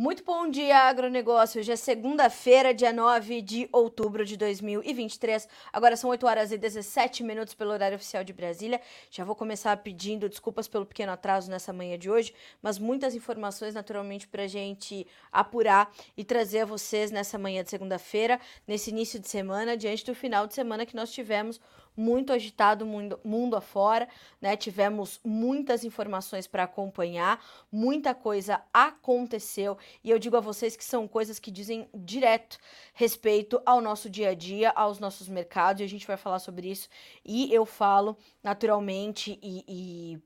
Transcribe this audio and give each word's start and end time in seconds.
Muito 0.00 0.22
bom 0.22 0.48
dia, 0.48 0.78
agronegócio. 0.84 1.58
Hoje 1.58 1.72
é 1.72 1.74
segunda-feira, 1.74 2.72
dia 2.72 2.92
9 2.92 3.42
de 3.42 3.68
outubro 3.72 4.24
de 4.24 4.36
2023. 4.36 5.48
Agora 5.72 5.96
são 5.96 6.08
8 6.10 6.24
horas 6.24 6.52
e 6.52 6.56
17 6.56 7.24
minutos 7.24 7.52
pelo 7.52 7.72
horário 7.72 7.96
oficial 7.96 8.22
de 8.22 8.32
Brasília. 8.32 8.80
Já 9.10 9.24
vou 9.24 9.34
começar 9.34 9.76
pedindo 9.78 10.28
desculpas 10.28 10.68
pelo 10.68 10.86
pequeno 10.86 11.10
atraso 11.10 11.50
nessa 11.50 11.72
manhã 11.72 11.98
de 11.98 12.08
hoje, 12.08 12.32
mas 12.62 12.78
muitas 12.78 13.12
informações, 13.16 13.74
naturalmente, 13.74 14.28
para 14.28 14.44
a 14.44 14.46
gente 14.46 15.04
apurar 15.32 15.92
e 16.16 16.22
trazer 16.22 16.60
a 16.60 16.64
vocês 16.64 17.10
nessa 17.10 17.36
manhã 17.36 17.64
de 17.64 17.70
segunda-feira, 17.70 18.38
nesse 18.68 18.90
início 18.90 19.18
de 19.18 19.28
semana, 19.28 19.76
diante 19.76 20.06
do 20.06 20.14
final 20.14 20.46
de 20.46 20.54
semana 20.54 20.86
que 20.86 20.94
nós 20.94 21.10
tivemos 21.10 21.60
muito 21.98 22.32
agitado 22.32 22.86
mundo, 22.86 23.18
mundo 23.24 23.56
afora, 23.56 24.08
né? 24.40 24.56
Tivemos 24.56 25.18
muitas 25.24 25.82
informações 25.84 26.46
para 26.46 26.62
acompanhar, 26.62 27.44
muita 27.70 28.14
coisa 28.14 28.62
aconteceu 28.72 29.76
e 30.04 30.10
eu 30.10 30.18
digo 30.18 30.36
a 30.36 30.40
vocês 30.40 30.76
que 30.76 30.84
são 30.84 31.08
coisas 31.08 31.40
que 31.40 31.50
dizem 31.50 31.88
direto 31.92 32.56
respeito 32.94 33.60
ao 33.66 33.80
nosso 33.80 34.08
dia 34.08 34.30
a 34.30 34.34
dia, 34.34 34.70
aos 34.70 35.00
nossos 35.00 35.28
mercados, 35.28 35.80
e 35.80 35.84
a 35.84 35.88
gente 35.88 36.06
vai 36.06 36.16
falar 36.16 36.38
sobre 36.38 36.70
isso. 36.70 36.88
E 37.24 37.52
eu 37.52 37.66
falo 37.66 38.16
naturalmente 38.42 39.38
e, 39.42 39.64
e 39.66 40.22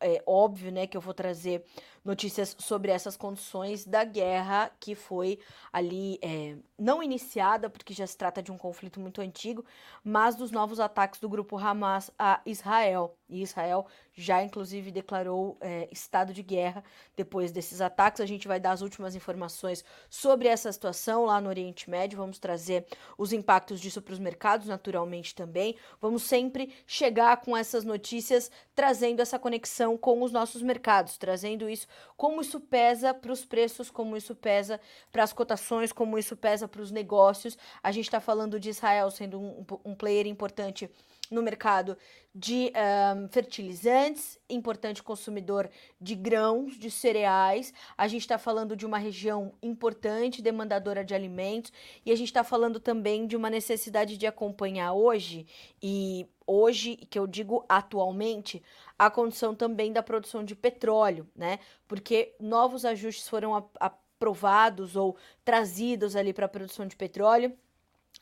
é 0.00 0.22
óbvio, 0.26 0.70
né, 0.70 0.86
que 0.86 0.96
eu 0.96 1.00
vou 1.00 1.14
trazer 1.14 1.64
notícias 2.06 2.56
sobre 2.58 2.90
essas 2.90 3.16
condições 3.16 3.84
da 3.84 4.04
guerra 4.04 4.70
que 4.78 4.94
foi 4.94 5.38
ali 5.72 6.18
é, 6.22 6.56
não 6.78 7.02
iniciada, 7.02 7.68
porque 7.68 7.92
já 7.92 8.06
se 8.06 8.16
trata 8.16 8.42
de 8.42 8.52
um 8.52 8.56
conflito 8.56 9.00
muito 9.00 9.20
antigo, 9.20 9.64
mas 10.04 10.36
dos 10.36 10.50
novos 10.50 10.78
ataques 10.78 11.18
do 11.18 11.28
grupo 11.28 11.58
Hamas 11.58 12.10
a 12.18 12.40
Israel. 12.46 13.16
E 13.28 13.42
Israel 13.42 13.86
já, 14.14 14.42
inclusive, 14.42 14.92
declarou 14.92 15.58
é, 15.60 15.88
estado 15.90 16.32
de 16.32 16.42
guerra 16.42 16.84
depois 17.16 17.50
desses 17.50 17.80
ataques. 17.80 18.20
A 18.20 18.26
gente 18.26 18.46
vai 18.46 18.60
dar 18.60 18.70
as 18.70 18.80
últimas 18.80 19.14
informações 19.14 19.84
sobre 20.08 20.48
essa 20.48 20.70
situação 20.72 21.24
lá 21.24 21.40
no 21.40 21.48
Oriente 21.48 21.90
Médio. 21.90 22.16
Vamos 22.16 22.38
trazer 22.38 22.86
os 23.18 23.32
impactos 23.32 23.80
disso 23.80 24.00
para 24.00 24.12
os 24.12 24.18
mercados, 24.18 24.68
naturalmente 24.68 25.34
também. 25.34 25.76
Vamos 26.00 26.22
sempre 26.22 26.72
chegar 26.86 27.38
com 27.38 27.56
essas 27.56 27.84
notícias, 27.84 28.50
trazendo 28.74 29.20
essa 29.20 29.38
conexão 29.38 29.98
com 29.98 30.22
os 30.22 30.30
nossos 30.30 30.62
mercados, 30.62 31.18
trazendo 31.18 31.68
isso 31.68 31.88
como 32.16 32.40
isso 32.40 32.60
pesa 32.60 33.12
para 33.12 33.32
os 33.32 33.44
preços, 33.44 33.90
como 33.90 34.16
isso 34.16 34.34
pesa 34.34 34.80
para 35.12 35.22
as 35.22 35.32
cotações, 35.32 35.92
como 35.92 36.18
isso 36.18 36.36
pesa 36.36 36.66
para 36.66 36.82
os 36.82 36.90
negócios. 36.90 37.56
A 37.82 37.92
gente 37.92 38.06
está 38.06 38.20
falando 38.20 38.58
de 38.58 38.70
Israel 38.70 39.10
sendo 39.10 39.40
um, 39.40 39.64
um 39.84 39.94
player 39.94 40.26
importante 40.26 40.90
no 41.30 41.42
mercado 41.42 41.96
de 42.34 42.70
um, 43.16 43.28
fertilizantes, 43.28 44.38
importante 44.48 45.02
consumidor 45.02 45.70
de 46.00 46.14
grãos, 46.14 46.78
de 46.78 46.90
cereais. 46.90 47.72
A 47.96 48.06
gente 48.06 48.22
está 48.22 48.38
falando 48.38 48.76
de 48.76 48.84
uma 48.84 48.98
região 48.98 49.54
importante, 49.62 50.42
demandadora 50.42 51.04
de 51.04 51.14
alimentos, 51.14 51.72
e 52.04 52.12
a 52.12 52.16
gente 52.16 52.28
está 52.28 52.44
falando 52.44 52.78
também 52.78 53.26
de 53.26 53.36
uma 53.36 53.50
necessidade 53.50 54.16
de 54.16 54.26
acompanhar 54.26 54.92
hoje, 54.92 55.46
e 55.82 56.26
hoje, 56.46 56.96
que 56.96 57.18
eu 57.18 57.26
digo 57.26 57.64
atualmente, 57.68 58.62
a 58.98 59.10
condição 59.10 59.54
também 59.54 59.92
da 59.92 60.02
produção 60.02 60.44
de 60.44 60.54
petróleo, 60.54 61.28
né? 61.34 61.58
Porque 61.88 62.34
novos 62.40 62.84
ajustes 62.84 63.28
foram 63.28 63.68
aprovados 63.80 64.96
ou 64.96 65.16
trazidos 65.44 66.16
ali 66.16 66.32
para 66.32 66.46
a 66.46 66.48
produção 66.48 66.86
de 66.86 66.96
petróleo 66.96 67.56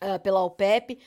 Uh, 0.03 0.19
pela 0.19 0.42
OPEP. 0.42 0.95
Uh, 0.95 0.98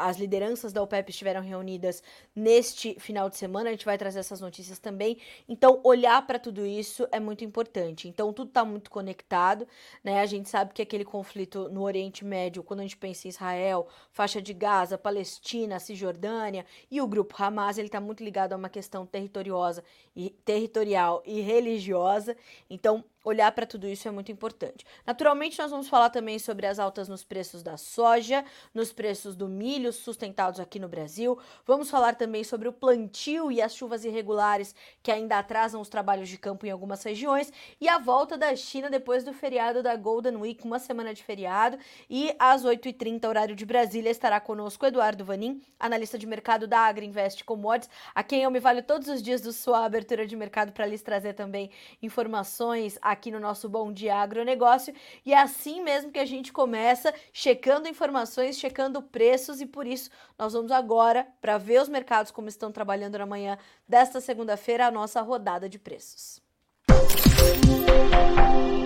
as 0.00 0.16
lideranças 0.16 0.72
da 0.72 0.82
OPEP 0.82 1.10
estiveram 1.10 1.42
reunidas 1.42 2.02
neste 2.34 2.98
final 2.98 3.28
de 3.28 3.36
semana. 3.36 3.68
A 3.68 3.72
gente 3.72 3.84
vai 3.84 3.98
trazer 3.98 4.18
essas 4.18 4.40
notícias 4.40 4.78
também. 4.78 5.18
Então, 5.46 5.80
olhar 5.84 6.26
para 6.26 6.38
tudo 6.38 6.64
isso 6.64 7.06
é 7.12 7.20
muito 7.20 7.44
importante. 7.44 8.08
Então, 8.08 8.32
tudo 8.32 8.48
está 8.48 8.64
muito 8.64 8.90
conectado. 8.90 9.68
Né? 10.02 10.20
A 10.20 10.26
gente 10.26 10.48
sabe 10.48 10.72
que 10.72 10.80
aquele 10.80 11.04
conflito 11.04 11.68
no 11.68 11.82
Oriente 11.82 12.24
Médio, 12.24 12.62
quando 12.62 12.80
a 12.80 12.82
gente 12.84 12.96
pensa 12.96 13.28
em 13.28 13.30
Israel, 13.30 13.86
faixa 14.10 14.40
de 14.40 14.54
Gaza, 14.54 14.96
Palestina, 14.96 15.78
Cisjordânia 15.78 16.64
e 16.90 17.02
o 17.02 17.06
grupo 17.06 17.36
Hamas, 17.38 17.76
ele 17.76 17.88
está 17.88 18.00
muito 18.00 18.24
ligado 18.24 18.54
a 18.54 18.56
uma 18.56 18.70
questão 18.70 19.04
territoriosa 19.04 19.84
e 20.16 20.30
territorial 20.30 21.22
e 21.26 21.40
religiosa. 21.40 22.34
Então, 22.68 23.04
olhar 23.26 23.50
para 23.50 23.66
tudo 23.66 23.88
isso 23.88 24.06
é 24.06 24.10
muito 24.10 24.30
importante. 24.30 24.86
Naturalmente, 25.04 25.58
nós 25.58 25.72
vamos 25.72 25.88
falar 25.88 26.10
também 26.10 26.38
sobre 26.38 26.64
as 26.64 26.78
altas 26.78 27.08
nos 27.08 27.24
preços 27.24 27.60
da 27.60 27.76
soja, 27.76 28.44
nos 28.72 28.92
preços 28.92 29.34
do 29.34 29.48
milho 29.48 29.92
sustentados 29.92 30.60
aqui 30.60 30.78
no 30.78 30.88
Brasil. 30.88 31.36
Vamos 31.66 31.90
falar 31.90 32.14
também 32.14 32.44
sobre 32.44 32.68
o 32.68 32.72
plantio 32.72 33.50
e 33.50 33.60
as 33.60 33.74
chuvas 33.74 34.04
irregulares 34.04 34.76
que 35.02 35.10
ainda 35.10 35.38
atrasam 35.38 35.80
os 35.80 35.88
trabalhos 35.88 36.28
de 36.28 36.38
campo 36.38 36.66
em 36.66 36.70
algumas 36.70 37.02
regiões 37.02 37.52
e 37.80 37.88
a 37.88 37.98
volta 37.98 38.38
da 38.38 38.54
China 38.54 38.88
depois 38.88 39.24
do 39.24 39.32
feriado 39.32 39.82
da 39.82 39.96
Golden 39.96 40.36
Week, 40.36 40.64
uma 40.64 40.78
semana 40.78 41.12
de 41.12 41.24
feriado. 41.24 41.76
E 42.08 42.32
às 42.38 42.64
8h30, 42.64 43.26
horário 43.26 43.56
de 43.56 43.66
Brasília, 43.66 44.10
estará 44.10 44.38
conosco 44.38 44.86
Eduardo 44.86 45.24
Vanin, 45.24 45.60
analista 45.80 46.16
de 46.16 46.28
mercado 46.28 46.68
da 46.68 46.78
Agriinvest 46.78 47.42
Commodities, 47.42 47.90
a 48.14 48.22
quem 48.22 48.44
eu 48.44 48.50
me 48.52 48.60
valho 48.60 48.84
todos 48.84 49.08
os 49.08 49.20
dias 49.20 49.40
do 49.40 49.52
sua 49.52 49.84
abertura 49.84 50.28
de 50.28 50.36
mercado 50.36 50.70
para 50.70 50.86
lhes 50.86 51.02
trazer 51.02 51.32
também 51.32 51.70
informações 52.00 52.96
aqui 53.02 53.15
no 53.30 53.40
nosso 53.40 53.68
Bom 53.68 53.92
Dia 53.92 54.16
Agronegócio. 54.16 54.94
E 55.24 55.32
é 55.32 55.38
assim 55.38 55.82
mesmo 55.82 56.12
que 56.12 56.18
a 56.18 56.24
gente 56.24 56.52
começa, 56.52 57.12
checando 57.32 57.88
informações, 57.88 58.58
checando 58.58 59.02
preços, 59.02 59.60
e 59.60 59.66
por 59.66 59.86
isso 59.86 60.10
nós 60.38 60.52
vamos 60.52 60.70
agora, 60.70 61.26
para 61.40 61.58
ver 61.58 61.80
os 61.80 61.88
mercados 61.88 62.30
como 62.30 62.48
estão 62.48 62.70
trabalhando 62.70 63.18
na 63.18 63.26
manhã 63.26 63.58
desta 63.88 64.20
segunda-feira, 64.20 64.86
a 64.86 64.90
nossa 64.90 65.20
rodada 65.20 65.68
de 65.68 65.78
preços. 65.78 66.40
Música 66.88 68.85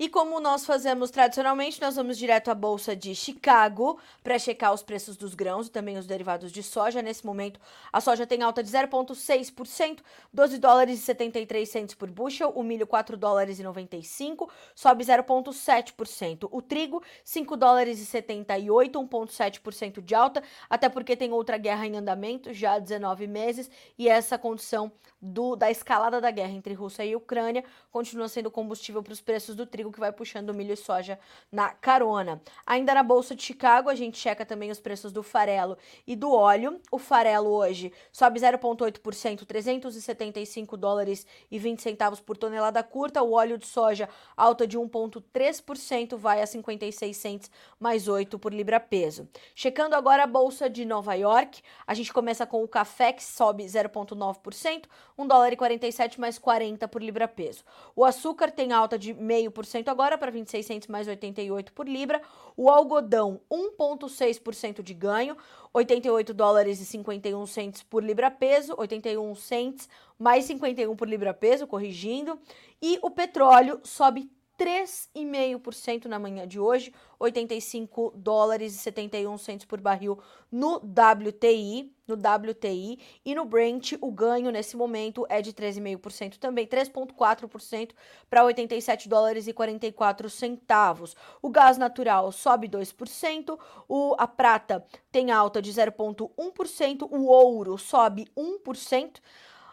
E 0.00 0.08
como 0.08 0.40
nós 0.40 0.64
fazemos 0.64 1.10
tradicionalmente, 1.10 1.78
nós 1.78 1.94
vamos 1.94 2.16
direto 2.16 2.50
à 2.50 2.54
Bolsa 2.54 2.96
de 2.96 3.14
Chicago 3.14 3.98
para 4.22 4.38
checar 4.38 4.72
os 4.72 4.82
preços 4.82 5.14
dos 5.14 5.34
grãos 5.34 5.66
e 5.66 5.70
também 5.70 5.98
os 5.98 6.06
derivados 6.06 6.50
de 6.50 6.62
soja. 6.62 7.02
Nesse 7.02 7.26
momento, 7.26 7.60
a 7.92 8.00
soja 8.00 8.26
tem 8.26 8.40
alta 8.40 8.62
de 8.62 8.70
0,6%, 8.70 9.98
12 10.32 10.56
dólares 10.56 11.00
e 11.00 11.02
73 11.02 11.68
centos 11.68 11.94
por 11.94 12.10
bushel, 12.10 12.48
o 12.56 12.62
milho 12.62 12.86
4 12.86 13.14
dólares 13.14 13.58
e 13.58 13.62
95, 13.62 14.50
sobe 14.74 15.04
0,7%. 15.04 16.48
O 16.50 16.62
trigo 16.62 17.02
5 17.22 17.54
dólares 17.54 18.00
e 18.00 18.06
78, 18.06 18.98
1,7% 18.98 20.00
de 20.00 20.14
alta, 20.14 20.42
até 20.70 20.88
porque 20.88 21.14
tem 21.14 21.30
outra 21.30 21.58
guerra 21.58 21.86
em 21.86 21.98
andamento 21.98 22.54
já 22.54 22.76
há 22.76 22.78
19 22.78 23.26
meses 23.26 23.70
e 23.98 24.08
essa 24.08 24.38
condição 24.38 24.90
do, 25.20 25.54
da 25.56 25.70
escalada 25.70 26.20
da 26.20 26.30
guerra 26.30 26.52
entre 26.52 26.74
Rússia 26.74 27.04
e 27.04 27.14
Ucrânia 27.14 27.64
continua 27.90 28.28
sendo 28.28 28.50
combustível 28.50 29.02
para 29.02 29.12
os 29.12 29.20
preços 29.20 29.54
do 29.54 29.66
trigo 29.66 29.92
que 29.92 30.00
vai 30.00 30.12
puxando 30.12 30.54
milho 30.54 30.72
e 30.72 30.76
soja 30.76 31.18
na 31.50 31.70
carona. 31.70 32.40
Ainda 32.66 32.94
na 32.94 33.02
Bolsa 33.02 33.34
de 33.34 33.42
Chicago, 33.42 33.90
a 33.90 33.94
gente 33.94 34.18
checa 34.18 34.46
também 34.46 34.70
os 34.70 34.80
preços 34.80 35.12
do 35.12 35.22
farelo 35.22 35.76
e 36.06 36.16
do 36.16 36.32
óleo. 36.32 36.80
O 36.90 36.98
farelo 36.98 37.50
hoje 37.50 37.92
sobe 38.12 38.40
0,8%, 38.40 39.44
375 39.44 40.76
dólares 40.76 41.26
e 41.50 41.58
20 41.58 41.82
centavos 41.82 42.20
por 42.20 42.36
tonelada 42.36 42.82
curta. 42.82 43.22
O 43.22 43.32
óleo 43.32 43.58
de 43.58 43.66
soja 43.66 44.08
alta 44.36 44.66
de 44.66 44.78
1,3%, 44.78 46.16
vai 46.16 46.42
a 46.42 46.46
56 46.46 47.16
centes 47.16 47.50
mais 47.78 48.08
8 48.08 48.38
por 48.38 48.52
libra 48.52 48.80
peso. 48.80 49.28
Checando 49.54 49.94
agora 49.94 50.24
a 50.24 50.26
Bolsa 50.26 50.68
de 50.68 50.84
Nova 50.84 51.14
York, 51.14 51.62
a 51.86 51.94
gente 51.94 52.12
começa 52.12 52.46
com 52.46 52.62
o 52.62 52.68
café 52.68 53.12
que 53.12 53.22
sobe 53.22 53.64
0,9%, 53.64 54.84
1 55.20 55.26
dólar 55.26 55.52
e 55.52 55.56
47 55.56 56.18
mais 56.18 56.38
40 56.38 56.88
por 56.88 57.02
libra 57.02 57.28
peso. 57.28 57.62
O 57.94 58.04
açúcar 58.04 58.50
tem 58.50 58.72
alta 58.72 58.98
de 58.98 59.14
0,5% 59.14 59.88
agora 59.88 60.16
para 60.16 60.30
26 60.30 60.64
centos 60.64 60.88
mais 60.88 61.06
88 61.06 61.72
por 61.72 61.86
libra. 61.86 62.20
O 62.56 62.70
algodão 62.70 63.40
1,6% 63.50 64.82
de 64.82 64.94
ganho, 64.94 65.36
88 65.72 66.32
dólares 66.32 66.80
e 66.80 66.86
51 66.86 67.46
centos 67.46 67.82
por 67.82 68.02
libra 68.02 68.30
peso, 68.30 68.74
81 68.78 69.34
centos 69.34 69.88
mais 70.18 70.44
51 70.46 70.96
por 70.96 71.08
libra 71.08 71.34
peso, 71.34 71.66
corrigindo. 71.66 72.38
E 72.80 72.98
o 73.02 73.10
petróleo 73.10 73.80
sobe 73.84 74.30
3,5% 74.60 76.04
na 76.04 76.18
manhã 76.18 76.46
de 76.46 76.60
hoje, 76.60 76.92
85 77.18 78.12
dólares 78.14 78.74
e 78.74 78.78
71 78.78 79.38
centos 79.38 79.64
por 79.64 79.80
barril 79.80 80.18
no 80.52 80.76
WTI, 80.76 81.90
no 82.06 82.14
WTI 82.14 82.98
e 83.24 83.34
no 83.34 83.46
Brent 83.46 83.94
o 84.02 84.12
ganho 84.12 84.50
nesse 84.50 84.76
momento 84.76 85.24
é 85.30 85.40
de 85.40 85.54
13,5% 85.54 86.36
também, 86.36 86.66
3,4% 86.66 87.92
para 88.28 88.44
87 88.44 89.08
dólares 89.08 89.48
e 89.48 89.54
44 89.54 90.28
centavos. 90.28 91.16
O 91.40 91.48
gás 91.48 91.78
natural 91.78 92.30
sobe 92.30 92.68
2%, 92.68 93.58
o, 93.88 94.14
a 94.18 94.26
prata 94.26 94.84
tem 95.10 95.30
alta 95.30 95.62
de 95.62 95.72
0,1%, 95.72 97.08
o 97.10 97.24
ouro 97.24 97.78
sobe 97.78 98.26
1%. 98.36 99.20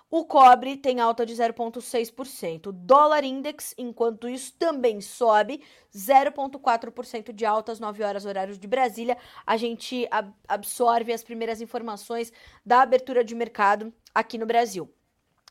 O 0.09 0.24
cobre 0.24 0.77
tem 0.77 1.01
alta 1.01 1.25
de 1.25 1.33
0,6%. 1.33 2.71
Dólar 2.71 3.25
index, 3.25 3.74
enquanto 3.77 4.30
isso, 4.30 4.54
também 4.57 5.01
sobe 5.01 5.62
0,4% 5.94 7.33
de 7.33 7.45
alta 7.45 7.74
às 7.74 7.80
9 7.81 8.04
horas, 8.04 8.25
horários 8.25 8.57
de 8.57 8.68
Brasília. 8.68 9.18
A 9.45 9.57
gente 9.57 10.07
absorve 10.48 11.12
as 11.12 11.24
primeiras 11.24 11.59
informações 11.59 12.31
da 12.65 12.81
abertura 12.81 13.21
de 13.21 13.36
mercado 13.36 13.94
aqui 14.15 14.38
no 14.38 14.45
Brasil. 14.45 14.89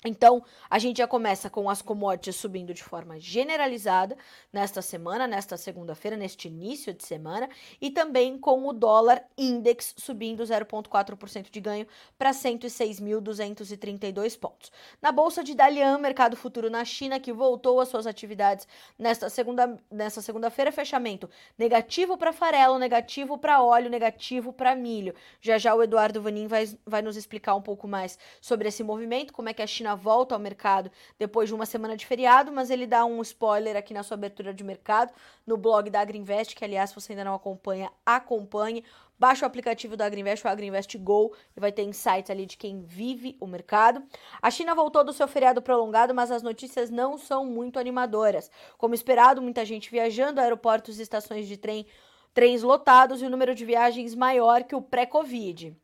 Então, 0.06 0.42
a 0.70 0.78
gente 0.78 0.98
já 0.98 1.06
começa 1.06 1.50
com 1.50 1.68
as 1.68 1.82
commodities 1.82 2.36
subindo 2.36 2.72
de 2.72 2.82
forma 2.82 3.18
generalizada 3.18 4.16
nesta 4.52 4.80
semana, 4.80 5.26
nesta 5.26 5.56
segunda-feira, 5.56 6.16
neste 6.16 6.48
início 6.48 6.94
de 6.94 7.04
semana, 7.04 7.48
e 7.80 7.90
também 7.90 8.38
com 8.38 8.66
o 8.66 8.72
dólar 8.72 9.24
index 9.36 9.94
subindo 9.96 10.44
0,4% 10.44 11.50
de 11.50 11.60
ganho 11.60 11.86
para 12.16 12.30
106.232 12.30 14.38
pontos. 14.38 14.70
Na 15.02 15.10
bolsa 15.10 15.42
de 15.42 15.54
Dalian, 15.54 15.98
mercado 15.98 16.36
futuro 16.36 16.70
na 16.70 16.84
China, 16.84 17.18
que 17.18 17.32
voltou 17.32 17.80
às 17.80 17.88
suas 17.88 18.06
atividades 18.06 18.68
nesta 18.98 19.28
segunda 19.28 19.76
nesta 19.90 20.20
segunda-feira, 20.20 20.70
fechamento 20.70 21.28
negativo 21.58 22.16
para 22.16 22.32
farelo, 22.32 22.78
negativo 22.78 23.36
para 23.38 23.62
óleo, 23.62 23.90
negativo 23.90 24.52
para 24.52 24.74
milho. 24.74 25.14
Já 25.40 25.58
já 25.58 25.74
o 25.74 25.82
Eduardo 25.82 26.22
Vanin 26.22 26.46
vai, 26.46 26.68
vai 26.84 27.02
nos 27.02 27.16
explicar 27.16 27.54
um 27.54 27.62
pouco 27.62 27.88
mais 27.88 28.18
sobre 28.40 28.68
esse 28.68 28.84
movimento, 28.84 29.32
como 29.32 29.48
é 29.48 29.54
que 29.54 29.62
a 29.62 29.66
China 29.66 29.95
volta 29.96 30.34
ao 30.34 30.40
mercado 30.40 30.90
depois 31.18 31.48
de 31.48 31.54
uma 31.54 31.66
semana 31.66 31.96
de 31.96 32.06
feriado, 32.06 32.52
mas 32.52 32.70
ele 32.70 32.86
dá 32.86 33.04
um 33.04 33.20
spoiler 33.22 33.76
aqui 33.76 33.92
na 33.92 34.02
sua 34.02 34.14
abertura 34.14 34.54
de 34.54 34.62
mercado 34.62 35.12
no 35.46 35.56
blog 35.56 35.90
da 35.90 36.00
Agriinvest, 36.00 36.54
que 36.54 36.64
aliás, 36.64 36.90
se 36.90 36.94
você 36.94 37.12
ainda 37.12 37.24
não 37.24 37.34
acompanha, 37.34 37.90
acompanhe. 38.04 38.84
Baixa 39.18 39.46
o 39.46 39.48
aplicativo 39.48 39.96
da 39.96 40.04
Agriinvest, 40.04 40.44
o 40.44 40.48
Agriinvest 40.48 40.98
Go, 40.98 41.34
e 41.56 41.60
vai 41.60 41.72
ter 41.72 41.82
insights 41.82 42.30
ali 42.30 42.44
de 42.44 42.56
quem 42.58 42.82
vive 42.82 43.34
o 43.40 43.46
mercado. 43.46 44.02
A 44.42 44.50
China 44.50 44.74
voltou 44.74 45.02
do 45.02 45.12
seu 45.12 45.26
feriado 45.26 45.62
prolongado, 45.62 46.14
mas 46.14 46.30
as 46.30 46.42
notícias 46.42 46.90
não 46.90 47.16
são 47.16 47.46
muito 47.46 47.78
animadoras. 47.78 48.50
Como 48.76 48.94
esperado, 48.94 49.40
muita 49.40 49.64
gente 49.64 49.90
viajando, 49.90 50.38
aeroportos 50.38 50.98
e 50.98 51.02
estações 51.02 51.48
de 51.48 51.56
trem, 51.56 51.86
trens 52.34 52.62
lotados 52.62 53.22
e 53.22 53.24
o 53.24 53.30
número 53.30 53.54
de 53.54 53.64
viagens 53.64 54.14
maior 54.14 54.64
que 54.64 54.74
o 54.74 54.82
pré-Covid. 54.82 55.74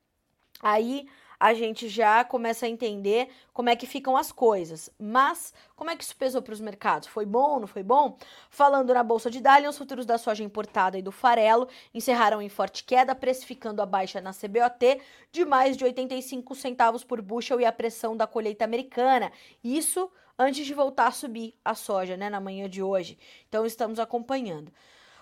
Aí 0.61 1.09
a 1.43 1.55
gente 1.55 1.89
já 1.89 2.23
começa 2.23 2.67
a 2.67 2.69
entender 2.69 3.29
como 3.53 3.69
é 3.69 3.75
que 3.75 3.85
ficam 3.85 4.17
as 4.17 4.31
coisas. 4.31 4.89
Mas 4.97 5.53
como 5.75 5.91
é 5.91 5.97
que 5.97 6.05
isso 6.05 6.15
pesou 6.15 6.41
para 6.41 6.53
os 6.53 6.61
mercados? 6.61 7.09
Foi 7.09 7.27
bom, 7.27 7.59
não 7.59 7.67
foi 7.67 7.83
bom? 7.83 8.17
Falando 8.49 8.95
na 8.95 9.03
bolsa 9.03 9.29
de 9.29 9.41
Dalian, 9.41 9.71
os 9.71 9.77
futuros 9.77 10.07
da 10.07 10.19
soja 10.19 10.45
importada 10.45 10.97
e 10.97 11.03
do 11.03 11.11
farelo 11.11 11.67
encerraram 11.93 12.41
em 12.41 12.49
forte 12.49 12.85
queda, 12.85 13.13
precificando 13.13 13.83
a 13.83 13.87
baixa 13.87 14.21
na 14.21 14.31
CBOT 14.33 15.01
de 15.33 15.45
mais 15.45 15.77
de 15.77 15.83
85 15.83 16.55
centavos 16.55 17.03
por 17.03 17.21
bushel 17.21 17.61
e 17.61 17.65
a 17.65 17.73
pressão 17.73 18.17
da 18.17 18.25
colheita 18.25 18.65
americana. 18.65 19.33
Isso 19.65 20.09
antes 20.39 20.65
de 20.65 20.73
voltar 20.73 21.09
a 21.09 21.11
subir 21.11 21.57
a 21.65 21.75
soja, 21.75 22.17
né, 22.17 22.31
na 22.31 22.41
manhã 22.41 22.71
de 22.71 22.85
hoje. 22.85 23.19
Então 23.49 23.67
estamos 23.67 23.99
acompanhando. 23.99 24.73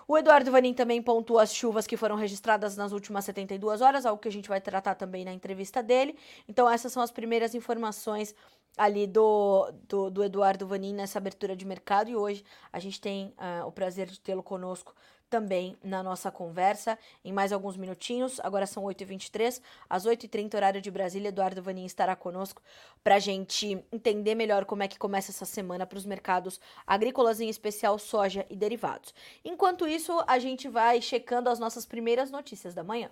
O 0.07 0.17
Eduardo 0.17 0.51
Vanin 0.51 0.73
também 0.73 1.01
pontua 1.01 1.43
as 1.43 1.53
chuvas 1.53 1.87
que 1.87 1.97
foram 1.97 2.15
registradas 2.15 2.75
nas 2.75 2.91
últimas 2.91 3.25
72 3.25 3.81
horas, 3.81 4.05
algo 4.05 4.21
que 4.21 4.27
a 4.27 4.31
gente 4.31 4.49
vai 4.49 4.59
tratar 4.59 4.95
também 4.95 5.23
na 5.23 5.33
entrevista 5.33 5.81
dele. 5.81 6.17
Então, 6.47 6.69
essas 6.69 6.91
são 6.91 7.01
as 7.01 7.11
primeiras 7.11 7.55
informações 7.55 8.35
ali 8.77 9.05
do, 9.05 9.71
do, 9.87 10.09
do 10.09 10.23
Eduardo 10.23 10.65
Vanin 10.65 10.93
nessa 10.93 11.19
abertura 11.19 11.55
de 11.55 11.65
mercado. 11.65 12.09
E 12.09 12.15
hoje 12.15 12.43
a 12.71 12.79
gente 12.79 12.99
tem 12.99 13.33
uh, 13.37 13.65
o 13.67 13.71
prazer 13.71 14.07
de 14.07 14.19
tê-lo 14.19 14.43
conosco 14.43 14.95
também 15.31 15.77
na 15.81 16.03
nossa 16.03 16.29
conversa 16.29 16.99
em 17.23 17.31
mais 17.31 17.53
alguns 17.53 17.77
minutinhos. 17.77 18.37
Agora 18.41 18.67
são 18.67 18.83
8h23, 18.83 19.61
às 19.89 20.05
8h30, 20.05 20.53
horário 20.53 20.81
de 20.81 20.91
Brasília. 20.91 21.29
Eduardo 21.29 21.63
Vanin 21.63 21.85
estará 21.85 22.17
conosco 22.17 22.61
para 23.01 23.15
a 23.15 23.19
gente 23.19 23.81
entender 23.91 24.35
melhor 24.35 24.65
como 24.65 24.83
é 24.83 24.89
que 24.89 24.99
começa 24.99 25.31
essa 25.31 25.45
semana 25.45 25.87
para 25.87 25.97
os 25.97 26.05
mercados 26.05 26.59
agrícolas, 26.85 27.39
em 27.39 27.47
especial 27.47 27.97
soja 27.97 28.45
e 28.49 28.55
derivados. 28.57 29.13
Enquanto 29.43 29.87
isso, 29.87 30.21
a 30.27 30.37
gente 30.37 30.67
vai 30.67 31.01
checando 31.01 31.49
as 31.49 31.59
nossas 31.59 31.85
primeiras 31.85 32.29
notícias 32.29 32.73
da 32.75 32.83
manhã. 32.83 33.09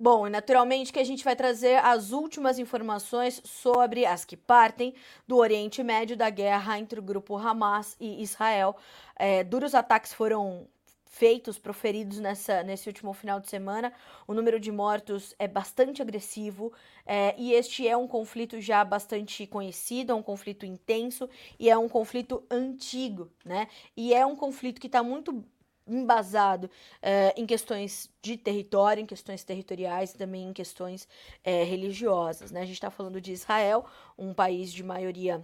Bom, 0.00 0.28
naturalmente 0.28 0.92
que 0.92 1.00
a 1.00 1.04
gente 1.04 1.24
vai 1.24 1.34
trazer 1.34 1.84
as 1.84 2.12
últimas 2.12 2.56
informações 2.60 3.42
sobre 3.44 4.06
as 4.06 4.24
que 4.24 4.36
partem 4.36 4.94
do 5.26 5.36
Oriente 5.36 5.82
Médio 5.82 6.16
da 6.16 6.30
guerra 6.30 6.78
entre 6.78 7.00
o 7.00 7.02
grupo 7.02 7.36
Hamas 7.36 7.96
e 7.98 8.22
Israel. 8.22 8.76
É, 9.16 9.42
duros 9.42 9.74
ataques 9.74 10.12
foram 10.12 10.68
feitos, 11.04 11.58
proferidos 11.58 12.20
nessa, 12.20 12.62
nesse 12.62 12.88
último 12.88 13.12
final 13.12 13.40
de 13.40 13.48
semana. 13.48 13.92
O 14.24 14.34
número 14.34 14.60
de 14.60 14.70
mortos 14.70 15.34
é 15.36 15.48
bastante 15.48 16.00
agressivo 16.00 16.72
é, 17.04 17.34
e 17.36 17.52
este 17.52 17.88
é 17.88 17.96
um 17.96 18.06
conflito 18.06 18.60
já 18.60 18.84
bastante 18.84 19.48
conhecido, 19.48 20.12
é 20.12 20.14
um 20.14 20.22
conflito 20.22 20.64
intenso 20.64 21.28
e 21.58 21.68
é 21.68 21.76
um 21.76 21.88
conflito 21.88 22.44
antigo, 22.48 23.32
né? 23.44 23.66
E 23.96 24.14
é 24.14 24.24
um 24.24 24.36
conflito 24.36 24.80
que 24.80 24.86
está 24.86 25.02
muito 25.02 25.44
embasado 25.88 26.70
é, 27.00 27.34
em 27.36 27.46
questões 27.46 28.10
de 28.22 28.36
território, 28.36 29.02
em 29.02 29.06
questões 29.06 29.42
territoriais 29.42 30.12
também 30.12 30.48
em 30.48 30.52
questões 30.52 31.08
é, 31.42 31.64
religiosas. 31.64 32.50
Né? 32.50 32.60
A 32.60 32.64
gente 32.64 32.74
está 32.74 32.90
falando 32.90 33.20
de 33.20 33.32
Israel, 33.32 33.84
um 34.16 34.34
país 34.34 34.72
de 34.72 34.82
maioria 34.82 35.42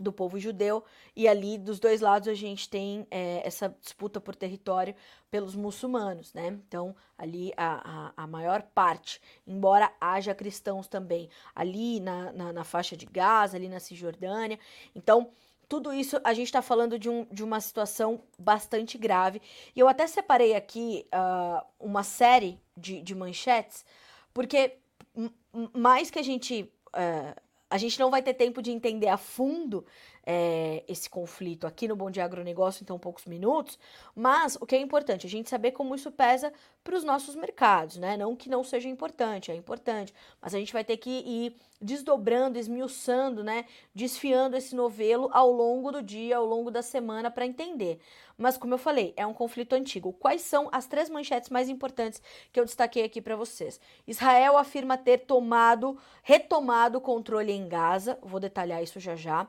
do 0.00 0.12
povo 0.12 0.38
judeu, 0.38 0.82
e 1.14 1.28
ali 1.28 1.58
dos 1.58 1.78
dois 1.78 2.00
lados 2.00 2.26
a 2.26 2.34
gente 2.34 2.68
tem 2.68 3.06
é, 3.10 3.46
essa 3.46 3.68
disputa 3.80 4.18
por 4.20 4.34
território 4.34 4.94
pelos 5.30 5.54
muçulmanos, 5.54 6.32
né? 6.32 6.48
Então, 6.48 6.96
ali 7.18 7.52
a, 7.56 8.12
a, 8.16 8.24
a, 8.24 8.26
maior 8.26 8.62
parte, 8.62 9.20
embora 9.46 9.92
haja 10.00 10.34
cristãos 10.34 10.88
também, 10.88 11.28
ali 11.54 12.00
na, 12.00 12.32
na, 12.32 12.52
na 12.52 12.64
faixa 12.64 12.96
de 12.96 13.04
Gaza, 13.04 13.56
ali 13.58 13.68
na 13.68 13.78
Cisjordânia. 13.78 14.58
Então, 14.94 15.30
tudo 15.70 15.92
isso 15.92 16.20
a 16.24 16.34
gente 16.34 16.46
está 16.46 16.60
falando 16.60 16.98
de, 16.98 17.08
um, 17.08 17.24
de 17.30 17.44
uma 17.44 17.60
situação 17.60 18.20
bastante 18.36 18.98
grave. 18.98 19.40
E 19.74 19.78
eu 19.78 19.88
até 19.88 20.04
separei 20.04 20.56
aqui 20.56 21.06
uh, 21.14 21.64
uma 21.78 22.02
série 22.02 22.60
de, 22.76 23.00
de 23.00 23.14
manchetes, 23.14 23.84
porque 24.34 24.78
mais 25.72 26.10
que 26.10 26.18
a 26.18 26.22
gente. 26.24 26.70
Uh, 26.88 27.40
a 27.72 27.78
gente 27.78 28.00
não 28.00 28.10
vai 28.10 28.20
ter 28.20 28.34
tempo 28.34 28.60
de 28.60 28.72
entender 28.72 29.06
a 29.06 29.16
fundo 29.16 29.86
é, 30.24 30.84
esse 30.86 31.08
conflito 31.08 31.66
aqui 31.66 31.88
no 31.88 31.96
Bom 31.96 32.10
Dia 32.10 32.24
Agronegócio 32.24 32.82
em 32.82 32.86
tão 32.86 32.98
poucos 32.98 33.24
minutos, 33.26 33.78
mas 34.14 34.56
o 34.60 34.66
que 34.66 34.76
é 34.76 34.80
importante, 34.80 35.26
a 35.26 35.30
gente 35.30 35.48
saber 35.48 35.72
como 35.72 35.94
isso 35.94 36.10
pesa 36.10 36.52
para 36.82 36.96
os 36.96 37.04
nossos 37.04 37.34
mercados, 37.34 37.96
né? 37.96 38.16
Não 38.16 38.34
que 38.34 38.48
não 38.48 38.64
seja 38.64 38.88
importante, 38.88 39.50
é 39.50 39.54
importante, 39.54 40.14
mas 40.40 40.54
a 40.54 40.58
gente 40.58 40.72
vai 40.72 40.84
ter 40.84 40.96
que 40.96 41.10
ir 41.10 41.56
desdobrando, 41.80 42.58
esmiuçando, 42.58 43.42
né? 43.42 43.64
Desfiando 43.94 44.56
esse 44.56 44.74
novelo 44.74 45.30
ao 45.32 45.50
longo 45.50 45.90
do 45.90 46.02
dia, 46.02 46.36
ao 46.36 46.44
longo 46.44 46.70
da 46.70 46.82
semana 46.82 47.30
para 47.30 47.46
entender. 47.46 48.00
Mas 48.36 48.56
como 48.56 48.72
eu 48.72 48.78
falei, 48.78 49.12
é 49.18 49.26
um 49.26 49.34
conflito 49.34 49.74
antigo. 49.74 50.14
Quais 50.14 50.40
são 50.40 50.68
as 50.72 50.86
três 50.86 51.10
manchetes 51.10 51.50
mais 51.50 51.68
importantes 51.68 52.22
que 52.50 52.58
eu 52.58 52.64
destaquei 52.64 53.04
aqui 53.04 53.20
para 53.20 53.36
vocês? 53.36 53.78
Israel 54.06 54.56
afirma 54.56 54.96
ter 54.96 55.18
tomado, 55.18 55.98
retomado 56.22 56.96
o 56.96 57.00
controle 57.02 57.52
em 57.52 57.68
Gaza, 57.68 58.18
vou 58.22 58.40
detalhar 58.40 58.82
isso 58.82 58.98
já 58.98 59.14
já. 59.14 59.46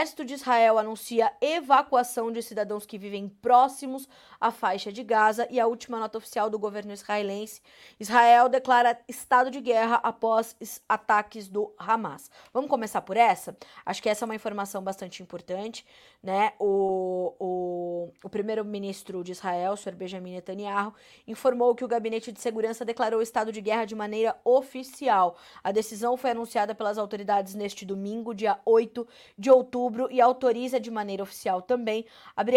Exército 0.00 0.24
de 0.24 0.32
Israel 0.32 0.78
anuncia 0.78 1.30
evacuação 1.42 2.32
de 2.32 2.42
cidadãos 2.42 2.86
que 2.86 2.96
vivem 2.96 3.28
próximos 3.28 4.08
à 4.40 4.50
faixa 4.50 4.90
de 4.90 5.04
Gaza 5.04 5.46
e 5.50 5.60
a 5.60 5.66
última 5.66 5.98
nota 5.98 6.16
oficial 6.16 6.48
do 6.48 6.58
governo 6.58 6.90
israelense. 6.90 7.60
Israel 7.98 8.48
declara 8.48 8.98
estado 9.06 9.50
de 9.50 9.60
guerra 9.60 9.96
após 9.96 10.56
ataques 10.88 11.48
do 11.48 11.70
Hamas. 11.78 12.30
Vamos 12.50 12.70
começar 12.70 13.02
por 13.02 13.18
essa? 13.18 13.54
Acho 13.84 14.02
que 14.02 14.08
essa 14.08 14.24
é 14.24 14.26
uma 14.26 14.34
informação 14.34 14.82
bastante 14.82 15.22
importante, 15.22 15.84
né? 16.22 16.54
O, 16.58 17.34
o, 17.38 18.12
o 18.24 18.30
primeiro-ministro 18.30 19.22
de 19.22 19.32
Israel, 19.32 19.74
o. 19.74 19.92
Benjamin 19.92 20.32
Netanyahu, 20.32 20.94
informou 21.28 21.74
que 21.74 21.84
o 21.84 21.88
gabinete 21.88 22.32
de 22.32 22.40
segurança 22.40 22.86
declarou 22.86 23.20
estado 23.20 23.52
de 23.52 23.60
guerra 23.60 23.84
de 23.84 23.94
maneira 23.94 24.34
oficial. 24.46 25.36
A 25.62 25.70
decisão 25.70 26.16
foi 26.16 26.30
anunciada 26.30 26.74
pelas 26.74 26.96
autoridades 26.96 27.54
neste 27.54 27.84
domingo, 27.84 28.34
dia 28.34 28.58
8 28.64 29.06
de 29.36 29.50
outubro, 29.50 29.89
e 30.10 30.20
autoriza 30.20 30.78
de 30.78 30.90
maneira 30.90 31.22
oficial 31.22 31.62
também, 31.62 32.06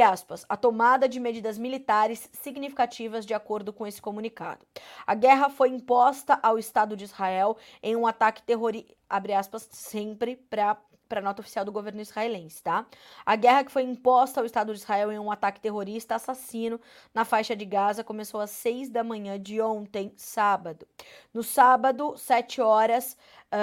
aspas, 0.04 0.46
a 0.48 0.58
tomada 0.58 1.08
de 1.08 1.20
medidas 1.20 1.58
militares 1.58 2.30
significativas 2.34 3.26
de 3.26 3.34
acordo 3.34 3.72
com 3.72 3.86
esse 3.88 4.02
comunicado. 4.02 4.66
A 5.06 5.16
guerra 5.16 5.50
foi 5.50 5.70
imposta 5.70 6.40
ao 6.42 6.58
Estado 6.58 6.96
de 6.96 7.06
Israel 7.06 7.58
em 7.82 7.96
um 7.96 8.06
ataque 8.06 8.44
terrorista, 8.44 8.98
sempre 9.72 10.36
para 10.36 10.78
para 11.14 11.22
nota 11.22 11.42
oficial 11.42 11.64
do 11.64 11.72
governo 11.72 12.02
israelense, 12.02 12.64
tá? 12.64 12.88
A 13.24 13.36
guerra 13.36 13.64
que 13.64 13.72
foi 13.72 13.84
imposta 13.84 14.40
ao 14.40 14.46
Estado 14.48 14.74
de 14.74 14.80
Israel 14.80 15.12
em 15.12 15.20
um 15.20 15.32
ataque 15.32 15.60
terrorista 15.60 16.16
assassino 16.16 16.82
na 17.14 17.24
faixa 17.24 17.56
de 17.56 17.66
Gaza 17.66 18.04
começou 18.04 18.40
às 18.42 18.50
seis 18.50 18.90
da 18.90 19.04
manhã 19.04 19.40
de 19.40 19.62
ontem, 19.62 20.12
sábado. 20.18 20.88
No 21.32 21.44
sábado, 21.44 22.16
sete 22.18 22.60
horas, 22.62 23.16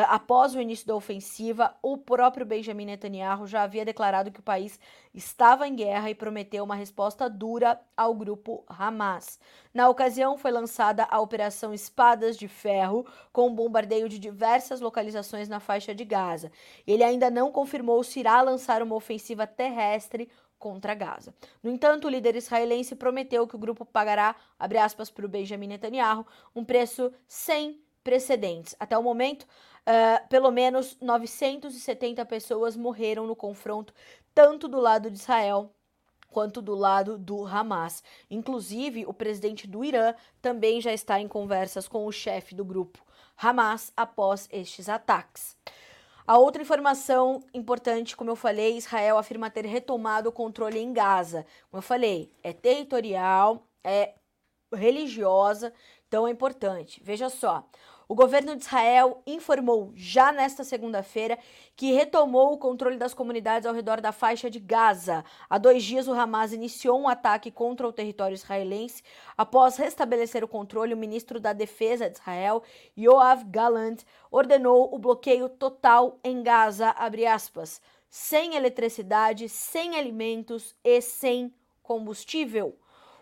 após 0.08 0.54
o 0.54 0.60
início 0.60 0.86
da 0.86 0.94
ofensiva, 0.94 1.74
o 1.82 1.98
próprio 1.98 2.46
Benjamin 2.46 2.86
Netanyahu 2.86 3.46
já 3.46 3.62
havia 3.62 3.84
declarado 3.84 4.30
que 4.30 4.38
o 4.38 4.42
país 4.42 4.78
estava 5.12 5.66
em 5.66 5.74
guerra 5.74 6.08
e 6.08 6.14
prometeu 6.14 6.62
uma 6.62 6.76
resposta 6.76 7.28
dura 7.28 7.80
ao 7.96 8.14
grupo 8.14 8.64
Hamas. 8.68 9.40
Na 9.74 9.88
ocasião, 9.88 10.38
foi 10.38 10.52
lançada 10.52 11.08
a 11.10 11.20
Operação 11.20 11.74
Espadas 11.74 12.36
de 12.36 12.46
Ferro, 12.46 13.04
com 13.32 13.48
um 13.48 13.54
bombardeio 13.54 14.08
de 14.08 14.18
diversas 14.18 14.80
localizações 14.80 15.48
na 15.48 15.58
faixa 15.58 15.92
de 15.92 16.04
Gaza. 16.04 16.52
Ele 16.86 17.02
ainda 17.02 17.28
não 17.28 17.50
confirmou 17.50 18.04
se 18.04 18.20
irá 18.20 18.40
lançar 18.42 18.82
uma 18.82 18.94
ofensiva 18.94 19.46
terrestre 19.46 20.30
contra 20.56 20.94
Gaza. 20.94 21.34
No 21.62 21.70
entanto, 21.70 22.06
o 22.06 22.10
líder 22.10 22.36
israelense 22.36 22.94
prometeu 22.94 23.46
que 23.48 23.56
o 23.56 23.58
grupo 23.58 23.84
pagará, 23.84 24.36
abre 24.58 24.78
aspas, 24.78 25.10
para 25.10 25.26
o 25.26 25.28
Benjamin 25.28 25.66
Netanyahu, 25.66 26.24
um 26.54 26.64
preço 26.64 27.10
sem 27.26 27.82
precedentes. 28.04 28.74
Até 28.78 28.96
o 28.96 29.02
momento, 29.02 29.46
uh, 29.90 30.28
pelo 30.28 30.50
menos 30.50 30.96
970 31.00 32.24
pessoas 32.26 32.76
morreram 32.76 33.26
no 33.26 33.34
confronto, 33.34 33.92
tanto 34.32 34.68
do 34.68 34.78
lado 34.80 35.10
de 35.10 35.18
Israel 35.18 35.72
quanto 36.30 36.62
do 36.62 36.74
lado 36.76 37.18
do 37.18 37.44
Hamas. 37.44 38.04
Inclusive, 38.30 39.04
o 39.04 39.12
presidente 39.12 39.66
do 39.66 39.84
Irã 39.84 40.14
também 40.40 40.80
já 40.80 40.92
está 40.92 41.20
em 41.20 41.26
conversas 41.26 41.88
com 41.88 42.06
o 42.06 42.12
chefe 42.12 42.54
do 42.54 42.64
grupo 42.64 43.04
Hamas 43.36 43.92
após 43.96 44.48
estes 44.52 44.88
ataques. 44.88 45.56
A 46.26 46.38
outra 46.38 46.62
informação 46.62 47.42
importante, 47.52 48.16
como 48.16 48.30
eu 48.30 48.36
falei, 48.36 48.76
Israel 48.76 49.18
afirma 49.18 49.50
ter 49.50 49.66
retomado 49.66 50.28
o 50.28 50.32
controle 50.32 50.78
em 50.78 50.92
Gaza. 50.92 51.44
Como 51.68 51.78
eu 51.78 51.82
falei, 51.82 52.32
é 52.44 52.52
territorial, 52.52 53.66
é 53.82 54.14
religiosa, 54.72 55.72
então 56.06 56.28
é 56.28 56.30
importante. 56.30 57.00
Veja 57.02 57.28
só, 57.28 57.64
o 58.10 58.14
governo 58.16 58.56
de 58.56 58.64
Israel 58.64 59.22
informou 59.24 59.92
já 59.94 60.32
nesta 60.32 60.64
segunda-feira 60.64 61.38
que 61.76 61.92
retomou 61.92 62.52
o 62.52 62.58
controle 62.58 62.96
das 62.96 63.14
comunidades 63.14 63.64
ao 63.64 63.72
redor 63.72 64.00
da 64.00 64.10
faixa 64.10 64.50
de 64.50 64.58
Gaza. 64.58 65.24
Há 65.48 65.58
dois 65.58 65.84
dias, 65.84 66.08
o 66.08 66.12
Hamas 66.12 66.52
iniciou 66.52 66.98
um 66.98 67.06
ataque 67.06 67.52
contra 67.52 67.86
o 67.86 67.92
território 67.92 68.34
israelense. 68.34 69.04
Após 69.38 69.76
restabelecer 69.76 70.42
o 70.42 70.48
controle, 70.48 70.92
o 70.92 70.96
ministro 70.96 71.38
da 71.38 71.52
Defesa 71.52 72.10
de 72.10 72.18
Israel, 72.18 72.64
Yoav 72.98 73.44
Gallant, 73.44 73.98
ordenou 74.28 74.92
o 74.92 74.98
bloqueio 74.98 75.48
total 75.48 76.18
em 76.24 76.42
Gaza, 76.42 76.92
aspas, 77.32 77.80
sem 78.08 78.56
eletricidade, 78.56 79.48
sem 79.48 79.96
alimentos 79.96 80.74
e 80.82 81.00
sem 81.00 81.54
combustível. 81.80 82.76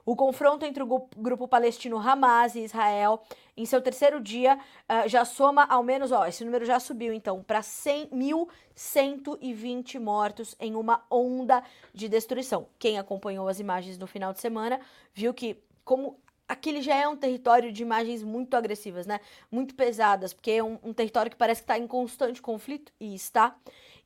O 0.09 0.17
confronto 0.17 0.65
entre 0.65 0.83
o 0.83 1.09
grupo 1.19 1.47
palestino 1.47 1.99
Hamas 1.99 2.55
e 2.55 2.61
Israel, 2.61 3.21
em 3.55 3.67
seu 3.67 3.83
terceiro 3.83 4.23
dia, 4.23 4.57
uh, 4.57 5.07
já 5.07 5.23
soma 5.23 5.65
ao 5.65 5.83
menos, 5.83 6.13
ó, 6.13 6.27
esse 6.27 6.43
número 6.47 6.65
já 6.65 6.81
subiu 6.81 7.13
então 7.13 7.43
para 7.43 7.61
1.120 7.61 10.01
mortos 10.01 10.57
em 10.59 10.75
uma 10.75 11.05
onda 11.11 11.63
de 11.93 12.09
destruição. 12.09 12.71
Quem 12.79 12.99
acompanhou 12.99 13.49
as 13.49 13.61
imagens 13.61 13.99
no 13.99 14.07
final 14.07 14.33
de 14.33 14.41
semana 14.41 14.81
viu 15.13 15.35
que, 15.35 15.63
como 15.85 16.19
aquele 16.49 16.81
já 16.81 16.95
é 16.95 17.07
um 17.07 17.15
território 17.15 17.71
de 17.71 17.83
imagens 17.83 18.23
muito 18.23 18.55
agressivas, 18.55 19.07
né? 19.07 19.21
Muito 19.51 19.75
pesadas, 19.75 20.33
porque 20.33 20.53
é 20.53 20.65
um, 20.65 20.79
um 20.83 20.95
território 20.95 21.31
que 21.31 21.37
parece 21.37 21.61
que 21.61 21.65
está 21.65 21.77
em 21.77 21.87
constante 21.87 22.41
conflito, 22.41 22.91
e 22.99 23.15
está. 23.15 23.55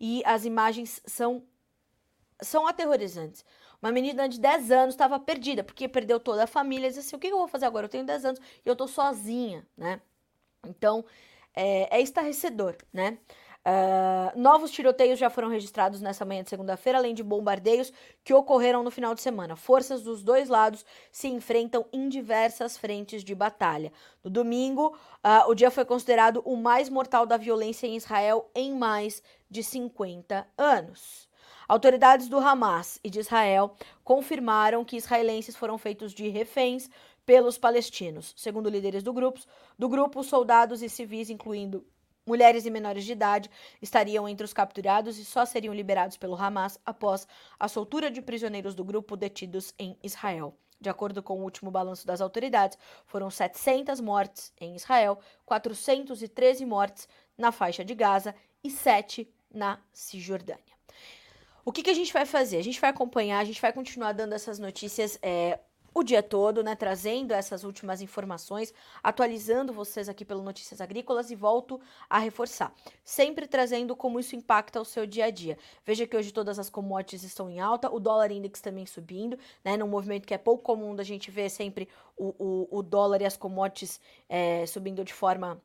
E 0.00 0.21
as 0.26 0.44
imagens 0.44 1.00
são, 1.06 1.44
são 2.40 2.66
aterrorizantes. 2.66 3.44
Uma 3.83 3.91
menina 3.91 4.29
de 4.29 4.39
10 4.39 4.71
anos 4.71 4.95
estava 4.95 5.19
perdida, 5.19 5.65
porque 5.65 5.89
perdeu 5.89 6.21
toda 6.21 6.45
a 6.45 6.47
família. 6.47 6.89
Disse 6.89 7.01
assim: 7.01 7.17
o 7.17 7.19
que 7.19 7.27
eu 7.27 7.39
vou 7.39 7.49
fazer 7.49 7.67
agora? 7.67 7.87
Eu 7.87 7.91
tenho 7.91 8.07
10 8.07 8.25
anos 8.25 8.41
e 8.65 8.69
eu 8.69 8.77
tô 8.77 8.87
sozinha, 8.87 9.67
né? 9.77 10.01
Então, 10.65 11.05
é, 11.55 11.99
é 11.99 12.01
estarrecedor, 12.01 12.77
né? 12.93 13.19
Uh, 13.65 14.37
novos 14.37 14.73
tiroteios 14.73 15.21
já 15.21 15.31
foram 15.31 15.49
registrados 15.49 16.01
nessa 16.01 16.25
manhã 16.25 16.43
de 16.43 16.51
segunda-feira, 16.51 16.99
além 16.99 17.15
de 17.15 17.23
bombardeios 17.23 17.93
que 18.25 18.35
ocorreram 18.35 18.83
no 18.83 18.91
final 18.91 19.15
de 19.15 19.23
semana. 19.23 19.55
Forças 19.55 20.03
dos 20.03 20.23
dois 20.23 20.49
lados 20.49 20.85
se 21.12 21.29
enfrentam 21.29 21.87
em 21.93 22.09
diversas 22.09 22.77
frentes 22.77 23.23
de 23.23 23.35
batalha. 23.35 23.93
No 24.23 24.31
domingo, 24.31 24.97
uh, 25.25 25.49
o 25.49 25.55
dia 25.55 25.71
foi 25.71 25.85
considerado 25.85 26.43
o 26.45 26.57
mais 26.57 26.89
mortal 26.89 27.25
da 27.25 27.37
violência 27.37 27.87
em 27.87 27.97
Israel 27.97 28.51
em 28.55 28.75
mais 28.75 29.23
de 29.49 29.62
50 29.62 30.45
anos. 30.59 31.29
Autoridades 31.69 32.28
do 32.28 32.38
Hamas 32.38 32.99
e 33.02 33.11
de 33.11 33.21
Israel 33.21 33.76
confirmaram 34.04 34.85
que 34.85 34.97
israelenses 34.97 35.57
foram 35.57 35.78
feitos 35.78 36.12
de 36.12 36.28
reféns 36.28 36.90
pelos 37.25 37.57
palestinos. 37.57 38.35
Segundo 38.37 38.69
líderes 38.69 39.02
do 39.02 39.12
grupo, 39.12 39.40
do 39.78 39.88
grupo, 39.88 40.23
soldados 40.23 40.83
e 40.83 40.88
civis, 40.88 41.31
incluindo 41.31 41.87
mulheres 42.26 42.66
e 42.66 42.71
menores 42.71 43.04
de 43.04 43.12
idade, 43.12 43.50
estariam 43.81 44.28
entre 44.28 44.45
os 44.45 44.52
capturados 44.52 45.19
e 45.19 45.25
só 45.25 45.45
seriam 45.45 45.75
liberados 45.75 46.16
pelo 46.16 46.37
Hamas 46.37 46.78
após 46.85 47.26
a 47.59 47.69
soltura 47.69 48.11
de 48.11 48.23
prisioneiros 48.23 48.75
do 48.75 48.85
grupo 48.85 49.16
detidos 49.16 49.75
em 49.78 49.97
Israel. 50.02 50.54
De 50.81 50.88
acordo 50.88 51.23
com 51.23 51.38
o 51.38 51.42
último 51.45 51.71
balanço 51.71 52.04
das 52.04 52.21
autoridades, 52.21 52.76
foram 53.07 53.31
700 53.31 54.00
mortes 54.00 54.52
em 54.61 54.75
Israel, 54.75 55.19
413 55.47 56.66
mortes 56.66 57.09
na 57.38 57.52
faixa 57.52 57.85
de 57.85 57.95
Gaza 57.95 58.35
e 58.64 58.71
7 58.71 59.33
na 59.52 59.78
Cisjordânia. 59.92 60.82
O 61.64 61.71
que, 61.71 61.83
que 61.83 61.90
a 61.90 61.95
gente 61.95 62.12
vai 62.12 62.26
fazer? 62.26 62.57
A 62.57 62.62
gente 62.62 62.81
vai 62.81 62.90
acompanhar, 62.90 63.38
a 63.38 63.45
gente 63.45 63.61
vai 63.61 63.73
continuar 63.73 64.12
dando 64.12 64.33
essas 64.33 64.59
notícias 64.59 65.16
é, 65.23 65.61
o 65.95 66.02
dia 66.02 66.23
todo, 66.23 66.62
né? 66.62 66.75
Trazendo 66.75 67.33
essas 67.33 67.62
últimas 67.62 68.00
informações, 68.00 68.75
atualizando 69.00 69.73
vocês 69.73 70.09
aqui 70.09 70.25
pelo 70.25 70.42
Notícias 70.42 70.81
Agrícolas 70.81 71.31
e 71.31 71.37
volto 71.37 71.81
a 72.11 72.19
reforçar. 72.19 72.75
Sempre 73.04 73.47
trazendo 73.47 73.95
como 73.95 74.19
isso 74.19 74.35
impacta 74.35 74.81
o 74.81 74.85
seu 74.85 75.07
dia 75.07 75.26
a 75.26 75.31
dia. 75.31 75.57
Veja 75.85 76.04
que 76.04 76.16
hoje 76.16 76.33
todas 76.33 76.59
as 76.59 76.69
commodities 76.69 77.23
estão 77.23 77.49
em 77.49 77.61
alta, 77.61 77.88
o 77.90 78.00
dólar 78.00 78.33
index 78.33 78.61
também 78.61 78.85
subindo, 78.85 79.38
né? 79.64 79.76
Num 79.76 79.88
movimento 79.88 80.26
que 80.26 80.35
é 80.35 80.38
pouco 80.38 80.64
comum 80.64 80.97
da 80.97 81.04
gente 81.04 81.31
ver 81.31 81.49
sempre 81.49 81.88
o, 82.16 82.35
o, 82.38 82.78
o 82.78 82.83
dólar 82.83 83.23
e 83.23 83.25
as 83.25 83.37
commodities 83.37 84.00
é, 84.28 84.66
subindo 84.66 85.04
de 85.04 85.12
forma 85.12 85.62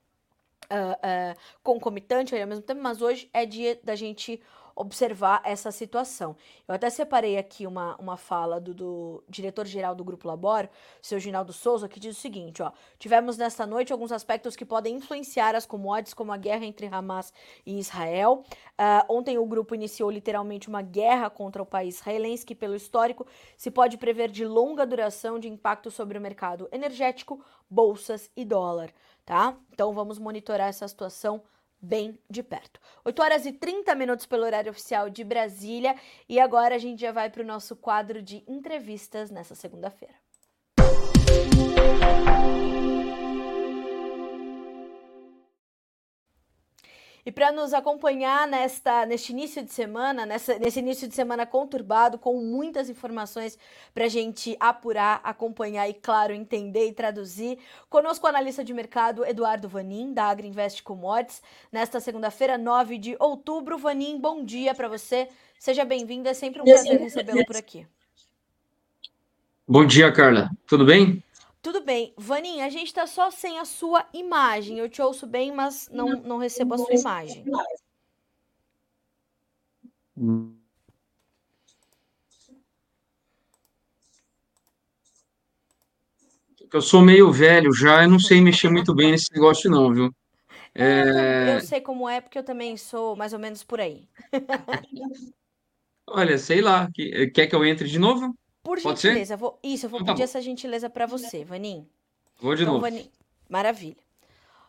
uh, 0.72 1.34
uh, 1.34 1.40
concomitante 1.64 2.36
ao 2.36 2.48
mesmo 2.48 2.64
tempo, 2.64 2.82
mas 2.82 3.02
hoje 3.02 3.30
é 3.34 3.46
dia 3.46 3.80
da 3.84 3.96
gente 3.96 4.42
observar 4.78 5.42
essa 5.44 5.72
situação. 5.72 6.38
Eu 6.68 6.76
até 6.76 6.90
separei 6.90 7.38
aqui 7.38 7.66
uma, 7.66 7.96
uma 7.98 8.16
fala 8.16 8.62
do, 8.62 8.74
do 8.74 9.24
diretor-geral 9.28 9.96
do 9.96 10.04
Grupo 10.04 10.28
Labor, 10.28 10.70
seu 11.02 11.20
Ginaldo 11.20 11.52
Souza, 11.52 11.90
que 11.90 12.00
diz 12.00 12.16
o 12.16 12.22
seguinte: 12.22 12.62
ó, 12.62 12.72
tivemos 13.00 13.38
nesta 13.38 13.66
noite 13.66 13.92
alguns 13.92 14.12
aspectos 14.12 14.56
que 14.56 14.64
podem 14.64 14.96
influenciar 14.96 15.56
as 15.56 15.66
commodities, 15.66 16.14
como 16.14 16.32
a 16.32 16.38
guerra 16.38 16.66
entre 16.66 16.86
Hamas 16.86 17.34
e 17.66 17.80
Israel. 17.80 18.44
Uh, 18.80 19.04
ontem 19.10 19.40
o 19.40 19.46
grupo 19.46 19.74
iniciou 19.74 20.12
literalmente 20.12 20.70
uma 20.70 20.84
guerra 20.84 21.30
contra 21.30 21.62
o 21.62 21.66
país 21.66 21.96
israelense, 21.96 22.46
que, 22.46 22.54
pelo 22.54 22.76
histórico, 22.76 23.26
se 23.58 23.72
pode 23.72 23.98
prever 23.98 24.30
de 24.30 24.46
longa 24.46 24.86
duração 24.86 25.40
de 25.40 25.50
impacto 25.50 25.90
sobre 25.90 26.18
o 26.18 26.22
mercado 26.22 26.70
energético, 26.72 27.44
bolsas 27.68 28.30
e 28.36 28.46
dólar. 28.46 28.92
Tá? 29.26 29.58
Então 29.74 29.94
vamos 29.94 30.18
monitorar 30.18 30.70
essa 30.70 30.88
situação 30.88 31.42
bem 31.82 32.20
de 32.30 32.44
perto. 32.44 32.80
8 33.06 33.22
horas 33.22 33.46
e 33.46 33.52
30 33.52 33.94
minutos 33.96 34.26
pelo 34.26 34.44
horário 34.44 34.72
oficial 34.72 35.10
de 35.10 35.24
Brasília 35.24 35.96
e 36.28 36.40
agora 36.40 36.76
a 36.76 36.80
gente 36.80 37.02
já 37.02 37.12
vai 37.12 37.30
para 37.30 37.44
o 37.44 37.46
nosso 37.46 37.76
quadro 37.76 38.22
de 38.22 38.44
entrevistas 38.48 39.30
nessa 39.32 39.56
segunda-feira. 39.56 40.16
E 47.28 47.32
para 47.32 47.52
nos 47.52 47.74
acompanhar 47.74 48.48
nesta, 48.48 49.06
neste 49.06 49.34
início 49.34 49.62
de 49.62 49.74
semana, 49.74 50.26
nessa, 50.26 50.58
nesse 50.58 50.80
início 50.80 51.10
de 51.10 51.14
semana 51.14 51.46
conturbado, 51.46 52.18
com 52.18 52.42
muitas 52.42 52.90
informações 52.90 53.60
para 53.94 54.06
a 54.06 54.08
gente 54.08 54.56
apurar, 54.62 55.20
acompanhar 55.26 55.90
e, 55.90 55.94
claro, 55.94 56.34
entender 56.34 56.88
e 56.88 56.94
traduzir, 56.94 57.60
conosco 57.90 58.26
o 58.26 58.30
analista 58.30 58.64
de 58.64 58.74
mercado 58.74 59.26
Eduardo 59.26 59.68
Vanin, 59.68 60.14
da 60.14 60.24
Agriinvest 60.24 60.82
Commodities, 60.84 61.42
nesta 61.70 62.00
segunda-feira, 62.00 62.58
9 62.58 62.98
de 62.98 63.18
outubro. 63.20 63.78
Vanin, 63.78 64.18
bom 64.18 64.46
dia 64.46 64.74
para 64.74 64.88
você. 64.88 65.28
Seja 65.60 65.84
bem-vindo, 65.84 66.30
é 66.30 66.34
sempre 66.34 66.62
um 66.62 66.64
prazer 66.64 66.98
recebê-lo 66.98 67.46
por 67.46 67.58
aqui. 67.58 67.86
Bom 69.68 69.86
dia, 69.86 70.10
Carla. 70.14 70.50
Tudo 70.66 70.86
bem? 70.86 71.22
Tudo 71.68 71.82
bem. 71.82 72.14
Vaninha, 72.16 72.66
a 72.66 72.70
gente 72.70 72.94
tá 72.94 73.06
só 73.06 73.30
sem 73.30 73.60
a 73.60 73.66
sua 73.66 74.08
imagem. 74.14 74.80
Eu 74.80 74.88
te 74.88 75.02
ouço 75.02 75.28
bem, 75.28 75.52
mas 75.52 75.90
não, 75.92 76.08
não 76.22 76.38
recebo 76.38 76.76
a 76.76 76.78
sua 76.78 76.94
imagem. 76.94 77.44
Eu 86.72 86.82
sou 86.82 87.02
meio 87.02 87.30
velho 87.34 87.74
já, 87.74 88.04
eu 88.04 88.10
não 88.10 88.18
sei 88.18 88.40
mexer 88.40 88.70
muito 88.70 88.96
bem 88.96 89.12
nesse 89.12 89.30
negócio, 89.34 89.70
não, 89.70 89.94
viu? 89.94 90.16
É... 90.74 91.58
Eu 91.58 91.60
sei 91.60 91.82
como 91.82 92.08
é, 92.08 92.22
porque 92.22 92.40
eu 92.40 92.46
também 92.46 92.78
sou 92.78 93.14
mais 93.18 93.34
ou 93.34 93.40
menos 93.40 93.62
por 93.62 93.82
aí. 93.82 94.08
Olha, 96.08 96.38
sei 96.38 96.62
lá. 96.62 96.90
Quer 97.34 97.48
que 97.48 97.54
eu 97.54 97.66
entre 97.66 97.90
de 97.90 98.00
novo? 98.00 98.34
Por 98.68 98.82
Pode 98.82 99.00
gentileza, 99.00 99.36
ser? 99.36 99.38
vou... 99.38 99.58
isso, 99.64 99.86
eu 99.86 99.90
vou 99.90 100.02
então, 100.02 100.08
tá 100.08 100.12
pedir 100.12 100.24
essa 100.24 100.42
gentileza 100.42 100.90
para 100.90 101.06
você, 101.06 101.46
Vanim. 101.46 101.88
Vou 102.38 102.54
de 102.54 102.64
então, 102.64 102.74
novo. 102.74 102.86
Vanim... 102.86 103.10
Maravilha. 103.48 103.96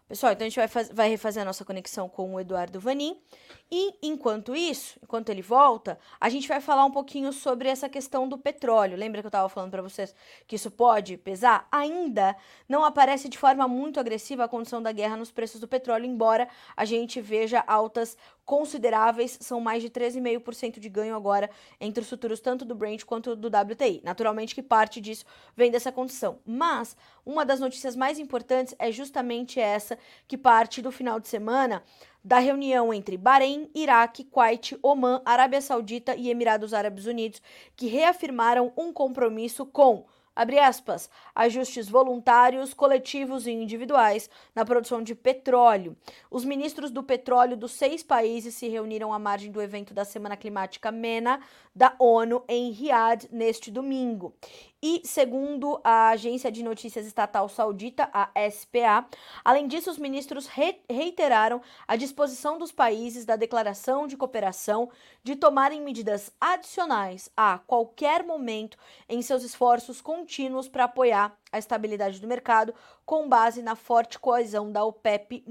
Pessoal, 0.06 0.32
então 0.32 0.46
a 0.46 0.48
gente 0.48 0.56
vai, 0.56 0.68
faz... 0.68 0.88
vai 0.92 1.08
refazer 1.08 1.42
a 1.42 1.44
nossa 1.44 1.64
conexão 1.64 2.08
com 2.08 2.32
o 2.32 2.38
Eduardo 2.38 2.78
Vanim. 2.78 3.20
E 3.70 3.94
enquanto 4.02 4.56
isso, 4.56 4.98
enquanto 5.02 5.28
ele 5.28 5.42
volta, 5.42 5.98
a 6.18 6.30
gente 6.30 6.48
vai 6.48 6.58
falar 6.58 6.86
um 6.86 6.90
pouquinho 6.90 7.32
sobre 7.32 7.68
essa 7.68 7.86
questão 7.86 8.26
do 8.26 8.38
petróleo. 8.38 8.96
Lembra 8.96 9.20
que 9.20 9.26
eu 9.26 9.28
estava 9.28 9.48
falando 9.48 9.70
para 9.70 9.82
vocês 9.82 10.14
que 10.46 10.56
isso 10.56 10.70
pode 10.70 11.18
pesar? 11.18 11.68
Ainda 11.70 12.34
não 12.66 12.82
aparece 12.82 13.28
de 13.28 13.36
forma 13.36 13.68
muito 13.68 14.00
agressiva 14.00 14.44
a 14.44 14.48
condição 14.48 14.80
da 14.82 14.90
guerra 14.90 15.18
nos 15.18 15.30
preços 15.30 15.60
do 15.60 15.68
petróleo, 15.68 16.06
embora 16.06 16.48
a 16.74 16.86
gente 16.86 17.20
veja 17.20 17.62
altas 17.66 18.16
consideráveis, 18.48 19.36
são 19.42 19.60
mais 19.60 19.82
de 19.82 19.90
13,5% 19.90 20.78
de 20.78 20.88
ganho 20.88 21.14
agora 21.14 21.50
entre 21.78 22.02
os 22.02 22.08
futuros 22.08 22.40
tanto 22.40 22.64
do 22.64 22.74
Brent 22.74 23.04
quanto 23.04 23.36
do 23.36 23.48
WTI. 23.48 24.00
Naturalmente 24.02 24.54
que 24.54 24.62
parte 24.62 25.02
disso 25.02 25.26
vem 25.54 25.70
dessa 25.70 25.92
condição. 25.92 26.38
Mas 26.46 26.96
uma 27.26 27.44
das 27.44 27.60
notícias 27.60 27.94
mais 27.94 28.18
importantes 28.18 28.74
é 28.78 28.90
justamente 28.90 29.60
essa 29.60 29.98
que 30.26 30.38
parte 30.38 30.80
do 30.80 30.90
final 30.90 31.20
de 31.20 31.28
semana 31.28 31.84
da 32.28 32.38
reunião 32.38 32.92
entre 32.92 33.16
Bahrein, 33.16 33.70
Iraque, 33.74 34.22
Kuwait, 34.22 34.78
Oman, 34.82 35.22
Arábia 35.24 35.62
Saudita 35.62 36.14
e 36.14 36.28
Emirados 36.28 36.74
Árabes 36.74 37.06
Unidos, 37.06 37.40
que 37.74 37.86
reafirmaram 37.86 38.70
um 38.76 38.92
compromisso 38.92 39.64
com 39.64 40.04
abre 40.36 40.56
aspas, 40.60 41.10
ajustes 41.34 41.88
voluntários, 41.88 42.72
coletivos 42.72 43.48
e 43.48 43.50
individuais 43.50 44.30
na 44.54 44.64
produção 44.64 45.02
de 45.02 45.12
petróleo. 45.12 45.96
Os 46.30 46.44
ministros 46.44 46.92
do 46.92 47.02
petróleo 47.02 47.56
dos 47.56 47.72
seis 47.72 48.04
países 48.04 48.54
se 48.54 48.68
reuniram 48.68 49.12
à 49.12 49.18
margem 49.18 49.50
do 49.50 49.60
evento 49.60 49.92
da 49.92 50.04
Semana 50.04 50.36
Climática 50.36 50.92
MENA 50.92 51.40
da 51.74 51.92
ONU 51.98 52.44
em 52.46 52.70
Riad 52.70 53.26
neste 53.32 53.68
domingo. 53.68 54.32
E, 54.80 55.02
segundo 55.04 55.80
a 55.82 56.10
agência 56.10 56.52
de 56.52 56.62
notícias 56.62 57.04
estatal 57.04 57.48
saudita, 57.48 58.08
a 58.12 58.30
SPA, 58.48 59.08
além 59.44 59.66
disso, 59.66 59.90
os 59.90 59.98
ministros 59.98 60.46
re 60.46 60.80
reiteraram 60.88 61.60
a 61.86 61.96
disposição 61.96 62.58
dos 62.58 62.70
países 62.70 63.24
da 63.24 63.34
declaração 63.34 64.06
de 64.06 64.16
cooperação 64.16 64.88
de 65.24 65.34
tomarem 65.34 65.80
medidas 65.82 66.32
adicionais 66.40 67.28
a 67.36 67.58
qualquer 67.58 68.22
momento 68.22 68.78
em 69.08 69.20
seus 69.20 69.42
esforços 69.42 70.00
contínuos 70.00 70.68
para 70.68 70.84
apoiar 70.84 71.36
a 71.50 71.58
estabilidade 71.58 72.20
do 72.20 72.28
mercado 72.28 72.74
com 73.04 73.28
base 73.28 73.62
na 73.62 73.74
forte 73.74 74.18
coesão 74.18 74.70
da 74.70 74.84
OPEP+. 74.84 75.44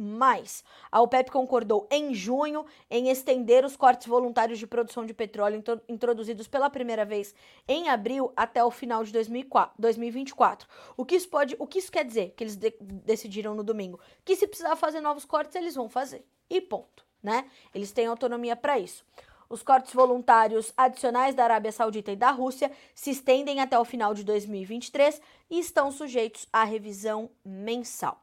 A 0.92 1.02
OPEP 1.02 1.32
concordou 1.32 1.88
em 1.92 2.14
junho 2.14 2.66
em 2.90 3.10
estender 3.10 3.66
os 3.66 3.76
cortes 3.76 4.08
voluntários 4.08 4.60
de 4.60 4.68
produção 4.68 5.06
de 5.06 5.14
petróleo 5.14 5.64
introduzidos 5.88 6.48
pela 6.48 6.70
primeira 6.70 7.06
vez 7.06 7.34
em 7.68 7.90
abril 7.90 8.32
até 8.36 8.64
o 8.64 8.72
final 8.72 9.04
de 9.04 9.12
2024. 9.12 10.68
O 10.96 11.06
que 11.06 11.16
isso 11.16 11.30
pode, 11.30 11.56
o 11.60 11.68
que 11.68 11.80
isso 11.80 11.92
quer 11.92 12.06
dizer? 12.06 12.34
Que 12.36 12.44
eles 12.44 12.56
de 12.56 12.76
decidiram 12.80 13.56
no 13.56 13.64
domingo 13.64 14.00
que 14.24 14.36
se 14.36 14.48
precisar 14.48 14.76
fazer 14.76 15.02
novos 15.02 15.26
cortes 15.26 15.56
eles 15.56 15.76
vão 15.76 15.90
fazer. 15.90 16.26
E 16.50 16.62
ponto, 16.62 17.06
né? 17.22 17.50
Eles 17.74 17.92
têm 17.92 18.08
autonomia 18.08 18.56
para 18.56 18.80
isso. 18.80 19.06
Os 19.50 19.64
cortes 19.64 19.94
voluntários 19.94 20.74
adicionais 20.76 21.34
da 21.34 21.44
Arábia 21.44 21.72
Saudita 21.72 22.12
e 22.12 22.16
da 22.16 22.32
Rússia 22.32 22.72
se 22.94 23.12
estendem 23.12 23.60
até 23.60 23.80
o 23.80 23.86
final 23.86 24.14
de 24.14 24.24
2023 24.24 25.22
e 25.50 25.60
estão 25.60 25.92
sujeitos 25.92 26.48
à 26.52 26.64
revisão 26.64 27.30
mensal. 27.46 28.22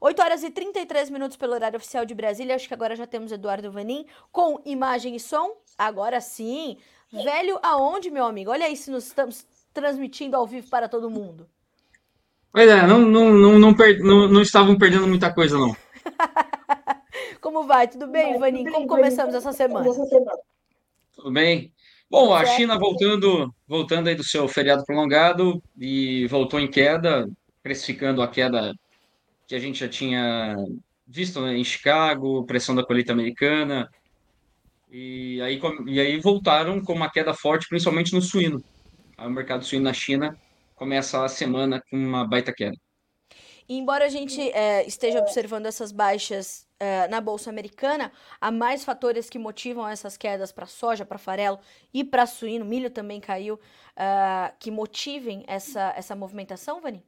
8 0.00 0.22
horas 0.22 0.42
e 0.42 0.50
33 0.50 1.10
minutos 1.10 1.36
pelo 1.36 1.52
horário 1.52 1.76
oficial 1.76 2.06
de 2.06 2.14
Brasília. 2.14 2.54
Acho 2.54 2.66
que 2.66 2.74
agora 2.74 2.96
já 2.96 3.06
temos 3.06 3.32
Eduardo 3.32 3.70
Vanin 3.70 4.06
com 4.32 4.60
imagem 4.64 5.14
e 5.16 5.20
som. 5.20 5.56
Agora 5.76 6.20
sim. 6.20 6.78
Velho 7.12 7.58
aonde, 7.62 8.10
meu 8.10 8.24
amigo? 8.24 8.50
Olha 8.50 8.66
aí 8.66 8.76
se 8.76 8.90
nós 8.90 9.04
estamos 9.06 9.44
transmitindo 9.74 10.36
ao 10.36 10.46
vivo 10.46 10.70
para 10.70 10.88
todo 10.88 11.10
mundo. 11.10 11.48
Pois 12.52 12.68
é, 12.68 12.86
não, 12.86 12.98
não, 12.98 13.30
não, 13.30 13.58
não, 13.58 13.74
per... 13.74 14.00
não, 14.00 14.26
não 14.26 14.42
estavam 14.42 14.76
perdendo 14.78 15.06
muita 15.06 15.32
coisa, 15.32 15.58
não. 15.58 15.76
Como 17.40 17.64
vai? 17.64 17.86
Tudo 17.86 18.06
bem, 18.06 18.38
Vanin? 18.38 18.64
Como 18.70 18.86
começamos 18.86 19.34
essa 19.34 19.52
semana? 19.52 19.86
Tudo 21.20 21.32
bem? 21.32 21.70
Bom, 22.08 22.34
a 22.34 22.46
China 22.46 22.78
voltando, 22.78 23.54
voltando 23.68 24.08
aí 24.08 24.14
do 24.14 24.24
seu 24.24 24.48
feriado 24.48 24.86
prolongado 24.86 25.62
e 25.78 26.26
voltou 26.28 26.58
em 26.58 26.66
queda, 26.66 27.28
precificando 27.62 28.22
a 28.22 28.28
queda 28.28 28.74
que 29.46 29.54
a 29.54 29.58
gente 29.58 29.80
já 29.80 29.88
tinha 29.88 30.56
visto, 31.06 31.42
né, 31.42 31.58
em 31.58 31.62
Chicago, 31.62 32.46
pressão 32.46 32.74
da 32.74 32.82
colheita 32.82 33.12
americana, 33.12 33.86
e 34.90 35.42
aí, 35.42 35.60
e 35.86 36.00
aí 36.00 36.18
voltaram 36.20 36.82
com 36.82 36.94
uma 36.94 37.10
queda 37.10 37.34
forte, 37.34 37.68
principalmente 37.68 38.14
no 38.14 38.22
suíno. 38.22 38.64
O 39.18 39.28
mercado 39.28 39.62
suíno 39.62 39.84
na 39.84 39.92
China 39.92 40.34
começa 40.74 41.22
a 41.22 41.28
semana 41.28 41.82
com 41.90 41.98
uma 41.98 42.26
baita 42.26 42.50
queda. 42.50 42.76
E 43.68 43.76
embora 43.76 44.06
a 44.06 44.08
gente 44.08 44.40
é, 44.52 44.86
esteja 44.86 45.18
observando 45.18 45.66
essas 45.66 45.92
baixas 45.92 46.66
é, 46.80 47.06
na 47.08 47.20
bolsa 47.20 47.50
americana, 47.50 48.10
há 48.40 48.50
mais 48.50 48.82
fatores 48.82 49.28
que 49.28 49.38
motivam 49.38 49.86
essas 49.86 50.16
quedas 50.16 50.50
para 50.50 50.64
soja, 50.64 51.04
para 51.04 51.18
farelo 51.18 51.58
e 51.92 52.02
para 52.02 52.26
suíno, 52.26 52.64
milho 52.64 52.90
também 52.90 53.20
caiu, 53.20 53.60
é, 53.94 54.52
que 54.58 54.70
motivem 54.70 55.44
essa, 55.46 55.92
essa 55.94 56.16
movimentação, 56.16 56.80
Vani? 56.80 57.04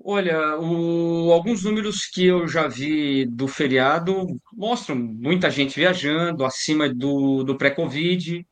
Olha, 0.00 0.56
o, 0.60 1.32
alguns 1.32 1.64
números 1.64 2.06
que 2.06 2.24
eu 2.24 2.46
já 2.46 2.68
vi 2.68 3.26
do 3.26 3.48
feriado 3.48 4.40
mostram 4.52 4.94
muita 4.94 5.50
gente 5.50 5.74
viajando 5.74 6.44
acima 6.44 6.88
do, 6.88 7.42
do 7.42 7.56
pré-Covid, 7.56 8.46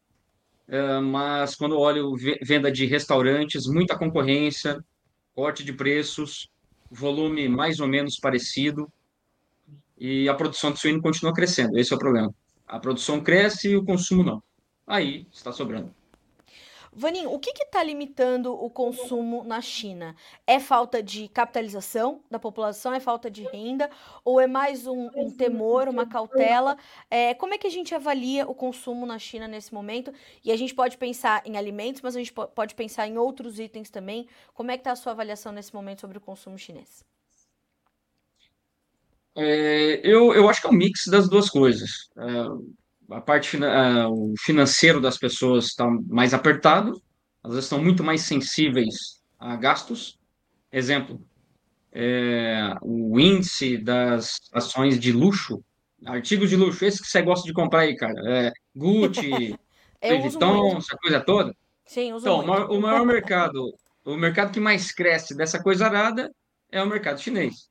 é, 0.67 1.01
mas 1.01 1.55
quando 1.55 1.79
olho 1.79 2.17
venda 2.43 2.73
de 2.73 2.87
restaurantes, 2.87 3.67
muita 3.67 3.97
concorrência, 3.97 4.85
corte 5.35 5.63
de 5.63 5.73
preços, 5.73 6.51
volume 6.91 7.49
mais 7.49 7.79
ou 7.79 7.87
menos 7.87 8.19
parecido, 8.19 8.91
e 9.99 10.29
a 10.29 10.35
produção 10.35 10.73
de 10.73 10.79
suíno 10.79 11.03
continua 11.03 11.33
crescendo. 11.33 11.79
Esse 11.79 11.93
é 11.93 11.97
o 11.97 11.99
problema. 11.99 12.35
A 12.67 12.79
produção 12.79 13.21
cresce 13.21 13.71
e 13.71 13.77
o 13.77 13.85
consumo 13.85 14.23
não. 14.23 14.43
Aí 14.87 15.27
está 15.33 15.53
sobrando. 15.53 15.95
Vaninho, 16.99 17.31
o 17.31 17.39
que 17.39 17.51
está 17.51 17.83
limitando 17.83 18.55
o 18.55 18.71
consumo 18.71 19.45
na 19.45 19.61
China? 19.61 20.17
É 20.47 20.59
falta 20.59 21.03
de 21.03 21.29
capitalização 21.29 22.23
da 22.31 22.39
população? 22.39 22.95
É 22.95 23.01
falta 23.01 23.31
de 23.31 23.43
renda? 23.43 23.91
Ou 24.25 24.41
é 24.41 24.47
mais 24.47 24.87
um, 24.87 25.11
um 25.15 25.31
temor, 25.31 25.91
uma 25.91 26.07
cautela? 26.07 26.79
É, 27.11 27.35
como 27.35 27.53
é 27.53 27.59
que 27.59 27.67
a 27.67 27.71
gente 27.71 27.95
avalia 27.95 28.49
o 28.49 28.55
consumo 28.55 29.05
na 29.05 29.19
China 29.19 29.47
nesse 29.47 29.75
momento? 29.75 30.11
E 30.43 30.51
a 30.51 30.57
gente 30.57 30.75
pode 30.75 30.97
pensar 30.97 31.43
em 31.45 31.59
alimentos, 31.59 32.01
mas 32.01 32.17
a 32.17 32.19
gente 32.19 32.33
pode 32.33 32.75
pensar 32.75 33.07
em 33.07 33.19
outros 33.19 33.59
itens 33.59 33.91
também. 33.91 34.27
Como 34.55 34.71
é 34.71 34.79
que 34.79 34.81
está 34.81 34.93
a 34.93 34.97
sua 34.97 35.13
avaliação 35.13 35.53
nesse 35.53 35.75
momento 35.75 36.01
sobre 36.01 36.17
o 36.17 36.21
consumo 36.21 36.59
chinês? 36.59 37.05
É, 39.37 40.01
eu, 40.03 40.33
eu 40.33 40.49
acho 40.49 40.61
que 40.61 40.67
é 40.67 40.71
um 40.71 40.75
mix 40.75 41.07
das 41.07 41.29
duas 41.29 41.51
coisas. 41.51 41.91
É, 42.17 43.15
a 43.15 43.21
parte 43.21 43.57
uh, 43.57 44.09
o 44.09 44.35
financeiro 44.41 45.01
das 45.01 45.19
pessoas 45.19 45.67
está 45.67 45.87
mais 46.09 46.35
apertado, 46.35 47.01
elas 47.45 47.65
estão 47.65 47.83
muito 47.83 48.03
mais 48.03 48.23
sensíveis 48.23 49.23
a 49.39 49.55
gastos. 49.57 50.19
Exemplo, 50.73 51.21
é, 51.93 52.75
o 52.83 53.19
índice 53.21 53.79
das 53.79 54.39
ações 54.53 54.99
de 54.99 55.13
luxo, 55.13 55.63
artigos 56.05 56.51
de 56.51 56.57
luxo, 56.57 56.85
esse 56.85 57.01
que 57.01 57.09
você 57.09 57.23
gosta 57.23 57.47
de 57.47 57.53
comprar 57.53 57.81
aí, 57.81 57.97
cara, 57.97 58.21
é 58.27 58.53
Gucci, 58.75 59.55
Louis 60.03 60.23
Vuitton, 60.23 60.77
essa 60.79 60.97
coisa 60.97 61.21
toda. 61.21 61.55
Sim, 61.85 62.13
uso 62.13 62.27
então, 62.27 62.45
muito. 62.45 62.73
o 62.73 62.81
maior 62.81 63.07
mercado, 63.07 63.73
o 64.05 64.17
mercado 64.17 64.53
que 64.53 64.61
mais 64.61 64.93
cresce 64.93 65.37
dessa 65.37 65.63
coisa 65.63 65.87
arada 65.87 66.31
é 66.71 66.83
o 66.83 66.87
mercado 66.87 67.21
chinês. 67.21 67.69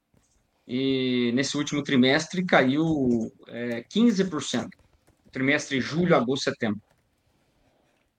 E 0.68 1.32
nesse 1.34 1.58
último 1.58 1.84
trimestre 1.84 2.46
caiu 2.46 3.32
é, 3.48 3.84
15% 3.84 4.68
trimestre 5.36 5.82
julho, 5.82 6.16
agosto, 6.16 6.46
setembro. 6.46 6.82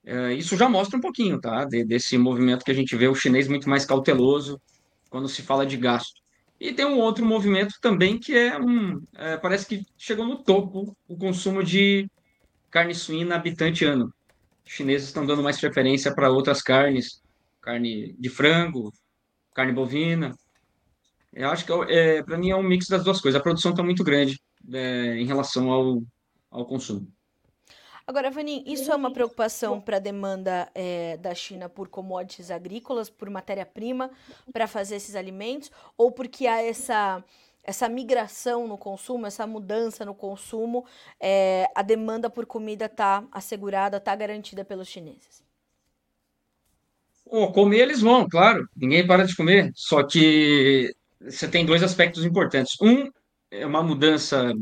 É, 0.05 0.33
isso 0.35 0.55
já 0.55 0.69
mostra 0.69 0.97
um 0.97 1.01
pouquinho, 1.01 1.41
tá? 1.41 1.65
De, 1.65 1.83
desse 1.83 2.15
movimento 2.15 2.63
que 2.63 2.69
a 2.69 2.75
gente 2.75 2.95
vê 2.95 3.07
o 3.07 3.15
chinês 3.15 3.47
muito 3.47 3.67
mais 3.67 3.85
cauteloso 3.85 4.61
quando 5.09 5.27
se 5.27 5.41
fala 5.41 5.65
de 5.65 5.77
gasto. 5.77 6.21
E 6.59 6.71
tem 6.71 6.85
um 6.85 6.99
outro 6.99 7.25
movimento 7.25 7.73
também 7.81 8.19
que 8.19 8.37
é 8.37 8.59
um. 8.59 9.01
É, 9.15 9.35
parece 9.35 9.65
que 9.65 9.83
chegou 9.97 10.27
no 10.27 10.43
topo 10.43 10.95
o 11.07 11.17
consumo 11.17 11.63
de 11.63 12.07
carne 12.69 12.93
suína 12.93 13.35
habitante 13.35 13.83
ano. 13.83 14.13
Os 14.63 14.73
chineses 14.73 15.07
estão 15.07 15.25
dando 15.25 15.41
mais 15.41 15.59
preferência 15.59 16.13
para 16.13 16.29
outras 16.29 16.61
carnes, 16.61 17.21
carne 17.61 18.15
de 18.19 18.29
frango, 18.29 18.93
carne 19.55 19.73
bovina. 19.73 20.35
Eu 21.37 21.51
acho 21.51 21.65
que 21.65 21.71
é, 21.93 22.23
para 22.23 22.35
mim 22.35 22.49
é 22.49 22.55
um 22.55 22.63
mix 22.63 22.87
das 22.87 23.03
duas 23.03 23.21
coisas. 23.21 23.39
A 23.39 23.43
produção 23.43 23.69
está 23.69 23.83
muito 23.83 24.03
grande 24.03 24.41
é, 24.73 25.15
em 25.17 25.25
relação 25.25 25.69
ao, 25.69 26.01
ao 26.49 26.65
consumo. 26.65 27.07
Agora, 28.07 28.31
Vani, 28.31 28.63
isso 28.65 28.91
é 28.91 28.95
uma 28.95 29.13
preocupação 29.13 29.79
para 29.79 29.97
a 29.97 29.99
demanda 29.99 30.67
é, 30.73 31.15
da 31.17 31.35
China 31.35 31.69
por 31.69 31.89
commodities 31.89 32.49
agrícolas, 32.49 33.09
por 33.09 33.29
matéria-prima 33.29 34.09
para 34.51 34.65
fazer 34.65 34.95
esses 34.95 35.13
alimentos, 35.13 35.69
ou 35.95 36.11
porque 36.11 36.47
há 36.47 36.63
essa, 36.63 37.23
essa 37.63 37.87
migração 37.87 38.67
no 38.67 38.77
consumo, 38.77 39.27
essa 39.27 39.45
mudança 39.45 40.03
no 40.05 40.15
consumo, 40.15 40.85
é, 41.19 41.69
a 41.75 41.83
demanda 41.83 42.31
por 42.31 42.47
comida 42.47 42.85
está 42.85 43.23
assegurada, 43.31 43.97
está 43.97 44.15
garantida 44.15 44.65
pelos 44.65 44.87
chineses? 44.87 45.45
Oh, 47.25 47.51
comer 47.51 47.79
eles 47.79 48.01
vão, 48.01 48.27
claro, 48.27 48.67
ninguém 48.75 49.05
para 49.05 49.25
de 49.25 49.35
comer, 49.35 49.71
só 49.75 50.01
que 50.01 50.95
você 51.21 51.47
tem 51.47 51.65
dois 51.65 51.83
aspectos 51.83 52.25
importantes. 52.25 52.75
Um 52.81 53.09
é 53.51 53.65
uma 53.65 53.83
mudança 53.83 54.53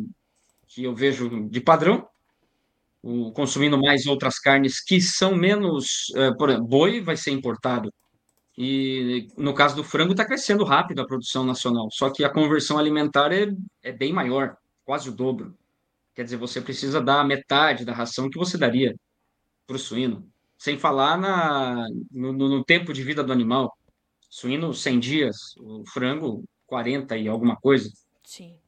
que 0.68 0.84
eu 0.84 0.96
vejo 0.96 1.48
de 1.50 1.62
padrão, 1.62 2.08
o, 3.02 3.32
consumindo 3.32 3.78
mais 3.78 4.06
outras 4.06 4.40
carnes 4.40 4.84
que 4.84 5.00
são 5.00 5.36
menos, 5.36 6.10
uh, 6.16 6.36
por 6.38 6.50
exemplo, 6.50 6.68
boi 6.68 7.02
vai 7.02 7.16
ser 7.16 7.32
importado. 7.32 7.94
E 8.58 9.28
no 9.38 9.54
caso 9.54 9.76
do 9.76 9.84
frango 9.84 10.12
está 10.12 10.26
crescendo 10.26 10.64
rápido 10.64 11.02
a 11.02 11.06
produção 11.06 11.44
nacional, 11.44 11.90
só 11.92 12.10
que 12.10 12.24
a 12.24 12.30
conversão 12.30 12.78
alimentar 12.78 13.32
é, 13.34 13.48
é 13.84 13.92
bem 13.92 14.14
maior, 14.14 14.56
quase 14.86 15.10
o 15.10 15.12
dobro. 15.12 15.54
Quer 16.16 16.24
dizer, 16.24 16.38
você 16.38 16.62
precisa 16.62 17.02
dar 17.02 17.26
metade 17.26 17.84
da 17.84 17.94
ração 17.94 18.30
que 18.30 18.40
você 18.40 18.58
daria 18.58 18.96
para 19.68 19.76
o 19.76 19.80
suíno. 19.80 20.26
Sem 20.58 20.80
falar 20.80 21.18
na, 21.18 21.86
no, 22.10 22.32
no 22.32 22.64
tempo 22.64 22.94
de 22.94 23.04
vida 23.04 23.22
do 23.22 23.34
animal. 23.34 23.76
Suíno, 24.36 24.74
100 24.74 25.00
dias. 25.00 25.38
O 25.58 25.86
frango, 25.88 26.44
40 26.68 27.16
e 27.16 27.26
alguma 27.26 27.56
coisa. 27.56 27.90
Sim. 28.22 28.60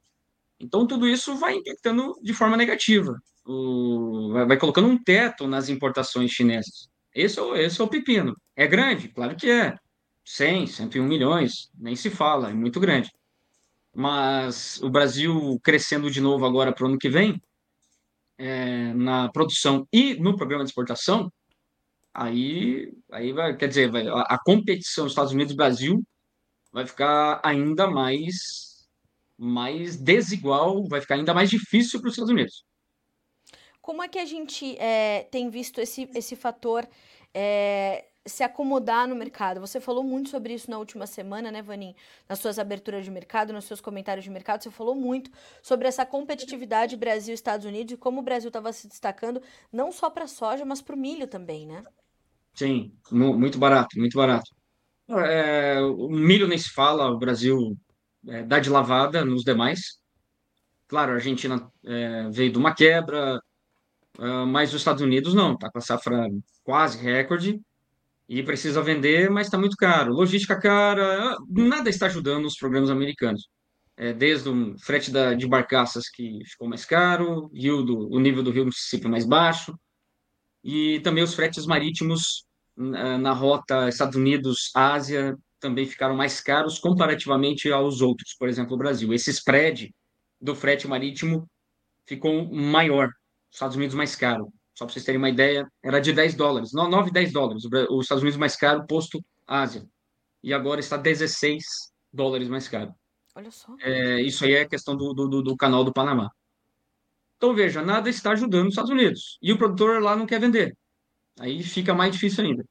Então, 0.58 0.86
tudo 0.86 1.06
isso 1.06 1.36
vai 1.36 1.56
impactando 1.56 2.14
de 2.22 2.32
forma 2.32 2.56
negativa. 2.56 3.20
O, 3.44 4.30
vai, 4.32 4.46
vai 4.46 4.56
colocando 4.56 4.88
um 4.88 4.96
teto 4.96 5.46
nas 5.46 5.68
importações 5.68 6.30
chinesas. 6.30 6.88
Esse 7.14 7.38
é, 7.38 7.42
o, 7.42 7.54
esse 7.54 7.78
é 7.78 7.84
o 7.84 7.88
pepino. 7.88 8.34
É 8.56 8.66
grande? 8.66 9.08
Claro 9.08 9.36
que 9.36 9.50
é. 9.50 9.76
100, 10.24 10.68
101 10.68 11.04
milhões, 11.04 11.70
nem 11.74 11.94
se 11.94 12.08
fala, 12.08 12.48
é 12.48 12.54
muito 12.54 12.80
grande. 12.80 13.10
Mas 13.94 14.80
o 14.82 14.88
Brasil 14.88 15.60
crescendo 15.62 16.10
de 16.10 16.20
novo 16.20 16.46
agora 16.46 16.72
para 16.72 16.84
o 16.84 16.88
ano 16.88 16.98
que 16.98 17.10
vem, 17.10 17.40
é, 18.38 18.94
na 18.94 19.30
produção 19.30 19.86
e 19.92 20.14
no 20.14 20.34
programa 20.34 20.64
de 20.64 20.70
exportação, 20.70 21.30
aí, 22.18 22.92
aí 23.10 23.32
vai, 23.32 23.56
quer 23.56 23.68
dizer, 23.68 23.90
vai, 23.90 24.06
a, 24.08 24.38
competição 24.44 25.06
Estados 25.06 25.32
Unidos-Brasil 25.32 26.02
vai 26.72 26.86
ficar 26.86 27.40
ainda 27.44 27.86
mais, 27.88 28.88
mais 29.36 29.96
desigual, 29.96 30.84
vai 30.88 31.00
ficar 31.00 31.14
ainda 31.14 31.32
mais 31.32 31.48
difícil 31.48 32.00
para 32.00 32.08
os 32.08 32.14
Estados 32.14 32.32
Unidos. 32.32 32.64
Como 33.80 34.02
é 34.02 34.08
que 34.08 34.18
a 34.18 34.24
gente 34.24 34.76
é, 34.78 35.28
tem 35.30 35.48
visto 35.48 35.80
esse, 35.80 36.10
esse 36.14 36.36
fator 36.36 36.86
é, 37.32 38.04
se 38.26 38.42
acomodar 38.42 39.08
no 39.08 39.16
mercado. 39.16 39.60
Você 39.60 39.80
falou 39.80 40.02
muito 40.04 40.28
sobre 40.28 40.52
isso 40.52 40.70
na 40.70 40.78
última 40.78 41.06
semana, 41.06 41.50
né, 41.50 41.62
Vanin? 41.62 41.94
Nas 42.28 42.38
suas 42.38 42.58
aberturas 42.58 43.04
de 43.04 43.10
mercado, 43.10 43.52
nos 43.52 43.64
seus 43.64 43.80
comentários 43.80 44.24
de 44.24 44.30
mercado, 44.30 44.62
você 44.62 44.70
falou 44.70 44.94
muito 44.94 45.30
sobre 45.62 45.88
essa 45.88 46.04
competitividade 46.04 46.96
Brasil 46.96 47.32
Estados 47.34 47.64
Unidos 47.64 47.94
e 47.94 47.96
como 47.96 48.20
o 48.20 48.22
Brasil 48.24 48.48
estava 48.48 48.72
se 48.72 48.86
destacando 48.86 49.42
não 49.72 49.90
só 49.90 50.10
para 50.10 50.24
a 50.24 50.28
soja, 50.28 50.64
mas 50.64 50.82
para 50.82 50.94
o 50.94 50.98
milho 50.98 51.26
também, 51.26 51.66
né? 51.66 51.82
Sim, 52.54 52.92
muito 53.10 53.58
barato, 53.58 53.98
muito 53.98 54.16
barato. 54.16 54.50
É, 55.08 55.80
o 55.80 56.08
milho 56.10 56.46
nem 56.46 56.58
se 56.58 56.70
fala, 56.70 57.10
o 57.10 57.18
Brasil 57.18 57.76
é, 58.26 58.42
dá 58.42 58.58
de 58.58 58.68
lavada 58.68 59.24
nos 59.24 59.42
demais. 59.42 59.98
Claro, 60.86 61.12
a 61.12 61.14
Argentina 61.16 61.70
é, 61.84 62.28
veio 62.30 62.52
de 62.52 62.58
uma 62.58 62.74
quebra, 62.74 63.40
uh, 64.18 64.46
mas 64.46 64.70
os 64.70 64.80
Estados 64.80 65.02
Unidos 65.02 65.34
não, 65.34 65.54
está 65.54 65.70
com 65.70 65.78
a 65.78 65.82
safra 65.82 66.28
quase 66.64 66.98
recorde 66.98 67.60
e 68.28 68.42
precisa 68.42 68.82
vender, 68.82 69.30
mas 69.30 69.46
está 69.46 69.58
muito 69.58 69.76
caro. 69.76 70.12
Logística 70.12 70.58
cara, 70.58 71.36
nada 71.50 71.88
está 71.88 72.06
ajudando 72.06 72.46
os 72.46 72.56
programas 72.56 72.90
americanos. 72.90 73.48
É, 73.96 74.12
desde 74.12 74.48
o 74.48 74.78
frete 74.78 75.10
da, 75.10 75.34
de 75.34 75.46
barcaças 75.46 76.08
que 76.08 76.40
ficou 76.46 76.68
mais 76.68 76.84
caro, 76.84 77.50
rio 77.52 77.82
do, 77.82 78.08
o 78.10 78.20
nível 78.20 78.42
do 78.42 78.50
rio 78.50 78.66
Mississippi 78.66 79.08
mais 79.08 79.26
baixo, 79.26 79.74
e 80.62 81.00
também 81.00 81.22
os 81.22 81.34
fretes 81.34 81.66
marítimos 81.66 82.44
na, 82.76 83.32
rota 83.32 83.88
Estados 83.88 84.16
Unidos-Ásia 84.16 85.36
também 85.60 85.86
ficaram 85.86 86.16
mais 86.16 86.40
caros 86.40 86.78
comparativamente 86.78 87.70
aos 87.72 88.00
outros, 88.00 88.34
por 88.38 88.48
exemplo, 88.48 88.74
o 88.74 88.78
Brasil. 88.78 89.12
Esse 89.12 89.30
spread 89.30 89.92
do 90.40 90.54
frete 90.54 90.86
marítimo 90.86 91.48
ficou 92.06 92.46
maior, 92.52 93.10
Estados 93.50 93.76
Unidos 93.76 93.96
mais 93.96 94.14
caro. 94.14 94.52
Só 94.74 94.84
para 94.84 94.92
vocês 94.92 95.04
terem 95.04 95.18
uma 95.18 95.28
ideia, 95.28 95.66
era 95.82 95.98
de 95.98 96.12
10 96.12 96.36
dólares, 96.36 96.72
9, 96.72 97.10
10 97.10 97.32
dólares. 97.32 97.64
Os 97.90 98.04
Estados 98.04 98.22
Unidos 98.22 98.38
mais 98.38 98.54
caro, 98.54 98.86
posto 98.86 99.20
Ásia. 99.44 99.84
E 100.42 100.54
agora 100.54 100.78
está 100.78 100.96
16 100.96 101.64
dólares 102.12 102.48
mais 102.48 102.68
caro. 102.68 102.94
Olha 103.34 103.50
só. 103.50 103.74
É, 103.80 104.20
isso 104.22 104.44
aí 104.44 104.54
é 104.54 104.64
questão 104.64 104.96
do, 104.96 105.12
do, 105.12 105.42
do 105.42 105.56
canal 105.56 105.82
do 105.82 105.92
Panamá. 105.92 106.30
Então, 107.38 107.54
veja, 107.54 107.80
nada 107.82 108.10
está 108.10 108.32
ajudando 108.32 108.66
os 108.66 108.72
Estados 108.72 108.90
Unidos. 108.90 109.38
E 109.40 109.52
o 109.52 109.58
produtor 109.58 110.02
lá 110.02 110.16
não 110.16 110.26
quer 110.26 110.40
vender. 110.40 110.76
Aí 111.38 111.62
fica 111.62 111.94
mais 111.94 112.12
difícil 112.12 112.44
ainda. 112.44 112.64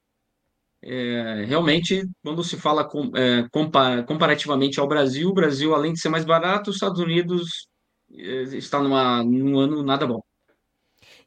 É, 0.82 1.46
realmente, 1.46 2.06
quando 2.22 2.44
se 2.44 2.58
fala 2.58 2.88
com, 2.88 3.10
é, 3.16 3.48
comparativamente 3.50 4.80
ao 4.80 4.88
Brasil, 4.88 5.30
o 5.30 5.34
Brasil, 5.34 5.74
além 5.74 5.94
de 5.94 6.02
ser 6.02 6.10
mais 6.10 6.26
barato, 6.26 6.70
os 6.70 6.76
Estados 6.76 7.00
Unidos 7.00 7.68
é, 8.12 8.44
está 8.58 8.82
numa, 8.82 9.24
num 9.24 9.58
ano 9.58 9.82
nada 9.84 10.06
bom. 10.06 10.22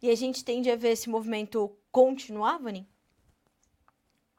E 0.02 0.10
a 0.10 0.14
gente 0.14 0.44
tende 0.44 0.70
a 0.70 0.76
ver 0.76 0.90
esse 0.90 1.08
movimento 1.08 1.74
continuar, 1.90 2.58
Vani? 2.58 2.86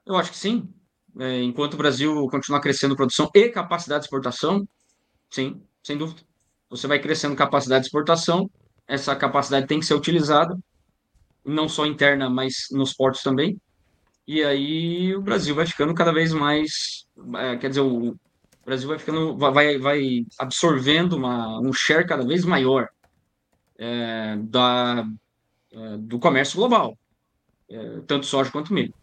Eu 0.06 0.16
acho 0.16 0.32
que 0.32 0.38
sim. 0.38 0.72
É, 1.20 1.42
enquanto 1.42 1.74
o 1.74 1.78
Brasil 1.78 2.28
continuar 2.30 2.62
crescendo 2.62 2.96
produção 2.96 3.30
e 3.34 3.50
capacidade 3.50 4.02
de 4.02 4.06
exportação, 4.06 4.68
sim, 5.30 5.62
sem 5.84 5.98
dúvida. 5.98 6.22
Você 6.70 6.88
vai 6.88 7.00
crescendo 7.00 7.36
capacidade 7.36 7.82
de 7.82 7.88
exportação, 7.88 8.50
essa 8.92 9.16
capacidade 9.16 9.68
tem 9.68 9.80
que 9.80 9.86
ser 9.86 9.94
utilizada, 9.94 10.58
não 11.46 11.70
só 11.70 11.86
interna, 11.86 12.30
mas 12.30 12.68
nos 12.72 12.94
portos 12.94 13.24
também. 13.24 13.58
E 14.28 14.44
aí 14.44 15.16
o 15.16 15.22
Brasil 15.22 15.56
vai 15.56 15.66
ficando 15.66 15.94
cada 15.94 16.12
vez 16.12 16.34
mais, 16.34 17.08
é, 17.38 17.56
quer 17.56 17.70
dizer, 17.70 17.80
o 17.80 18.18
Brasil 18.66 18.90
vai 18.90 19.00
ficando, 19.00 19.38
vai, 19.38 19.78
vai 19.78 20.26
absorvendo 20.38 21.14
uma, 21.14 21.58
um 21.62 21.72
share 21.72 22.06
cada 22.06 22.26
vez 22.26 22.44
maior 22.44 22.90
é, 23.80 24.36
da, 24.42 25.08
é, 25.72 25.98
do 25.98 26.20
comércio 26.20 26.58
global, 26.58 26.98
é, 27.70 28.02
tanto 28.06 28.26
soja 28.26 28.52
quanto 28.52 28.74
milho. 28.74 28.94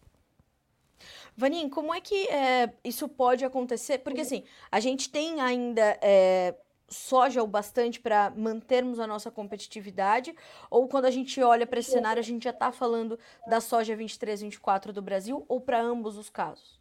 Vanin, 1.35 1.67
como 1.67 1.95
é 1.95 1.99
que 1.99 2.27
é, 2.27 2.71
isso 2.83 3.09
pode 3.09 3.43
acontecer? 3.43 3.99
Porque 3.99 4.21
assim, 4.21 4.43
a 4.71 4.79
gente 4.79 5.09
tem 5.09 5.41
ainda 5.41 5.97
é, 5.99 6.53
soja 6.89 7.43
o 7.43 7.47
bastante 7.47 7.99
para 7.99 8.31
mantermos 8.35 8.99
a 8.99 9.07
nossa 9.07 9.29
competitividade, 9.31 10.35
ou 10.69 10.87
quando 10.87 11.05
a 11.05 11.11
gente 11.11 11.41
olha 11.41 11.65
para 11.65 11.79
esse 11.79 11.91
cenário, 11.91 12.19
a 12.19 12.23
gente 12.23 12.43
já 12.43 12.49
está 12.49 12.71
falando 12.71 13.17
da 13.47 13.61
soja 13.61 13.95
23, 13.95 14.41
24 14.41 14.91
do 14.93 15.01
Brasil, 15.01 15.45
ou 15.47 15.61
para 15.61 15.81
ambos 15.81 16.17
os 16.17 16.29
casos? 16.29 16.79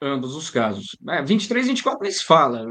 Ambos 0.00 0.34
os 0.34 0.50
casos. 0.50 0.96
É, 1.08 1.22
23, 1.22 1.66
24 1.66 2.00
nem 2.02 2.12
se 2.12 2.24
fala. 2.24 2.66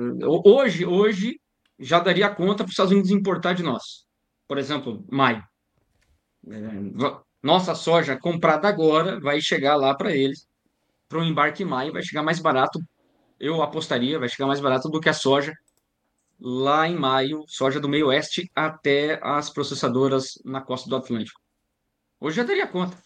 Hoje, 0.45 0.85
hoje 0.85 1.39
já 1.79 1.99
daria 1.99 2.29
conta 2.29 2.57
para 2.57 2.65
os 2.65 2.71
Estados 2.71 2.91
Unidos 2.91 3.09
importar 3.09 3.53
de 3.53 3.63
nós. 3.63 4.05
Por 4.47 4.57
exemplo, 4.57 5.03
maio. 5.09 5.43
É, 6.47 6.57
nossa 7.41 7.75
soja 7.75 8.17
comprada 8.17 8.67
agora 8.67 9.19
vai 9.19 9.41
chegar 9.41 9.75
lá 9.75 9.95
para 9.95 10.15
eles, 10.15 10.47
para 11.09 11.19
o 11.19 11.23
embarque 11.23 11.63
em 11.63 11.65
maio, 11.65 11.91
vai 11.91 12.01
chegar 12.01 12.23
mais 12.23 12.39
barato, 12.39 12.79
eu 13.39 13.61
apostaria, 13.61 14.19
vai 14.19 14.29
chegar 14.29 14.47
mais 14.47 14.61
barato 14.61 14.89
do 14.89 14.99
que 14.99 15.09
a 15.09 15.13
soja 15.13 15.53
lá 16.39 16.87
em 16.87 16.95
maio, 16.95 17.43
soja 17.47 17.79
do 17.79 17.89
meio 17.89 18.07
oeste 18.07 18.49
até 18.55 19.19
as 19.23 19.49
processadoras 19.49 20.39
na 20.43 20.61
costa 20.61 20.89
do 20.89 20.95
Atlântico. 20.95 21.39
Hoje 22.19 22.37
já 22.37 22.45
teria 22.45 22.67
conta. 22.67 22.97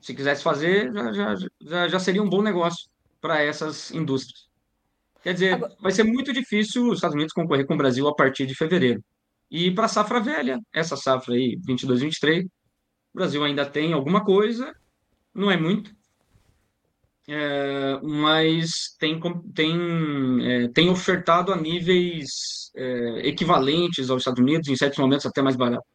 Se 0.00 0.14
quisesse 0.14 0.42
fazer, 0.42 0.92
já, 0.92 1.34
já, 1.62 1.88
já, 1.88 1.98
seria 1.98 2.22
um 2.22 2.28
bom 2.28 2.42
negócio 2.42 2.88
para 3.20 3.40
essas 3.40 3.90
indústrias. 3.90 4.48
Quer 5.22 5.32
dizer, 5.32 5.54
agora... 5.54 5.74
vai 5.80 5.92
ser 5.92 6.04
muito 6.04 6.32
difícil 6.32 6.88
os 6.88 6.98
Estados 6.98 7.14
Unidos 7.14 7.32
concorrer 7.32 7.66
com 7.66 7.74
o 7.74 7.78
Brasil 7.78 8.06
a 8.06 8.14
partir 8.14 8.46
de 8.46 8.54
fevereiro. 8.54 9.02
E 9.50 9.70
para 9.70 9.86
a 9.86 9.88
safra 9.88 10.20
velha, 10.20 10.58
essa 10.72 10.96
safra 10.96 11.34
aí, 11.34 11.58
22, 11.64 12.00
23, 12.00 12.44
o 12.44 12.48
Brasil 13.14 13.42
ainda 13.44 13.64
tem 13.64 13.92
alguma 13.92 14.24
coisa, 14.24 14.74
não 15.32 15.50
é 15.50 15.56
muito, 15.56 15.94
é, 17.28 17.98
mas 18.02 18.94
tem, 18.98 19.18
tem, 19.54 19.76
é, 20.42 20.68
tem 20.68 20.90
ofertado 20.90 21.52
a 21.52 21.56
níveis 21.56 22.70
é, 22.76 23.28
equivalentes 23.28 24.10
aos 24.10 24.20
Estados 24.22 24.40
Unidos, 24.40 24.68
em 24.68 24.76
certos 24.76 24.98
momentos 24.98 25.24
até 25.24 25.40
mais 25.40 25.56
barato. 25.56 25.86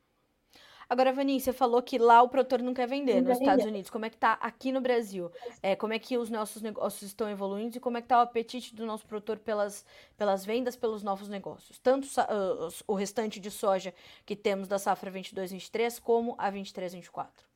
Agora, 0.90 1.14
Vani, 1.14 1.40
você 1.40 1.54
falou 1.54 1.84
que 1.84 2.00
lá 2.00 2.24
o 2.24 2.30
produtor 2.30 2.64
não 2.64 2.74
quer 2.74 2.88
vender 2.88 3.22
nos 3.22 3.38
Estados 3.38 3.64
Unidos. 3.64 3.92
Como 3.92 4.06
é 4.06 4.10
que 4.10 4.16
está 4.16 4.34
aqui 4.34 4.72
no 4.72 4.82
Brasil? 4.82 5.32
É, 5.62 5.76
como 5.76 5.94
é 5.94 6.00
que 6.00 6.18
os 6.18 6.32
nossos 6.32 6.64
negócios 6.64 7.04
estão 7.04 7.30
evoluindo 7.30 7.78
e 7.78 7.80
como 7.80 7.98
é 7.98 8.02
que 8.02 8.06
está 8.06 8.18
o 8.18 8.22
apetite 8.22 8.74
do 8.74 8.88
nosso 8.88 9.06
produtor 9.06 9.38
pelas, 9.38 9.86
pelas 10.18 10.44
vendas, 10.44 10.76
pelos 10.76 11.04
novos 11.04 11.30
negócios? 11.30 11.78
Tanto 11.78 12.08
uh, 12.08 12.74
o 12.88 12.96
restante 12.96 13.40
de 13.40 13.52
soja 13.52 13.94
que 14.26 14.36
temos 14.36 14.68
da 14.68 14.80
safra 14.80 15.12
22-23 15.12 16.02
como 16.02 16.34
a 16.40 16.52
23-24. 16.52 17.49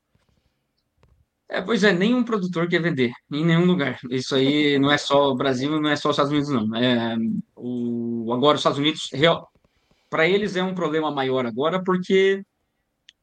É, 1.49 1.61
pois 1.61 1.83
é, 1.83 1.91
nenhum 1.93 2.23
produtor 2.23 2.67
quer 2.67 2.81
vender 2.81 3.11
em 3.31 3.45
nenhum 3.45 3.65
lugar. 3.65 3.99
Isso 4.09 4.35
aí 4.35 4.79
não 4.79 4.91
é 4.91 4.97
só 4.97 5.29
o 5.29 5.35
Brasil, 5.35 5.79
não 5.79 5.89
é 5.89 5.95
só 5.95 6.09
os 6.09 6.15
Estados 6.15 6.31
Unidos, 6.31 6.49
não. 6.49 6.75
É, 6.75 7.15
o, 7.55 8.31
agora, 8.33 8.55
os 8.55 8.61
Estados 8.61 8.79
Unidos, 8.79 9.09
para 10.09 10.27
eles 10.27 10.55
é 10.55 10.63
um 10.63 10.73
problema 10.73 11.11
maior 11.11 11.45
agora, 11.45 11.83
porque 11.83 12.43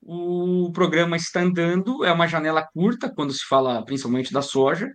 o 0.02 0.70
programa 0.72 1.16
está 1.16 1.40
andando, 1.40 2.04
é 2.04 2.12
uma 2.12 2.26
janela 2.26 2.66
curta 2.72 3.12
quando 3.12 3.33
se 3.33 3.44
fala 3.46 3.85
principalmente 3.85 4.33
da 4.33 4.42
soja, 4.42 4.88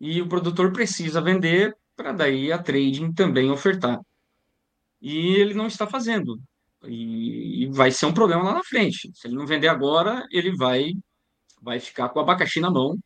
e 0.00 0.20
o 0.20 0.28
produtor 0.28 0.72
precisa 0.72 1.20
vender 1.20 1.74
para 1.96 2.12
daí 2.12 2.52
a 2.52 2.58
trading 2.58 3.12
também 3.12 3.50
ofertar. 3.50 4.00
E 5.00 5.34
ele 5.36 5.54
não 5.54 5.66
está 5.66 5.86
fazendo. 5.86 6.40
E, 6.84 7.64
e 7.64 7.70
vai 7.70 7.90
ser 7.90 8.06
um 8.06 8.14
problema 8.14 8.42
lá 8.42 8.54
na 8.54 8.64
frente. 8.64 9.10
Se 9.14 9.28
ele 9.28 9.36
não 9.36 9.46
vender 9.46 9.68
agora, 9.68 10.26
ele 10.30 10.56
vai 10.56 10.92
vai 11.62 11.80
ficar 11.80 12.08
com 12.10 12.18
o 12.18 12.22
abacaxi 12.22 12.60
na 12.60 12.70
mão, 12.70 12.98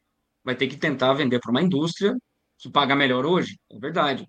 vai 0.43 0.57
ter 0.57 0.67
que 0.69 0.77
tentar 0.77 1.13
vender 1.15 1.41
para 1.41 1.51
uma 1.51 1.63
indústria 1.63 2.17
que 2.59 2.71
paga 2.71 2.97
melhor 2.97 3.27
hoje, 3.27 3.59
é 3.71 3.79
verdade. 3.79 4.27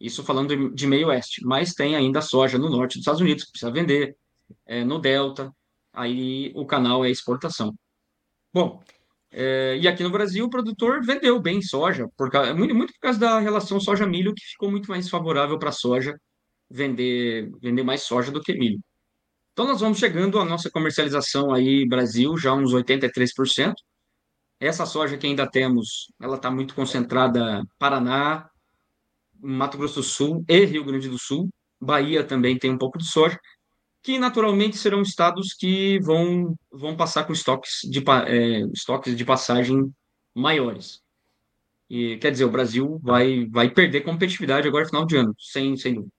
Isso 0.00 0.22
falando 0.22 0.74
de 0.74 0.86
meio 0.86 1.08
oeste, 1.08 1.44
mas 1.44 1.72
tem 1.72 1.96
ainda 1.96 2.20
soja 2.20 2.58
no 2.58 2.68
norte 2.68 2.94
dos 2.94 3.00
Estados 3.00 3.20
Unidos 3.20 3.44
que 3.44 3.52
precisa 3.52 3.72
vender, 3.72 4.16
é, 4.66 4.84
no 4.84 4.98
delta, 4.98 5.50
aí 5.92 6.52
o 6.54 6.66
canal 6.66 7.04
é 7.04 7.10
exportação. 7.10 7.74
Bom, 8.52 8.82
é, 9.30 9.76
e 9.78 9.88
aqui 9.88 10.02
no 10.02 10.10
Brasil 10.10 10.44
o 10.44 10.50
produtor 10.50 11.04
vendeu 11.04 11.40
bem 11.40 11.62
soja, 11.62 12.08
por 12.16 12.30
causa, 12.30 12.54
muito, 12.54 12.74
muito 12.74 12.92
por 12.92 13.00
causa 13.00 13.18
da 13.18 13.38
relação 13.38 13.80
soja-milho, 13.80 14.34
que 14.34 14.44
ficou 14.44 14.70
muito 14.70 14.90
mais 14.90 15.08
favorável 15.08 15.58
para 15.58 15.72
soja 15.72 16.14
vender, 16.70 17.50
vender 17.60 17.82
mais 17.82 18.02
soja 18.02 18.30
do 18.30 18.40
que 18.40 18.54
milho. 18.54 18.80
Então 19.56 19.66
nós 19.66 19.80
vamos 19.80 19.96
chegando 19.96 20.38
à 20.38 20.44
nossa 20.44 20.70
comercialização 20.70 21.50
aí 21.50 21.88
Brasil, 21.88 22.36
já 22.36 22.52
uns 22.52 22.74
83%. 22.74 23.72
Essa 24.60 24.84
soja 24.84 25.16
que 25.16 25.26
ainda 25.26 25.50
temos, 25.50 26.12
ela 26.20 26.36
está 26.36 26.50
muito 26.50 26.74
concentrada 26.74 27.64
Paraná, 27.78 28.50
Mato 29.40 29.78
Grosso 29.78 30.00
do 30.00 30.02
Sul 30.02 30.44
e 30.46 30.66
Rio 30.66 30.84
Grande 30.84 31.08
do 31.08 31.18
Sul. 31.18 31.48
Bahia 31.80 32.22
também 32.22 32.58
tem 32.58 32.70
um 32.70 32.76
pouco 32.76 32.98
de 32.98 33.10
soja, 33.10 33.40
que 34.02 34.18
naturalmente 34.18 34.76
serão 34.76 35.00
estados 35.00 35.54
que 35.54 35.98
vão, 36.00 36.54
vão 36.70 36.94
passar 36.94 37.24
com 37.24 37.32
estoques 37.32 37.78
de, 37.84 38.04
é, 38.26 38.60
estoques 38.74 39.16
de 39.16 39.24
passagem 39.24 39.90
maiores. 40.34 41.00
E 41.88 42.18
quer 42.18 42.30
dizer, 42.30 42.44
o 42.44 42.50
Brasil 42.50 43.00
vai, 43.02 43.46
vai 43.46 43.70
perder 43.70 44.02
competitividade 44.02 44.68
agora 44.68 44.84
final 44.84 45.06
de 45.06 45.16
ano, 45.16 45.34
sem, 45.38 45.78
sem 45.78 45.94
dúvida. 45.94 46.15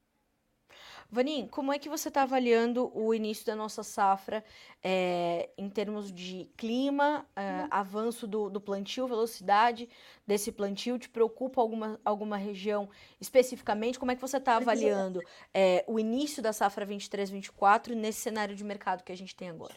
Vanim, 1.10 1.48
como 1.48 1.72
é 1.72 1.80
que 1.80 1.88
você 1.88 2.10
está 2.10 2.24
avaliando 2.24 2.92
o 2.94 3.14
início 3.14 3.46
da 3.46 3.56
nossa 3.56 3.82
safra 3.82 4.44
é, 4.84 5.50
em 5.58 5.70
termos 5.70 6.12
de 6.12 6.50
clima, 6.58 7.26
é, 7.34 7.66
avanço 7.72 8.28
do, 8.28 8.50
do, 8.50 8.60
plantio, 8.60 9.08
velocidade 9.08 9.88
desse 10.26 10.52
plantio? 10.52 11.00
Te 11.00 11.08
preocupa 11.08 11.62
alguma, 11.62 12.00
alguma 12.04 12.36
região 12.36 12.90
especificamente? 13.22 13.98
Como 13.98 14.12
é 14.12 14.16
que 14.16 14.22
você 14.22 14.36
está 14.36 14.58
avaliando 14.58 15.22
é, 15.54 15.86
o 15.88 15.98
início 15.98 16.44
da 16.44 16.52
safra 16.52 16.86
23-24 16.86 17.94
nesse 17.94 18.20
cenário 18.20 18.56
de 18.56 18.64
mercado 18.64 19.04
que 19.04 19.12
a 19.12 19.18
gente 19.18 19.34
tem 19.34 19.50
agora? 19.50 19.76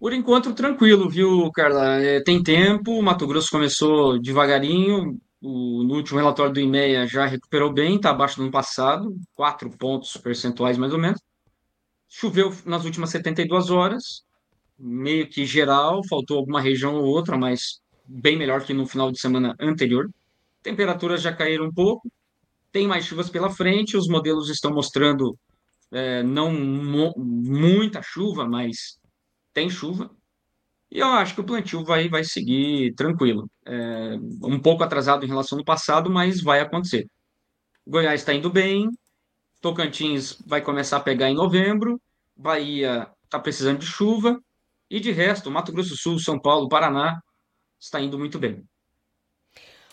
Por 0.00 0.12
enquanto, 0.12 0.52
tranquilo, 0.52 1.08
viu, 1.08 1.50
Carla? 1.52 1.98
tem 2.24 2.42
tempo, 2.42 2.90
o 2.90 3.02
Mato 3.02 3.26
Grosso 3.26 3.50
começou 3.50 4.20
devagarinho, 4.20 5.18
o, 5.44 5.84
no 5.84 5.96
último 5.96 6.18
relatório 6.18 6.52
do 6.54 6.60
IMEA 6.60 7.06
já 7.06 7.26
recuperou 7.26 7.70
bem, 7.70 7.96
está 7.96 8.10
abaixo 8.10 8.36
do 8.36 8.42
ano 8.42 8.50
passado, 8.50 9.14
4 9.34 9.68
pontos 9.76 10.16
percentuais 10.16 10.78
mais 10.78 10.92
ou 10.92 10.98
menos. 10.98 11.20
Choveu 12.08 12.54
nas 12.64 12.84
últimas 12.84 13.10
72 13.10 13.70
horas, 13.70 14.24
meio 14.78 15.28
que 15.28 15.44
geral, 15.44 16.00
faltou 16.08 16.38
alguma 16.38 16.60
região 16.60 16.94
ou 16.94 17.04
outra, 17.04 17.36
mas 17.36 17.80
bem 18.06 18.38
melhor 18.38 18.64
que 18.64 18.72
no 18.72 18.86
final 18.86 19.12
de 19.12 19.20
semana 19.20 19.54
anterior. 19.60 20.08
Temperaturas 20.62 21.20
já 21.20 21.32
caíram 21.32 21.66
um 21.66 21.72
pouco, 21.72 22.10
tem 22.72 22.88
mais 22.88 23.04
chuvas 23.04 23.28
pela 23.28 23.50
frente, 23.50 23.98
os 23.98 24.08
modelos 24.08 24.48
estão 24.48 24.72
mostrando 24.72 25.38
é, 25.92 26.22
não 26.22 26.50
muita 26.52 28.00
chuva, 28.02 28.48
mas 28.48 28.98
tem 29.52 29.68
chuva. 29.68 30.10
E 30.94 31.00
eu 31.00 31.08
acho 31.08 31.34
que 31.34 31.40
o 31.40 31.44
plantio 31.44 31.84
vai, 31.84 32.08
vai 32.08 32.22
seguir 32.22 32.94
tranquilo. 32.94 33.50
É, 33.66 34.14
um 34.44 34.60
pouco 34.60 34.84
atrasado 34.84 35.24
em 35.24 35.28
relação 35.28 35.58
ao 35.58 35.64
passado, 35.64 36.08
mas 36.08 36.40
vai 36.40 36.60
acontecer. 36.60 37.08
Goiás 37.84 38.20
está 38.20 38.32
indo 38.32 38.48
bem, 38.48 38.88
Tocantins 39.60 40.40
vai 40.46 40.62
começar 40.62 40.98
a 40.98 41.00
pegar 41.00 41.28
em 41.28 41.34
novembro, 41.34 42.00
Bahia 42.36 43.10
está 43.24 43.40
precisando 43.40 43.80
de 43.80 43.86
chuva, 43.86 44.40
e 44.88 45.00
de 45.00 45.10
resto, 45.10 45.50
Mato 45.50 45.72
Grosso 45.72 45.90
do 45.90 45.96
Sul, 45.96 46.18
São 46.20 46.38
Paulo, 46.38 46.68
Paraná 46.68 47.20
está 47.80 48.00
indo 48.00 48.16
muito 48.16 48.38
bem. 48.38 48.62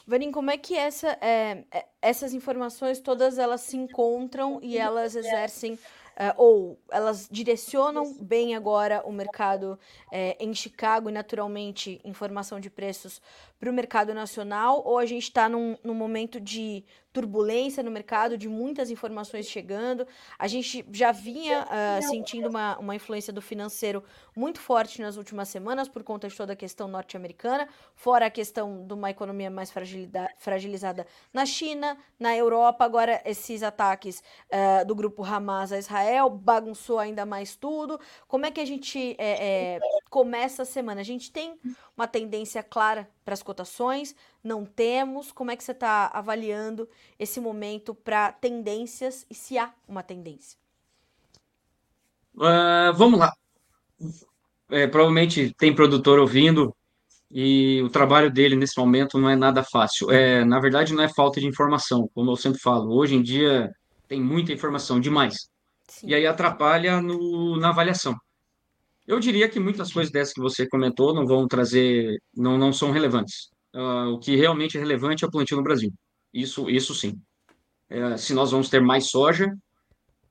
Vanim, 0.06 0.32
como 0.32 0.52
é 0.52 0.58
que 0.58 0.76
essa, 0.76 1.18
é, 1.20 1.66
é 1.72 1.86
essas 2.00 2.32
informações 2.34 3.00
todas 3.00 3.40
elas 3.40 3.62
se 3.62 3.76
encontram 3.76 4.60
e 4.62 4.78
elas 4.78 5.16
exercem 5.16 5.80
Uh, 6.12 6.34
ou 6.36 6.80
elas 6.92 7.28
direcionam 7.32 8.14
bem 8.22 8.54
agora 8.54 9.02
o 9.06 9.12
mercado 9.12 9.80
é, 10.12 10.36
em 10.40 10.54
Chicago 10.54 11.10
e, 11.10 11.12
naturalmente, 11.12 12.02
informação 12.04 12.60
de 12.60 12.70
preços 12.70 13.22
para 13.62 13.70
o 13.70 13.74
mercado 13.74 14.12
nacional, 14.12 14.82
ou 14.84 14.98
a 14.98 15.06
gente 15.06 15.22
está 15.22 15.48
num, 15.48 15.78
num 15.84 15.94
momento 15.94 16.42
de 16.42 16.84
turbulência 17.14 17.84
no 17.84 17.92
mercado, 17.92 18.38
de 18.38 18.48
muitas 18.48 18.90
informações 18.90 19.46
chegando. 19.46 20.08
A 20.40 20.48
gente 20.48 20.84
já 20.92 21.12
vinha 21.12 21.66
uh, 21.66 22.02
sentindo 22.08 22.50
uma, 22.50 22.78
uma 22.80 22.96
influência 22.96 23.32
do 23.32 23.42
financeiro 23.42 24.04
muito 24.36 24.60
forte 24.60 25.02
nas 25.02 25.18
últimas 25.18 25.50
semanas 25.50 25.88
por 25.88 26.04
conta 26.04 26.28
de 26.28 26.36
toda 26.36 26.54
a 26.54 26.56
questão 26.56 26.88
norte-americana, 26.88 27.68
fora 27.94 28.26
a 28.26 28.32
questão 28.32 28.88
de 28.88 28.94
uma 28.94 29.12
economia 29.12 29.52
mais 29.52 29.72
fragilizada 30.40 31.06
na 31.34 31.46
China, 31.46 31.98
na 32.20 32.36
Europa. 32.36 32.84
Agora, 32.84 33.22
esses 33.26 33.62
ataques 33.62 34.24
uh, 34.50 34.86
do 34.86 34.96
grupo 34.96 35.24
Hamas 35.24 35.72
a 35.72 35.78
Israel 35.78 36.30
bagunçou 36.30 36.98
ainda 36.98 37.26
mais 37.26 37.56
tudo. 37.56 38.00
Como 38.28 38.46
é 38.46 38.52
que 38.52 38.62
a 38.62 38.66
gente 38.66 39.16
é, 39.20 39.76
é, 39.76 39.80
começa 40.10 40.64
a 40.64 40.66
semana? 40.66 41.02
A 41.02 41.06
gente 41.06 41.32
tem 41.32 41.60
uma 42.02 42.08
tendência 42.08 42.64
clara 42.64 43.08
para 43.24 43.34
as 43.36 43.44
cotações? 43.44 44.16
Não 44.44 44.66
temos? 44.66 45.32
Como 45.32 45.52
é 45.52 45.56
que 45.56 45.64
você 45.64 45.72
está 45.72 46.08
avaliando 46.08 46.90
esse 47.20 47.40
momento 47.40 47.94
para 47.94 48.32
tendências 48.32 49.26
e 49.30 49.36
se 49.36 49.58
há 49.58 49.72
uma 49.88 50.02
tendência? 50.02 50.58
Uh, 52.36 52.92
vamos 52.96 53.20
lá. 53.20 53.32
É, 54.70 54.88
provavelmente 54.88 55.54
tem 55.58 55.76
produtor 55.76 56.18
ouvindo 56.18 56.76
e 57.30 57.82
o 57.84 57.90
trabalho 57.90 58.32
dele 58.32 58.56
nesse 58.56 58.78
momento 58.80 59.20
não 59.20 59.30
é 59.30 59.36
nada 59.36 59.64
fácil. 59.64 60.10
É, 60.10 60.44
na 60.44 60.60
verdade, 60.60 60.94
não 60.94 61.04
é 61.04 61.10
falta 61.10 61.40
de 61.40 61.46
informação, 61.46 62.10
como 62.16 62.32
eu 62.32 62.36
sempre 62.36 62.60
falo. 62.60 62.96
Hoje 62.96 63.16
em 63.16 63.22
dia 63.22 63.72
tem 64.08 64.20
muita 64.20 64.52
informação, 64.52 65.00
demais. 65.00 65.50
Sim. 65.88 66.08
E 66.08 66.16
aí 66.16 66.26
atrapalha 66.26 67.00
no, 67.00 67.58
na 67.58 67.70
avaliação. 67.70 68.16
Eu 69.12 69.20
diria 69.20 69.50
que 69.50 69.60
muitas 69.60 69.92
coisas 69.92 70.10
dessas 70.10 70.34
que 70.34 70.40
você 70.40 70.66
comentou 70.66 71.14
não 71.14 71.28
vão 71.28 71.46
trazer, 71.46 72.18
não, 72.34 72.58
não 72.58 72.72
são 72.72 72.92
relevantes. 72.92 73.50
Uh, 73.76 74.14
o 74.14 74.18
que 74.18 74.38
realmente 74.38 74.78
é 74.78 74.80
relevante 74.80 75.26
é 75.26 75.28
o 75.28 75.30
plantio 75.30 75.58
no 75.58 75.64
Brasil. 75.64 75.94
Isso, 76.34 76.70
isso 76.70 76.96
sim. 76.96 77.20
É, 77.90 78.16
se 78.16 78.34
nós 78.34 78.52
vamos 78.52 78.70
ter 78.70 78.80
mais 78.80 79.10
soja 79.10 79.54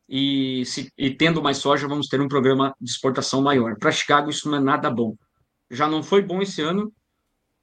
e, 0.08 0.64
se, 0.64 0.90
e 0.96 1.10
tendo 1.10 1.42
mais 1.42 1.58
soja, 1.58 1.86
vamos 1.86 2.08
ter 2.08 2.22
um 2.22 2.26
programa 2.26 2.74
de 2.80 2.90
exportação 2.90 3.42
maior. 3.42 3.76
Para 3.78 3.92
Chicago, 3.92 4.30
isso 4.30 4.50
não 4.50 4.56
é 4.56 4.60
nada 4.62 4.88
bom. 4.90 5.14
Já 5.70 5.86
não 5.86 6.02
foi 6.02 6.22
bom 6.22 6.40
esse 6.40 6.62
ano, 6.62 6.90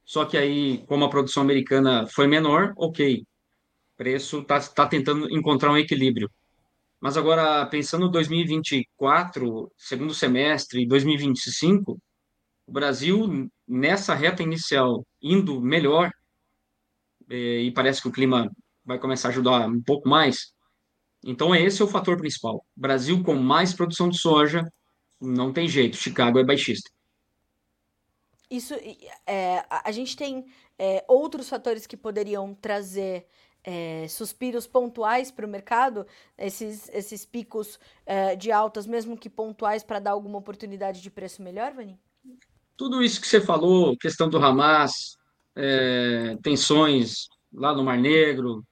só 0.06 0.24
que 0.24 0.38
aí, 0.38 0.86
como 0.86 1.04
a 1.04 1.10
produção 1.10 1.42
americana 1.42 2.06
foi 2.06 2.28
menor, 2.28 2.74
ok. 2.78 3.22
O 3.22 3.98
preço 3.98 4.42
está 4.42 4.60
tá 4.60 4.86
tentando 4.86 5.36
encontrar 5.36 5.72
um 5.72 5.78
equilíbrio. 5.78 6.30
Mas 7.00 7.16
agora, 7.16 7.66
pensando 7.68 8.08
em 8.08 8.12
2024, 8.12 9.72
segundo 9.78 10.14
semestre, 10.14 10.82
e 10.82 10.88
2025, 10.88 12.00
o 12.66 12.72
Brasil, 12.72 13.50
nessa 13.68 14.14
reta 14.16 14.42
inicial, 14.42 15.06
indo 15.22 15.62
melhor, 15.62 16.12
eh, 17.30 17.62
e 17.62 17.72
parece 17.72 18.02
que 18.02 18.08
o 18.08 18.12
clima 18.12 18.50
vai 18.84 19.00
começar 19.00 19.28
a 19.28 19.32
ajudar 19.32 19.68
um 19.68 19.82
pouco 19.82 20.10
mais. 20.10 20.54
Então, 21.24 21.56
esse 21.56 21.82
é 21.82 21.86
o 21.86 21.90
fator 21.90 22.18
principal. 22.18 22.66
Brasil 22.76 23.24
com 23.24 23.36
mais 23.36 23.74
produção 23.74 24.10
de 24.10 24.18
soja, 24.18 24.64
não 25.20 25.54
tem 25.54 25.68
jeito, 25.68 25.98
Chicago 25.98 26.40
é 26.40 26.44
baixista. 26.44 26.90
Isso, 28.50 28.74
é, 29.26 29.66
a 29.70 29.92
gente 29.92 30.16
tem 30.16 30.46
é, 30.80 31.04
outros 31.08 31.50
fatores 31.50 31.86
que 31.86 31.98
poderiam 31.98 32.54
trazer 32.54 33.28
é, 33.70 34.08
suspiros 34.08 34.66
pontuais 34.66 35.30
para 35.30 35.46
o 35.46 35.50
mercado, 35.50 36.08
esses, 36.38 36.88
esses 36.94 37.26
picos 37.26 37.78
é, 38.06 38.34
de 38.34 38.50
altas, 38.50 38.88
mesmo 38.88 39.18
que 39.18 39.30
pontuais, 39.30 39.84
para 39.84 40.00
dar 40.00 40.12
alguma 40.12 40.38
oportunidade 40.38 41.02
de 41.02 41.12
preço 41.12 41.42
melhor, 41.42 41.74
Vani? 41.74 42.00
Tudo 42.78 43.04
isso 43.04 43.20
que 43.20 43.28
você 43.28 43.42
falou, 43.42 43.98
questão 43.98 44.30
do 44.30 44.38
Hamas, 44.38 45.18
é, 45.54 46.38
tensões 46.42 47.28
lá 47.52 47.76
no 47.76 47.84
Mar 47.84 47.98
Negro, 47.98 48.64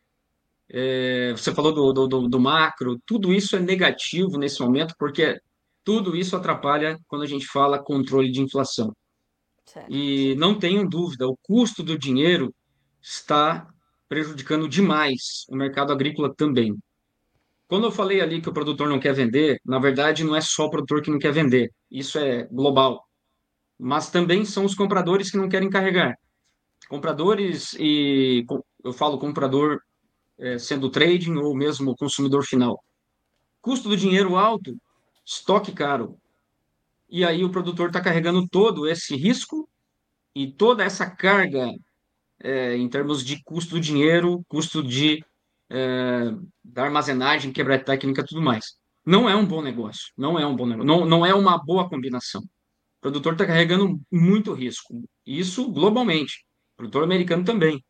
é, 0.70 1.32
você 1.32 1.54
falou 1.54 1.74
do, 1.74 2.08
do, 2.08 2.30
do 2.30 2.40
macro, 2.40 2.98
tudo 3.06 3.34
isso 3.34 3.58
é 3.58 3.60
negativo 3.60 4.38
nesse 4.38 4.62
momento, 4.62 4.96
porque 4.98 5.38
tudo 5.84 6.16
isso 6.16 6.38
atrapalha 6.38 6.98
quando 7.10 7.24
a 7.24 7.28
gente 7.28 7.46
fala 7.48 7.84
controle 7.84 8.32
de 8.32 8.42
inflação. 8.42 8.96
Certo. 9.66 9.92
E 9.92 10.36
não 10.36 10.58
tenham 10.58 10.88
dúvida, 10.88 11.28
o 11.28 11.36
custo 11.44 11.84
do 11.84 12.00
dinheiro 12.00 12.56
está 13.02 13.68
prejudicando 14.16 14.70
demais 14.70 15.46
o 15.50 15.58
mercado 15.58 15.92
agrícola 15.92 16.34
também. 16.34 16.74
Quando 17.68 17.88
eu 17.88 17.92
falei 17.92 18.22
ali 18.22 18.42
que 18.42 18.48
o 18.48 18.54
produtor 18.54 18.88
não 18.88 18.98
quer 18.98 19.14
vender, 19.14 19.60
na 19.66 19.78
verdade 19.78 20.24
não 20.24 20.34
é 20.34 20.40
só 20.40 20.68
o 20.68 20.70
produtor 20.70 21.02
que 21.02 21.12
não 21.12 21.20
quer 21.20 21.34
vender, 21.34 21.70
isso 21.92 22.18
é 22.18 22.46
global. 22.46 23.04
Mas 23.78 24.10
também 24.10 24.46
são 24.46 24.64
os 24.64 24.74
compradores 24.74 25.30
que 25.30 25.38
não 25.38 25.50
querem 25.50 25.70
carregar. 25.70 26.16
Compradores 26.88 27.74
e 27.78 28.46
eu 28.82 28.94
falo 28.94 29.20
comprador 29.20 29.82
é, 30.38 30.58
sendo 30.58 30.90
trading 30.90 31.36
ou 31.36 31.54
mesmo 31.54 31.94
consumidor 31.98 32.46
final. 32.46 32.82
Custo 33.60 33.90
do 33.90 33.98
dinheiro 33.98 34.38
alto, 34.38 34.78
estoque 35.26 35.74
caro. 35.74 36.18
E 37.10 37.26
aí 37.26 37.44
o 37.44 37.52
produtor 37.52 37.88
está 37.88 38.00
carregando 38.00 38.48
todo 38.48 38.88
esse 38.88 39.14
risco 39.18 39.68
e 40.34 40.50
toda 40.50 40.86
essa 40.86 41.06
carga 41.06 41.70
é, 42.42 42.76
em 42.76 42.88
termos 42.90 43.24
de 43.24 43.42
custo 43.44 43.76
do 43.76 43.82
dinheiro, 43.82 44.44
custo 44.48 44.84
de, 44.84 45.24
é, 45.70 46.32
da 46.64 46.84
armazenagem, 46.84 47.52
quebra 47.52 47.80
técnica 47.80 48.26
tudo 48.26 48.42
mais. 48.42 48.78
não 49.06 49.30
é 49.30 49.36
um 49.36 49.46
bom 49.46 49.62
negócio. 49.62 50.12
Não 50.18 50.40
é 50.40 50.46
um 50.46 50.56
bom 50.56 50.66
negócio. 50.66 50.88
Não, 50.88 51.06
não 51.06 51.26
é 51.26 51.34
uma 51.34 51.58
boa 51.58 51.88
combinação. 51.90 52.42
O 52.42 53.02
produtor 53.02 53.34
está 53.34 53.46
carregando 53.46 54.00
muito 54.12 54.54
risco. 54.54 55.04
Isso 55.26 55.72
globalmente. 55.72 56.44
O 56.74 56.78
produtor 56.78 57.04
americano 57.04 57.44
também. 57.44 57.84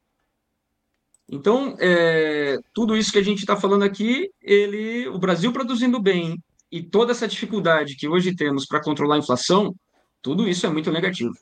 Então, 1.29 1.75
é, 1.79 2.57
tudo 2.73 2.95
isso 2.95 3.11
que 3.11 3.17
a 3.17 3.23
gente 3.23 3.39
está 3.39 3.55
falando 3.55 3.83
aqui, 3.83 4.29
ele, 4.41 5.07
o 5.07 5.17
Brasil 5.17 5.51
produzindo 5.51 5.99
bem 5.99 6.37
e 6.71 6.83
toda 6.83 7.11
essa 7.11 7.27
dificuldade 7.27 7.95
que 7.95 8.07
hoje 8.07 8.35
temos 8.35 8.65
para 8.65 8.81
controlar 8.81 9.15
a 9.15 9.19
inflação, 9.19 9.73
tudo 10.21 10.47
isso 10.47 10.65
é 10.65 10.69
muito 10.69 10.91
negativo. 10.91 11.33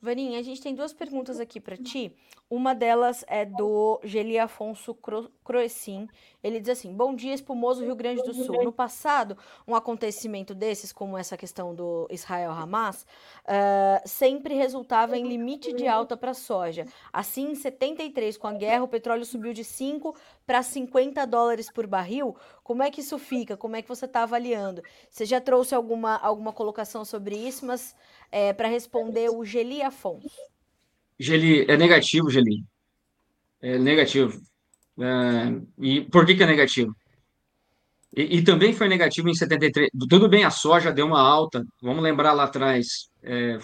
Vaninha, 0.00 0.38
a 0.38 0.42
gente 0.42 0.60
tem 0.60 0.74
duas 0.74 0.92
perguntas 0.92 1.40
aqui 1.40 1.60
para 1.60 1.76
ti. 1.76 2.12
Uma 2.48 2.74
delas 2.74 3.24
é 3.26 3.44
do 3.44 4.00
Geli 4.04 4.38
Afonso 4.38 4.94
Croecin. 5.48 6.06
Ele 6.44 6.60
diz 6.60 6.68
assim: 6.68 6.92
Bom 6.92 7.14
dia, 7.14 7.32
espumoso 7.32 7.82
Rio 7.82 7.96
Grande 7.96 8.22
do 8.22 8.34
Sul. 8.34 8.62
No 8.62 8.70
passado, 8.70 9.36
um 9.66 9.74
acontecimento 9.74 10.54
desses, 10.54 10.92
como 10.92 11.16
essa 11.16 11.38
questão 11.38 11.74
do 11.74 12.06
Israel-Hamas, 12.10 13.06
uh, 13.44 14.06
sempre 14.06 14.54
resultava 14.54 15.16
em 15.16 15.26
limite 15.26 15.72
de 15.72 15.88
alta 15.88 16.18
para 16.18 16.32
a 16.32 16.34
soja. 16.34 16.84
Assim, 17.10 17.52
em 17.52 17.54
73, 17.54 18.36
com 18.36 18.46
a 18.46 18.52
guerra, 18.52 18.84
o 18.84 18.88
petróleo 18.88 19.24
subiu 19.24 19.54
de 19.54 19.64
5 19.64 20.14
para 20.46 20.62
50 20.62 21.26
dólares 21.26 21.72
por 21.72 21.86
barril. 21.86 22.36
Como 22.62 22.82
é 22.82 22.90
que 22.90 23.00
isso 23.00 23.18
fica? 23.18 23.56
Como 23.56 23.74
é 23.74 23.80
que 23.80 23.88
você 23.88 24.04
está 24.04 24.24
avaliando? 24.24 24.82
Você 25.08 25.24
já 25.24 25.40
trouxe 25.40 25.74
alguma, 25.74 26.16
alguma 26.16 26.52
colocação 26.52 27.06
sobre 27.06 27.36
isso, 27.36 27.64
mas 27.64 27.96
é, 28.30 28.52
para 28.52 28.68
responder 28.68 29.30
o 29.30 29.42
Geli 29.46 29.80
Afonso. 29.80 30.28
Geli, 31.18 31.64
é 31.68 31.76
negativo, 31.76 32.30
Geli. 32.30 32.64
É 33.60 33.78
negativo. 33.78 34.40
É, 34.98 35.60
e 35.78 36.00
por 36.02 36.26
que, 36.26 36.34
que 36.34 36.42
é 36.42 36.46
negativo? 36.46 36.94
E, 38.16 38.38
e, 38.38 38.42
também 38.42 38.72
foi 38.72 38.88
negativo 38.88 39.28
em 39.28 39.34
73. 39.34 39.90
Tudo 40.08 40.28
bem, 40.28 40.44
a 40.44 40.50
soja 40.50 40.92
deu 40.92 41.06
uma 41.06 41.20
alta. 41.20 41.64
Vamos 41.80 42.02
lembrar 42.02 42.32
lá 42.32 42.44
atrás. 42.44 43.08
É, 43.22 43.58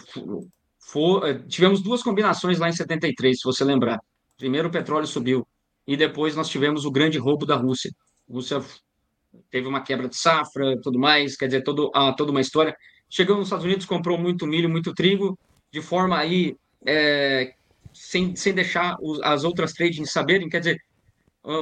for, 0.78 1.26
é, 1.26 1.34
tivemos 1.48 1.82
duas 1.82 2.02
combinações 2.02 2.58
lá 2.58 2.68
em 2.68 2.72
73, 2.72 3.38
se 3.38 3.44
você 3.44 3.64
lembrar. 3.64 3.98
Primeiro 4.36 4.68
o 4.68 4.70
petróleo 4.70 5.06
subiu 5.06 5.46
e 5.86 5.96
depois 5.96 6.36
nós 6.36 6.48
tivemos 6.48 6.84
o 6.84 6.90
grande 6.90 7.18
roubo 7.18 7.46
da 7.46 7.56
Rússia. 7.56 7.90
A 8.28 8.32
Rússia 8.32 8.64
teve 9.50 9.66
uma 9.66 9.80
quebra 9.80 10.08
de 10.08 10.16
safra, 10.16 10.78
tudo 10.82 10.98
mais, 10.98 11.36
quer 11.36 11.46
dizer, 11.46 11.62
todo, 11.62 11.90
ah, 11.94 12.12
toda 12.12 12.30
uma 12.30 12.40
história. 12.40 12.76
Chegou 13.08 13.36
nos 13.36 13.46
Estados 13.46 13.64
Unidos, 13.64 13.86
comprou 13.86 14.18
muito 14.18 14.46
milho, 14.46 14.68
muito 14.68 14.92
trigo, 14.94 15.38
de 15.70 15.80
forma 15.80 16.16
aí, 16.18 16.56
é, 16.86 17.54
sem, 17.92 18.34
sem 18.36 18.54
deixar 18.54 18.96
os, 19.00 19.20
as 19.22 19.44
outras 19.44 19.72
trading 19.72 20.04
saberem, 20.04 20.48
quer 20.48 20.60
dizer, 20.60 20.78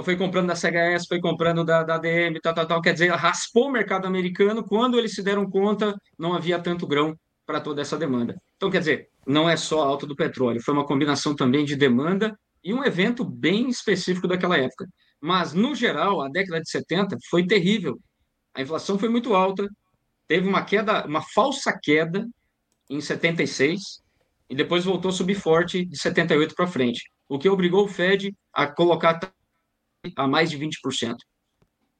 foi 0.04 0.16
comprando 0.16 0.46
da 0.46 0.54
CHS, 0.54 1.06
foi 1.08 1.20
comprando 1.20 1.64
da, 1.64 1.82
da 1.82 1.96
ADM, 1.96 2.38
tal, 2.40 2.54
tal, 2.54 2.66
tal, 2.66 2.80
quer 2.80 2.92
dizer, 2.92 3.10
raspou 3.10 3.66
o 3.66 3.72
mercado 3.72 4.06
americano, 4.06 4.64
quando 4.64 4.98
eles 4.98 5.14
se 5.14 5.22
deram 5.22 5.48
conta, 5.50 5.94
não 6.16 6.34
havia 6.34 6.58
tanto 6.60 6.86
grão 6.86 7.16
para 7.44 7.60
toda 7.60 7.82
essa 7.82 7.96
demanda. 7.96 8.40
Então, 8.56 8.70
quer 8.70 8.78
dizer, 8.78 9.08
não 9.26 9.50
é 9.50 9.56
só 9.56 9.82
a 9.82 9.86
alta 9.86 10.06
do 10.06 10.14
petróleo, 10.14 10.62
foi 10.62 10.72
uma 10.72 10.86
combinação 10.86 11.34
também 11.34 11.64
de 11.64 11.74
demanda 11.74 12.38
e 12.62 12.72
um 12.72 12.84
evento 12.84 13.24
bem 13.24 13.68
específico 13.68 14.28
daquela 14.28 14.56
época. 14.56 14.86
Mas, 15.20 15.52
no 15.52 15.74
geral, 15.74 16.20
a 16.20 16.28
década 16.28 16.60
de 16.60 16.70
70 16.70 17.16
foi 17.28 17.44
terrível. 17.44 17.98
A 18.54 18.62
inflação 18.62 18.98
foi 18.98 19.08
muito 19.08 19.34
alta, 19.34 19.68
teve 20.28 20.48
uma 20.48 20.62
queda, 20.62 21.04
uma 21.06 21.22
falsa 21.22 21.76
queda 21.82 22.28
em 22.88 23.00
76 23.00 24.00
e 24.48 24.54
depois 24.54 24.84
voltou 24.84 25.08
a 25.08 25.12
subir 25.12 25.34
forte 25.34 25.84
de 25.84 25.98
78 25.98 26.54
para 26.54 26.66
frente, 26.66 27.02
o 27.28 27.38
que 27.38 27.48
obrigou 27.48 27.84
o 27.84 27.88
Fed 27.88 28.32
a 28.52 28.66
colocar 28.66 29.18
a 30.16 30.26
mais 30.26 30.50
de 30.50 30.58
20%. 30.58 31.16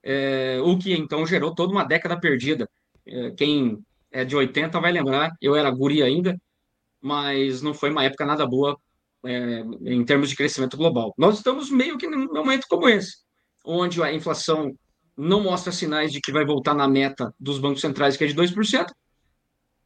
É, 0.03 0.59
o 0.63 0.77
que 0.79 0.93
então 0.93 1.27
gerou 1.27 1.55
toda 1.55 1.73
uma 1.73 1.85
década 1.85 2.19
perdida. 2.19 2.69
É, 3.07 3.31
quem 3.33 3.79
é 4.11 4.25
de 4.25 4.35
80 4.35 4.81
vai 4.81 4.93
lembrar, 4.93 5.31
eu 5.41 5.55
era 5.55 5.71
guri 5.71 6.03
ainda, 6.03 6.37
mas 7.01 7.63
não 7.63 7.73
foi 7.73 7.91
uma 7.91 8.05
época 8.05 8.27
nada 8.27 8.47
boa 8.47 8.77
é, 9.25 9.61
em 9.85 10.05
termos 10.05 10.29
de 10.29 10.37
crescimento 10.37 10.77
global. 10.77 11.15
Nós 11.17 11.37
estamos 11.37 11.71
meio 11.71 11.97
que 11.97 12.09
num 12.09 12.33
momento 12.33 12.67
como 12.69 12.89
esse, 12.89 13.19
onde 13.65 14.03
a 14.03 14.13
inflação 14.13 14.75
não 15.17 15.43
mostra 15.43 15.73
sinais 15.73 16.13
de 16.13 16.21
que 16.21 16.33
vai 16.33 16.45
voltar 16.45 16.75
na 16.75 16.89
meta 16.89 17.33
dos 17.39 17.59
bancos 17.59 17.81
centrais, 17.81 18.17
que 18.17 18.25
é 18.25 18.27
de 18.27 18.35
2%, 18.35 18.87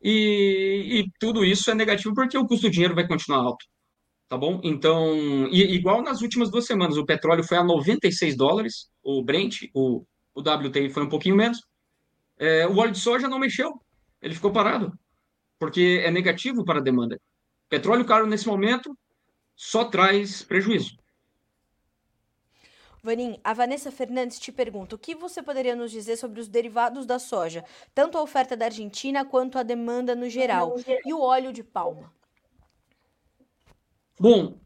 e, 0.02 1.00
e 1.00 1.11
tudo 1.18 1.44
isso 1.44 1.70
é 1.70 1.74
negativo 1.74 2.14
porque 2.14 2.38
o 2.38 2.46
custo 2.46 2.68
do 2.68 2.72
dinheiro 2.72 2.94
vai 2.94 3.07
continuar 3.07 3.40
alto. 3.40 3.66
Tá 4.29 4.37
bom? 4.37 4.61
Então, 4.65 5.15
e, 5.49 5.62
igual 5.75 6.03
nas 6.03 6.21
últimas 6.21 6.51
duas 6.51 6.67
semanas, 6.67 6.97
o 6.97 7.07
petróleo 7.07 7.45
foi 7.45 7.59
a 7.59 7.65
96 7.65 8.37
dólares, 8.37 8.91
o 9.03 9.23
Brent, 9.23 9.62
o, 9.73 10.05
o 10.35 10.41
WTI 10.41 10.91
foi 10.91 11.05
um 11.05 11.09
pouquinho 11.09 11.37
menos. 11.37 11.61
É, 12.39 12.67
o 12.67 12.77
óleo 12.77 12.93
de 12.93 12.99
soja 12.99 13.29
não 13.29 13.39
mexeu, 13.39 13.81
ele 14.21 14.35
ficou 14.35 14.53
parado, 14.53 14.93
porque 15.59 16.03
é 16.05 16.11
negativo 16.11 16.65
para 16.65 16.81
a 16.81 16.83
demanda. 16.83 17.21
Petróleo 17.69 18.05
caro 18.05 18.27
nesse 18.27 18.47
momento 18.47 18.97
só 19.55 19.85
traz 19.85 20.43
prejuízo. 20.43 20.97
Vanim, 23.03 23.39
a 23.45 23.55
Vanessa 23.55 23.93
Fernandes 23.93 24.41
te 24.41 24.51
pergunta: 24.51 24.97
o 24.97 24.99
que 24.99 25.15
você 25.15 25.41
poderia 25.41 25.77
nos 25.77 25.93
dizer 25.93 26.17
sobre 26.17 26.41
os 26.41 26.49
derivados 26.49 27.07
da 27.07 27.21
soja, 27.21 27.65
tanto 27.95 28.19
a 28.19 28.23
oferta 28.23 28.57
da 28.57 28.65
Argentina 28.65 29.25
quanto 29.25 29.57
a 29.57 29.62
demanda 29.62 30.17
no 30.17 30.29
geral, 30.29 30.75
e 31.05 31.15
o 31.15 31.21
óleo 31.21 31.53
de 31.53 31.62
palma? 31.62 32.12
Bom, 34.18 34.59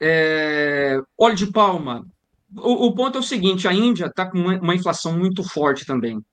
é, 0.00 1.00
óleo 1.18 1.36
de 1.36 1.52
palma. 1.52 2.06
O, 2.56 2.86
o, 2.86 2.94
ponto 2.94 3.18
é 3.18 3.20
o 3.20 3.24
seguinte: 3.24 3.66
a 3.66 3.72
Índia 3.72 4.06
está 4.06 4.30
com 4.30 4.38
uma, 4.38 4.58
uma, 4.58 4.74
inflação 4.74 5.18
muito 5.18 5.42
forte 5.42 5.86
também. 5.86 6.24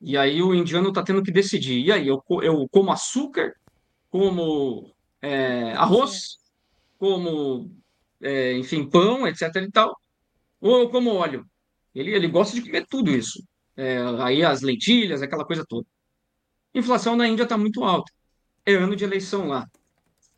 E 0.00 0.16
aí 0.16 0.42
o 0.42 0.54
indiano 0.54 0.88
está 0.88 1.02
tendo 1.02 1.22
que 1.22 1.30
decidir. 1.30 1.80
E 1.84 1.92
aí, 1.92 2.08
eu, 2.08 2.22
eu 2.42 2.68
como 2.70 2.90
açúcar, 2.90 3.54
como 4.10 4.92
é, 5.22 5.72
arroz, 5.72 6.38
como, 6.98 7.70
é, 8.20 8.54
enfim, 8.54 8.88
pão, 8.88 9.26
etc. 9.26 9.54
e 9.56 9.70
tal 9.70 10.00
ou 10.60 10.90
como 10.90 11.14
óleo. 11.14 11.46
Ele, 11.94 12.12
ele 12.12 12.28
gosta 12.28 12.54
de 12.54 12.62
comer 12.62 12.86
tudo 12.86 13.10
isso. 13.10 13.42
É, 13.76 13.98
aí 14.22 14.44
as 14.44 14.60
lentilhas, 14.60 15.22
aquela 15.22 15.44
coisa 15.44 15.64
toda. 15.66 15.86
Inflação 16.74 17.16
na 17.16 17.26
Índia 17.26 17.44
está 17.44 17.56
muito 17.56 17.82
alta. 17.82 18.12
É 18.66 18.74
ano 18.74 18.94
de 18.94 19.04
eleição 19.04 19.48
lá. 19.48 19.68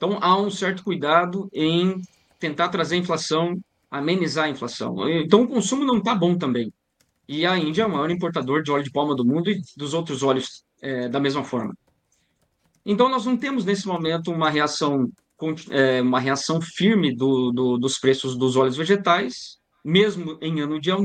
Então 0.02 0.18
há 0.20 0.36
um 0.36 0.50
certo 0.50 0.82
cuidado 0.82 1.48
em 1.52 2.02
tentar 2.40 2.70
trazer 2.70 2.96
a 2.96 2.98
inflação, 2.98 3.62
amenizar 3.88 4.46
a 4.46 4.48
inflação. 4.48 5.08
Então 5.08 5.42
o 5.42 5.46
consumo 5.46 5.84
não 5.84 5.98
está 5.98 6.12
bom 6.12 6.36
também. 6.36 6.72
E 7.28 7.46
a 7.46 7.56
Índia 7.56 7.82
é 7.82 7.86
o 7.86 7.88
maior 7.88 8.10
importador 8.10 8.64
de 8.64 8.72
óleo 8.72 8.82
de 8.82 8.90
palma 8.90 9.14
do 9.14 9.24
mundo 9.24 9.48
e 9.48 9.62
dos 9.76 9.94
outros 9.94 10.24
óleos 10.24 10.64
é, 10.80 11.08
da 11.08 11.20
mesma 11.20 11.44
forma. 11.44 11.72
Então 12.84 13.08
nós 13.08 13.24
não 13.24 13.36
temos 13.36 13.64
nesse 13.64 13.86
momento 13.86 14.32
uma 14.32 14.50
reação, 14.50 15.08
é, 15.70 16.02
uma 16.02 16.18
reação 16.18 16.60
firme 16.60 17.14
do, 17.14 17.52
do, 17.52 17.78
dos 17.78 17.96
preços 17.96 18.36
dos 18.36 18.56
óleos 18.56 18.76
vegetais 18.76 19.60
mesmo 19.84 20.36
em 20.42 20.60
ano 20.60 20.80
de 20.80 20.90
El 20.90 20.98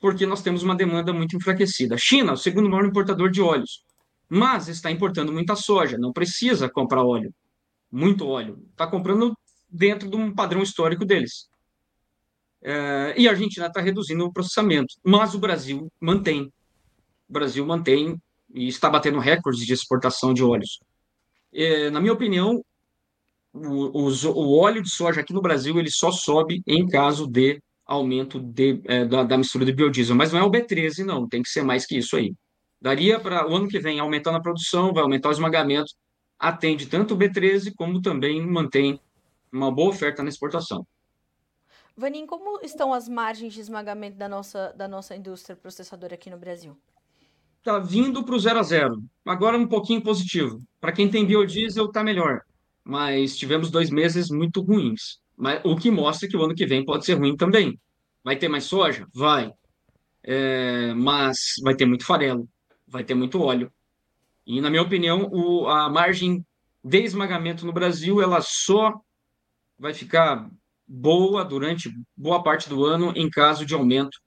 porque 0.00 0.26
nós 0.26 0.42
temos 0.42 0.64
uma 0.64 0.74
demanda 0.74 1.12
muito 1.12 1.36
enfraquecida. 1.36 1.96
China, 1.96 2.32
o 2.32 2.36
segundo 2.36 2.68
maior 2.68 2.84
importador 2.84 3.30
de 3.30 3.40
óleos, 3.40 3.84
mas 4.28 4.66
está 4.66 4.90
importando 4.90 5.32
muita 5.32 5.54
soja, 5.54 5.96
não 5.96 6.12
precisa 6.12 6.68
comprar 6.68 7.04
óleo, 7.04 7.32
muito 7.92 8.26
óleo, 8.26 8.64
está 8.70 8.86
comprando 8.86 9.36
dentro 9.70 10.08
de 10.08 10.16
um 10.16 10.34
padrão 10.34 10.62
histórico 10.62 11.04
deles. 11.04 11.48
É, 12.62 13.14
e 13.16 13.28
a 13.28 13.32
Argentina 13.32 13.66
está 13.66 13.80
reduzindo 13.80 14.24
o 14.24 14.32
processamento, 14.32 14.94
mas 15.04 15.34
o 15.34 15.38
Brasil 15.38 15.92
mantém. 16.00 16.52
O 17.28 17.32
Brasil 17.32 17.66
mantém 17.66 18.16
e 18.54 18.68
está 18.68 18.88
batendo 18.88 19.18
recordes 19.18 19.66
de 19.66 19.72
exportação 19.72 20.32
de 20.32 20.42
óleos. 20.42 20.78
É, 21.52 21.90
na 21.90 22.00
minha 22.00 22.12
opinião, 22.12 22.62
o, 23.52 24.06
o, 24.06 24.08
o, 24.08 24.58
óleo 24.58 24.82
de 24.82 24.90
soja 24.90 25.20
aqui 25.20 25.34
no 25.34 25.42
Brasil 25.42 25.78
ele 25.78 25.90
só 25.90 26.10
sobe 26.10 26.62
em 26.66 26.88
caso 26.88 27.26
de 27.26 27.60
aumento 27.84 28.40
de, 28.40 28.80
é, 28.84 29.04
da, 29.04 29.22
da, 29.24 29.36
mistura 29.36 29.64
de 29.64 29.72
biodiesel, 29.72 30.16
mas 30.16 30.32
não 30.32 30.40
é 30.40 30.42
o 30.42 30.50
B13, 30.50 31.04
não, 31.04 31.28
tem 31.28 31.42
que 31.42 31.50
ser 31.50 31.62
mais 31.62 31.84
que 31.84 31.98
isso 31.98 32.16
aí. 32.16 32.32
Daria 32.80 33.20
para 33.20 33.48
o 33.48 33.54
ano 33.54 33.68
que 33.68 33.78
vem 33.78 34.00
aumentando 34.00 34.38
a 34.38 34.42
produção, 34.42 34.92
vai 34.92 35.02
aumentar 35.02 35.28
o 35.28 35.32
esmagamento, 35.32 35.92
atende 36.42 36.86
tanto 36.86 37.14
o 37.14 37.16
B13 37.16 37.72
como 37.76 38.02
também 38.02 38.44
mantém 38.44 39.00
uma 39.52 39.70
boa 39.70 39.90
oferta 39.90 40.24
na 40.24 40.28
exportação. 40.28 40.84
Vanin, 41.96 42.26
como 42.26 42.58
estão 42.62 42.92
as 42.92 43.08
margens 43.08 43.54
de 43.54 43.60
esmagamento 43.60 44.16
da 44.16 44.28
nossa, 44.28 44.72
da 44.76 44.88
nossa 44.88 45.14
indústria 45.14 45.54
processadora 45.54 46.14
aqui 46.14 46.28
no 46.28 46.36
Brasil? 46.36 46.76
Está 47.58 47.78
vindo 47.78 48.24
para 48.24 48.34
o 48.34 48.40
zero 48.40 48.58
a 48.58 48.62
zero. 48.64 49.00
Agora 49.24 49.56
um 49.56 49.68
pouquinho 49.68 50.02
positivo. 50.02 50.58
Para 50.80 50.90
quem 50.90 51.08
tem 51.08 51.24
biodiesel, 51.24 51.86
está 51.86 52.02
melhor. 52.02 52.40
Mas 52.82 53.36
tivemos 53.36 53.70
dois 53.70 53.88
meses 53.88 54.28
muito 54.28 54.60
ruins. 54.62 55.20
Mas, 55.36 55.60
o 55.64 55.76
que 55.76 55.92
mostra 55.92 56.28
que 56.28 56.36
o 56.36 56.42
ano 56.42 56.56
que 56.56 56.66
vem 56.66 56.84
pode 56.84 57.04
ser 57.04 57.14
ruim 57.14 57.36
também. 57.36 57.78
Vai 58.24 58.36
ter 58.36 58.48
mais 58.48 58.64
soja? 58.64 59.06
Vai. 59.14 59.52
É, 60.24 60.92
mas 60.94 61.36
vai 61.62 61.76
ter 61.76 61.84
muito 61.84 62.04
farelo, 62.04 62.48
vai 62.86 63.04
ter 63.04 63.14
muito 63.14 63.40
óleo. 63.40 63.72
E, 64.46 64.60
na 64.60 64.70
minha 64.70 64.82
opinião, 64.82 65.28
o, 65.32 65.68
a 65.68 65.88
margem 65.88 66.44
de 66.82 66.98
esmagamento 67.02 67.64
no 67.64 67.72
Brasil 67.72 68.20
ela 68.20 68.40
só 68.40 69.00
vai 69.78 69.94
ficar 69.94 70.50
boa 70.86 71.44
durante 71.44 71.90
boa 72.16 72.42
parte 72.42 72.68
do 72.68 72.84
ano 72.84 73.12
em 73.16 73.30
caso 73.30 73.64
de 73.64 73.74
aumento 73.74 74.18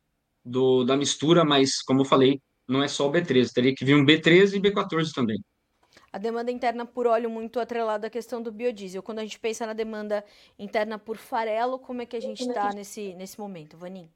do, 0.43 0.83
da 0.83 0.95
mistura, 0.95 1.43
mas, 1.43 1.81
como 1.81 2.01
eu 2.01 2.05
falei, 2.05 2.41
não 2.67 2.81
é 2.81 2.87
só 2.87 3.07
o 3.07 3.11
B13, 3.11 3.51
teria 3.53 3.75
que 3.75 3.85
vir 3.85 3.95
um 3.95 4.05
B13 4.05 4.55
e 4.55 4.59
B14 4.59 5.11
também. 5.13 5.37
A 6.11 6.17
demanda 6.17 6.49
interna 6.49 6.85
por 6.85 7.07
óleo 7.07 7.29
muito 7.29 7.59
atrelada 7.59 8.07
à 8.07 8.09
questão 8.09 8.41
do 8.41 8.51
biodiesel. 8.51 9.03
Quando 9.03 9.19
a 9.19 9.23
gente 9.23 9.37
pensa 9.37 9.65
na 9.65 9.73
demanda 9.73 10.23
interna 10.57 10.97
por 10.97 11.17
farelo, 11.17 11.77
como 11.77 12.01
é 12.01 12.05
que 12.05 12.15
a 12.15 12.21
gente 12.21 12.41
está 12.41 12.71
nesse, 12.73 13.13
nesse 13.15 13.37
momento, 13.37 13.77
Vanin? 13.77 14.09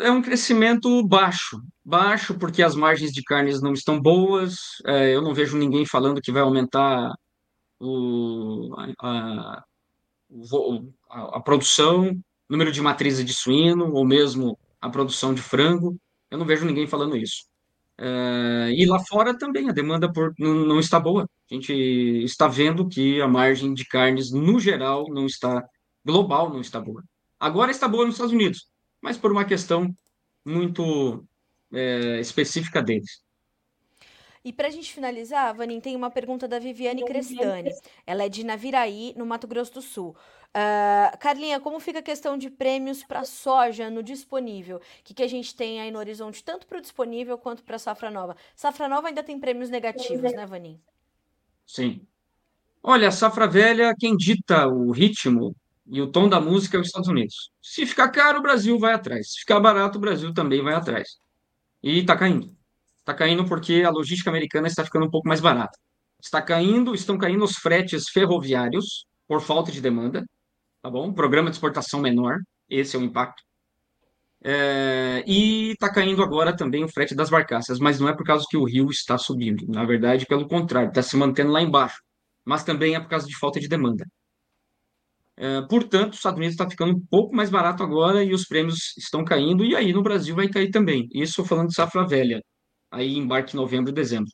É 0.00 0.10
um 0.10 0.20
crescimento 0.20 1.06
baixo, 1.06 1.60
baixo 1.84 2.38
porque 2.38 2.62
as 2.62 2.74
margens 2.74 3.12
de 3.12 3.22
carnes 3.22 3.62
não 3.62 3.72
estão 3.72 4.00
boas. 4.00 4.56
É, 4.86 5.14
eu 5.14 5.22
não 5.22 5.34
vejo 5.34 5.56
ninguém 5.56 5.86
falando 5.86 6.20
que 6.20 6.32
vai 6.32 6.42
aumentar 6.42 7.12
o, 7.78 8.74
a, 9.00 9.62
a, 11.08 11.36
a 11.36 11.40
produção, 11.40 12.18
número 12.48 12.72
de 12.72 12.82
matrizes 12.82 13.24
de 13.24 13.32
suíno, 13.32 13.92
ou 13.92 14.04
mesmo 14.04 14.58
a 14.80 14.90
produção 14.90 15.32
de 15.34 15.42
frango. 15.42 15.96
Eu 16.30 16.38
não 16.38 16.46
vejo 16.46 16.64
ninguém 16.64 16.86
falando 16.86 17.16
isso. 17.16 17.50
É, 18.02 18.72
e 18.72 18.86
lá 18.86 18.98
fora 18.98 19.36
também 19.36 19.68
a 19.68 19.72
demanda 19.72 20.10
por, 20.10 20.32
não, 20.38 20.54
não, 20.54 20.80
está 20.80 20.98
boa. 20.98 21.28
A 21.50 21.54
gente 21.54 21.72
está 22.24 22.48
vendo 22.48 22.88
que 22.88 23.20
a 23.20 23.28
margem 23.28 23.74
de 23.74 23.84
carnes, 23.84 24.32
no 24.32 24.58
geral, 24.58 25.06
não 25.10 25.26
está 25.26 25.62
global, 26.04 26.48
não 26.50 26.60
está 26.60 26.80
boa. 26.80 27.04
Agora 27.38 27.70
está 27.70 27.86
boa 27.86 28.06
nos 28.06 28.14
Estados 28.14 28.32
Unidos, 28.32 28.66
mas 29.00 29.16
por 29.16 29.32
uma 29.32 29.44
questão 29.44 29.94
muito 30.44 31.24
é, 31.72 32.20
específica 32.20 32.82
deles. 32.82 33.22
E 34.42 34.52
para 34.52 34.68
a 34.68 34.70
gente 34.70 34.92
finalizar, 34.92 35.54
Vanin, 35.54 35.80
tem 35.80 35.94
uma 35.94 36.10
pergunta 36.10 36.48
da 36.48 36.58
Viviane 36.58 37.04
Crestani. 37.04 37.70
Ela 38.06 38.24
é 38.24 38.28
de 38.28 38.42
Naviraí, 38.42 39.12
no 39.14 39.26
Mato 39.26 39.46
Grosso 39.46 39.74
do 39.74 39.82
Sul. 39.82 40.16
Uh, 40.50 41.16
Carlinha, 41.18 41.60
como 41.60 41.78
fica 41.78 41.98
a 41.98 42.02
questão 42.02 42.38
de 42.38 42.50
prêmios 42.50 43.04
para 43.04 43.24
soja 43.24 43.90
no 43.90 44.02
disponível? 44.02 44.78
O 44.78 44.80
que, 45.04 45.12
que 45.12 45.22
a 45.22 45.28
gente 45.28 45.54
tem 45.54 45.80
aí 45.80 45.90
no 45.90 45.98
horizonte, 45.98 46.42
tanto 46.42 46.66
para 46.66 46.78
o 46.78 46.80
disponível 46.80 47.36
quanto 47.36 47.62
para 47.62 47.76
a 47.76 47.78
safra 47.78 48.10
nova? 48.10 48.34
Safra 48.56 48.88
nova 48.88 49.08
ainda 49.08 49.22
tem 49.22 49.38
prêmios 49.38 49.68
negativos, 49.68 50.32
né, 50.32 50.46
Vanin? 50.46 50.80
Sim. 51.66 52.00
Olha, 52.82 53.08
a 53.08 53.12
safra 53.12 53.46
velha, 53.46 53.94
quem 53.98 54.16
dita 54.16 54.66
o 54.66 54.90
ritmo 54.90 55.54
e 55.90 56.00
o 56.00 56.06
tom 56.10 56.28
da 56.28 56.40
música 56.40 56.76
é 56.76 56.80
os 56.80 56.86
Estados 56.86 57.08
Unidos. 57.08 57.50
Se 57.60 57.84
ficar 57.84 58.08
caro, 58.10 58.38
o 58.38 58.42
Brasil 58.42 58.78
vai 58.78 58.94
atrás. 58.94 59.32
Se 59.32 59.40
ficar 59.40 59.58
barato, 59.58 59.98
o 59.98 60.00
Brasil 60.00 60.32
também 60.32 60.62
vai 60.62 60.74
atrás. 60.74 61.08
E 61.82 61.98
está 61.98 62.16
caindo. 62.16 62.54
Está 62.98 63.12
caindo 63.12 63.44
porque 63.44 63.82
a 63.84 63.90
logística 63.90 64.30
americana 64.30 64.68
está 64.68 64.84
ficando 64.84 65.06
um 65.06 65.10
pouco 65.10 65.26
mais 65.26 65.40
barata. 65.40 65.76
Está 66.22 66.40
caindo, 66.40 66.94
estão 66.94 67.18
caindo 67.18 67.44
os 67.44 67.56
fretes 67.56 68.08
ferroviários 68.08 69.04
por 69.26 69.40
falta 69.40 69.72
de 69.72 69.80
demanda, 69.80 70.24
tá 70.82 70.90
bom? 70.90 71.12
Programa 71.12 71.50
de 71.50 71.56
exportação 71.56 72.00
menor, 72.00 72.38
esse 72.68 72.94
é 72.96 72.98
o 72.98 73.02
impacto. 73.02 73.42
É, 74.42 75.22
e 75.26 75.72
está 75.72 75.92
caindo 75.92 76.22
agora 76.22 76.56
também 76.56 76.84
o 76.84 76.88
frete 76.88 77.14
das 77.14 77.30
barcaças, 77.30 77.78
mas 77.78 77.98
não 78.00 78.08
é 78.08 78.16
por 78.16 78.24
causa 78.24 78.46
que 78.48 78.56
o 78.56 78.64
rio 78.64 78.88
está 78.90 79.18
subindo. 79.18 79.66
Na 79.68 79.84
verdade, 79.84 80.26
pelo 80.26 80.48
contrário, 80.48 80.88
está 80.88 81.02
se 81.02 81.16
mantendo 81.16 81.50
lá 81.52 81.60
embaixo. 81.60 82.00
Mas 82.44 82.64
também 82.64 82.94
é 82.94 83.00
por 83.00 83.08
causa 83.08 83.26
de 83.26 83.36
falta 83.36 83.60
de 83.60 83.68
demanda. 83.68 84.04
É, 85.42 85.62
portanto, 85.62 86.12
os 86.12 86.18
Estados 86.18 86.36
Unidos 86.36 86.52
está 86.52 86.68
ficando 86.68 86.92
um 86.92 87.00
pouco 87.00 87.34
mais 87.34 87.48
barato 87.48 87.82
agora 87.82 88.22
e 88.22 88.34
os 88.34 88.44
prêmios 88.44 88.94
estão 88.98 89.24
caindo, 89.24 89.64
e 89.64 89.74
aí 89.74 89.90
no 89.90 90.02
Brasil 90.02 90.36
vai 90.36 90.48
cair 90.48 90.70
também. 90.70 91.08
Isso 91.14 91.42
falando 91.46 91.68
de 91.68 91.74
safra 91.74 92.06
velha 92.06 92.42
aí 92.90 93.16
embarque 93.16 93.54
em 93.54 93.56
novembro 93.56 93.90
e 93.90 93.94
dezembro. 93.94 94.30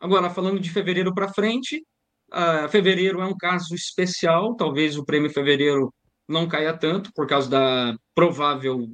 Agora, 0.00 0.30
falando 0.30 0.58
de 0.58 0.70
fevereiro 0.70 1.12
para 1.14 1.32
frente, 1.32 1.84
uh, 2.32 2.68
fevereiro 2.70 3.20
é 3.20 3.26
um 3.26 3.36
caso 3.36 3.74
especial, 3.74 4.54
talvez 4.56 4.96
o 4.96 5.04
prêmio 5.04 5.30
fevereiro 5.30 5.92
não 6.26 6.48
caia 6.48 6.76
tanto, 6.76 7.12
por 7.14 7.26
causa 7.26 7.50
da 7.50 7.96
provável. 8.14 8.88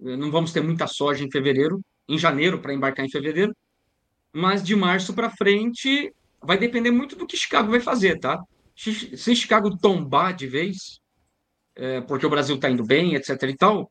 Eh, 0.00 0.16
não 0.16 0.30
vamos 0.30 0.52
ter 0.52 0.62
muita 0.62 0.86
soja 0.86 1.24
em 1.24 1.30
fevereiro, 1.30 1.80
em 2.08 2.16
janeiro, 2.16 2.60
para 2.60 2.72
embarcar 2.72 3.04
em 3.04 3.10
fevereiro, 3.10 3.52
mas 4.32 4.62
de 4.62 4.76
março 4.76 5.12
para 5.12 5.28
frente 5.28 6.12
vai 6.40 6.56
depender 6.56 6.92
muito 6.92 7.16
do 7.16 7.26
que 7.26 7.36
Chicago 7.36 7.70
vai 7.70 7.80
fazer, 7.80 8.18
tá? 8.20 8.40
Se 8.78 9.34
Chicago 9.34 9.76
tombar 9.76 10.32
de 10.32 10.46
vez, 10.46 11.00
é, 11.74 12.00
porque 12.00 12.24
o 12.24 12.30
Brasil 12.30 12.54
está 12.54 12.70
indo 12.70 12.84
bem, 12.84 13.16
etc. 13.16 13.30
e 13.42 13.56
tal, 13.56 13.90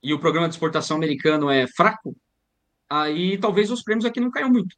e 0.00 0.14
o 0.14 0.20
programa 0.20 0.48
de 0.48 0.54
exportação 0.54 0.96
americano 0.96 1.50
é 1.50 1.66
fraco, 1.66 2.16
aí 2.88 3.36
talvez 3.36 3.68
os 3.68 3.82
prêmios 3.82 4.04
aqui 4.04 4.20
não 4.20 4.30
caiam 4.30 4.48
muito. 4.48 4.76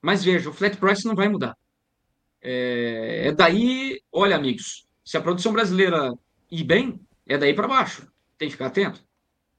Mas 0.00 0.24
veja, 0.24 0.48
o 0.48 0.52
flat 0.52 0.78
price 0.78 1.04
não 1.04 1.14
vai 1.14 1.28
mudar. 1.28 1.54
É, 2.40 3.28
é 3.28 3.32
daí, 3.32 4.00
olha, 4.10 4.34
amigos, 4.34 4.88
se 5.04 5.18
a 5.18 5.20
produção 5.20 5.52
brasileira 5.52 6.14
ir 6.50 6.64
bem, 6.64 6.98
é 7.26 7.36
daí 7.36 7.52
para 7.52 7.68
baixo. 7.68 8.10
Tem 8.38 8.48
que 8.48 8.52
ficar 8.52 8.66
atento. 8.66 9.04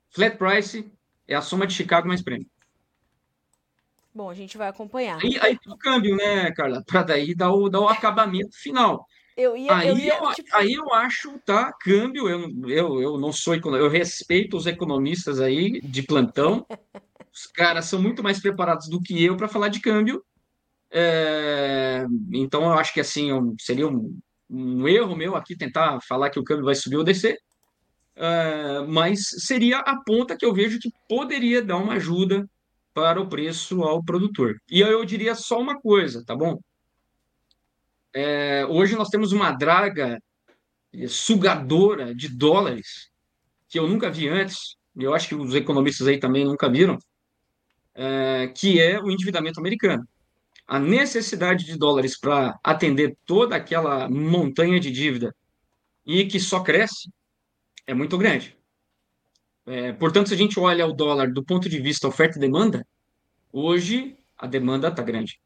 Flat 0.10 0.36
price 0.36 0.92
é 1.28 1.36
a 1.36 1.42
soma 1.42 1.68
de 1.68 1.76
Chicago 1.76 2.08
mais 2.08 2.24
prêmio. 2.24 2.48
Bom, 4.14 4.30
a 4.30 4.34
gente 4.34 4.58
vai 4.58 4.68
acompanhar. 4.68 5.20
Aí, 5.24 5.40
aí 5.40 5.58
o 5.68 5.78
câmbio, 5.78 6.16
né, 6.16 6.52
Carla? 6.52 6.84
Para 6.86 7.04
daí 7.04 7.36
dar 7.36 7.52
o, 7.52 7.70
dar 7.70 7.82
o 7.82 7.88
acabamento 7.88 8.56
final. 8.60 9.08
Eu 9.36 9.58
ia, 9.58 9.76
aí, 9.76 9.88
eu 9.88 9.98
ia, 9.98 10.18
eu, 10.18 10.32
tipo... 10.34 10.56
aí 10.56 10.74
eu 10.74 10.94
acho, 10.94 11.40
tá? 11.46 11.74
Câmbio, 11.82 12.30
eu, 12.30 12.70
eu, 12.70 13.02
eu 13.02 13.18
não 13.18 13.32
sou 13.32 13.56
economista, 13.56 13.86
eu 13.86 13.92
respeito 13.92 14.56
os 14.56 14.68
economistas 14.68 15.40
aí 15.40 15.82
de 15.82 16.04
plantão, 16.04 16.66
Os 17.34 17.48
caras 17.48 17.86
são 17.86 18.00
muito 18.00 18.22
mais 18.22 18.40
preparados 18.40 18.88
do 18.88 19.02
que 19.02 19.24
eu 19.24 19.36
para 19.36 19.48
falar 19.48 19.70
de 19.70 19.80
câmbio. 19.80 20.24
É, 20.92 22.06
então, 22.32 22.64
eu 22.64 22.74
acho 22.74 22.94
que 22.94 23.00
assim 23.00 23.30
seria 23.60 23.88
um, 23.88 24.16
um, 24.48 24.88
erro 24.88 25.16
meu 25.16 25.36
aqui 25.36 25.58
tentar 25.58 26.00
falar 26.08 26.30
que 26.30 26.40
o 26.40 26.44
câmbio 26.44 26.66
vai 26.66 26.76
subir 26.76 26.98
ou 26.98 27.04
descer. 27.04 27.40
É, 28.16 28.82
mas 28.88 29.28
seria 29.40 29.80
a 29.80 30.00
ponta 30.04 30.38
que 30.38 30.46
eu 30.46 30.54
vejo 30.54 30.80
que 30.80 30.94
poderia 31.10 31.64
dar 31.64 31.78
uma 31.78 31.94
ajuda 31.94 32.48
para 32.94 33.20
o 33.20 33.28
preço 33.28 33.82
ao 33.82 34.04
produtor. 34.04 34.56
E 34.70 34.82
eu 34.82 35.04
diria 35.04 35.34
só 35.34 35.60
uma 35.60 35.82
coisa, 35.82 36.24
tá 36.24 36.36
bom? 36.36 36.60
É, 38.14 38.66
hoje 38.68 38.96
nós 38.96 39.10
temos 39.10 39.32
uma 39.32 39.52
draga 39.52 40.22
sugadora 41.08 42.14
de 42.14 42.30
dólares 42.30 43.10
que 43.68 43.80
eu 43.80 43.88
nunca 43.88 44.12
vi 44.12 44.28
antes. 44.28 44.76
Eu 44.96 45.14
acho 45.14 45.30
que 45.30 45.36
os 45.36 45.56
economistas 45.56 46.08
aí 46.08 46.20
também 46.20 46.46
nunca 46.46 46.70
viram 46.70 46.98
é, 47.96 48.48
que 48.56 48.82
é 48.82 49.00
o 49.00 49.10
endividamento 49.10 49.60
americano. 49.60 50.08
A 50.68 50.80
necessidade 50.80 51.66
de 51.66 51.78
dólares 51.78 52.18
para 52.20 52.58
atender 52.64 53.18
toda 53.26 53.56
aquela 53.56 54.10
montanha 54.10 54.80
de 54.80 54.92
dívida 54.92 55.36
e 56.06 56.26
que 56.26 56.40
só 56.40 56.62
cresce 56.62 57.10
é 57.86 57.94
muito 57.94 58.18
grande. 58.18 58.58
É, 59.66 59.94
portanto, 59.94 60.28
se 60.28 60.34
a 60.34 60.38
gente 60.38 60.60
olha 60.60 60.86
o 60.86 60.94
dólar 60.94 61.32
do 61.32 61.44
ponto 61.44 61.70
de 61.70 61.80
vista 61.80 62.08
oferta 62.08 62.38
e 62.38 62.42
demanda, 62.42 62.86
hoje 63.52 64.18
a 64.38 64.48
demanda 64.48 64.90
está 64.90 65.02
grande. 65.02 65.40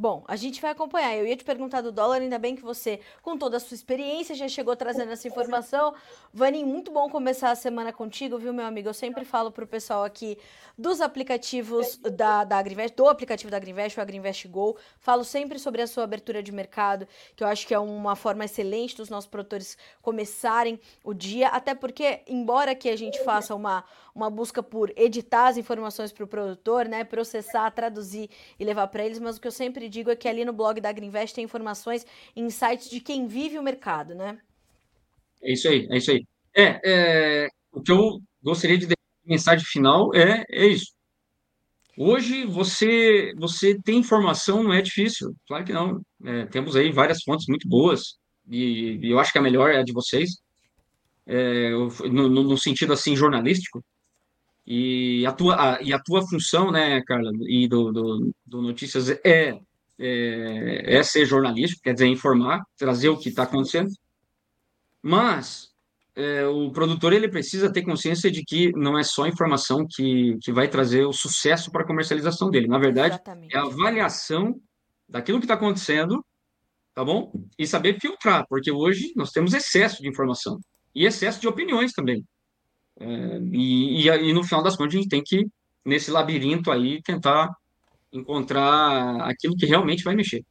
Bom, 0.00 0.22
a 0.28 0.36
gente 0.36 0.62
vai 0.62 0.70
acompanhar. 0.70 1.16
Eu 1.16 1.26
ia 1.26 1.36
te 1.36 1.42
perguntar 1.42 1.80
do 1.80 1.90
dólar, 1.90 2.22
ainda 2.22 2.38
bem 2.38 2.54
que 2.54 2.62
você, 2.62 3.00
com 3.20 3.36
toda 3.36 3.56
a 3.56 3.60
sua 3.60 3.74
experiência, 3.74 4.32
já 4.32 4.46
chegou 4.46 4.76
trazendo 4.76 5.10
essa 5.10 5.26
informação. 5.26 5.92
Vanin, 6.32 6.64
muito 6.64 6.92
bom 6.92 7.10
começar 7.10 7.50
a 7.50 7.56
semana 7.56 7.92
contigo, 7.92 8.38
viu, 8.38 8.52
meu 8.52 8.64
amigo? 8.64 8.88
Eu 8.88 8.94
sempre 8.94 9.24
falo 9.24 9.50
pro 9.50 9.66
pessoal 9.66 10.04
aqui 10.04 10.38
dos 10.78 11.00
aplicativos 11.00 11.96
da, 11.96 12.44
da 12.44 12.58
Agrinvest, 12.58 12.94
do 12.94 13.08
aplicativo 13.08 13.50
da 13.50 13.56
Agrinvest, 13.56 13.98
o 13.98 14.00
Agrinvest 14.00 14.46
Go. 14.46 14.78
Falo 15.00 15.24
sempre 15.24 15.58
sobre 15.58 15.82
a 15.82 15.86
sua 15.88 16.04
abertura 16.04 16.44
de 16.44 16.52
mercado, 16.52 17.08
que 17.34 17.42
eu 17.42 17.48
acho 17.48 17.66
que 17.66 17.74
é 17.74 17.78
uma 17.80 18.14
forma 18.14 18.44
excelente 18.44 18.96
dos 18.96 19.08
nossos 19.08 19.28
produtores 19.28 19.76
começarem 20.00 20.78
o 21.02 21.12
dia, 21.12 21.48
até 21.48 21.74
porque, 21.74 22.20
embora 22.28 22.72
que 22.72 22.88
a 22.88 22.94
gente 22.94 23.18
faça 23.24 23.52
uma, 23.52 23.82
uma 24.14 24.30
busca 24.30 24.62
por 24.62 24.92
editar 24.94 25.48
as 25.48 25.56
informações 25.56 26.12
para 26.12 26.22
o 26.22 26.28
produtor, 26.28 26.86
né, 26.86 27.02
processar, 27.02 27.68
traduzir 27.72 28.30
e 28.60 28.64
levar 28.64 28.86
para 28.86 29.04
eles, 29.04 29.18
mas 29.18 29.36
o 29.36 29.40
que 29.40 29.48
eu 29.48 29.52
sempre 29.52 29.87
digo 29.88 30.10
é 30.10 30.16
que 30.16 30.28
ali 30.28 30.44
no 30.44 30.52
blog 30.52 30.80
da 30.80 30.88
Agrinvest 30.88 31.34
tem 31.34 31.44
informações 31.44 32.06
insights 32.36 32.90
de 32.90 33.00
quem 33.00 33.26
vive 33.26 33.58
o 33.58 33.62
mercado, 33.62 34.14
né? 34.14 34.38
É 35.42 35.52
isso 35.52 35.68
aí, 35.68 35.86
é 35.90 35.96
isso 35.96 36.10
aí. 36.10 36.26
É, 36.56 36.80
é 36.84 37.48
o 37.72 37.80
que 37.80 37.92
eu 37.92 38.20
gostaria 38.42 38.78
de 38.78 38.88
mensagem 39.24 39.64
final 39.64 40.14
é, 40.14 40.44
é 40.50 40.66
isso. 40.66 40.92
Hoje 41.96 42.44
você 42.46 43.32
você 43.36 43.76
tem 43.82 43.98
informação, 43.98 44.62
não 44.62 44.72
é 44.72 44.80
difícil. 44.80 45.34
Claro 45.46 45.64
que 45.64 45.72
não. 45.72 46.00
É, 46.24 46.46
temos 46.46 46.76
aí 46.76 46.92
várias 46.92 47.22
fontes 47.24 47.46
muito 47.48 47.68
boas 47.68 48.18
e, 48.48 48.98
e, 49.02 49.10
eu 49.10 49.18
acho 49.18 49.32
que 49.32 49.38
a 49.38 49.42
melhor 49.42 49.70
é 49.70 49.78
a 49.78 49.82
de 49.82 49.92
vocês, 49.92 50.38
é, 51.26 51.70
no, 51.70 52.28
no, 52.28 52.58
sentido 52.58 52.92
assim 52.92 53.14
jornalístico. 53.16 53.84
E 54.66 55.24
a 55.26 55.32
tua, 55.32 55.76
a, 55.78 55.82
e 55.82 55.92
a 55.92 55.98
tua 55.98 56.26
função, 56.28 56.70
né, 56.70 57.02
Carla, 57.02 57.30
e 57.48 57.68
do, 57.68 57.92
do, 57.92 58.30
do 58.46 58.62
Notícias 58.62 59.08
é, 59.24 59.58
é, 59.98 60.96
é 60.96 61.02
ser 61.02 61.26
jornalístico, 61.26 61.82
quer 61.82 61.92
dizer, 61.92 62.06
informar, 62.06 62.62
trazer 62.76 63.08
o 63.08 63.16
que 63.16 63.28
está 63.28 63.42
acontecendo. 63.42 63.90
Mas 65.02 65.70
é, 66.14 66.46
o 66.46 66.70
produtor 66.70 67.12
ele 67.12 67.28
precisa 67.28 67.72
ter 67.72 67.82
consciência 67.82 68.30
de 68.30 68.44
que 68.44 68.72
não 68.72 68.98
é 68.98 69.02
só 69.02 69.26
informação 69.26 69.86
que, 69.88 70.36
que 70.42 70.52
vai 70.52 70.68
trazer 70.68 71.04
o 71.04 71.12
sucesso 71.12 71.70
para 71.70 71.82
a 71.82 71.86
comercialização 71.86 72.50
dele. 72.50 72.66
Na 72.66 72.78
verdade, 72.78 73.14
Exatamente. 73.14 73.54
é 73.54 73.58
a 73.58 73.62
avaliação 73.62 74.60
daquilo 75.08 75.38
que 75.38 75.44
está 75.44 75.54
acontecendo, 75.54 76.24
tá 76.94 77.04
bom? 77.04 77.32
E 77.58 77.66
saber 77.66 78.00
filtrar, 78.00 78.44
porque 78.48 78.70
hoje 78.70 79.12
nós 79.16 79.30
temos 79.30 79.54
excesso 79.54 80.02
de 80.02 80.08
informação 80.08 80.58
e 80.94 81.06
excesso 81.06 81.40
de 81.40 81.48
opiniões 81.48 81.92
também. 81.92 82.24
É, 83.00 83.38
e, 83.52 84.02
e, 84.02 84.08
e, 84.08 84.32
no 84.32 84.42
final 84.42 84.62
das 84.62 84.76
contas 84.76 84.94
a 84.94 84.98
gente 84.98 85.08
tem 85.08 85.22
que 85.24 85.46
nesse 85.88 86.10
labirinto 86.10 86.70
aí, 86.70 87.00
tentar 87.02 87.48
encontrar 88.12 89.20
aquilo 89.28 89.56
que 89.56 89.66
realmente 89.66 90.04
vai 90.04 90.14
mexer. 90.14 90.44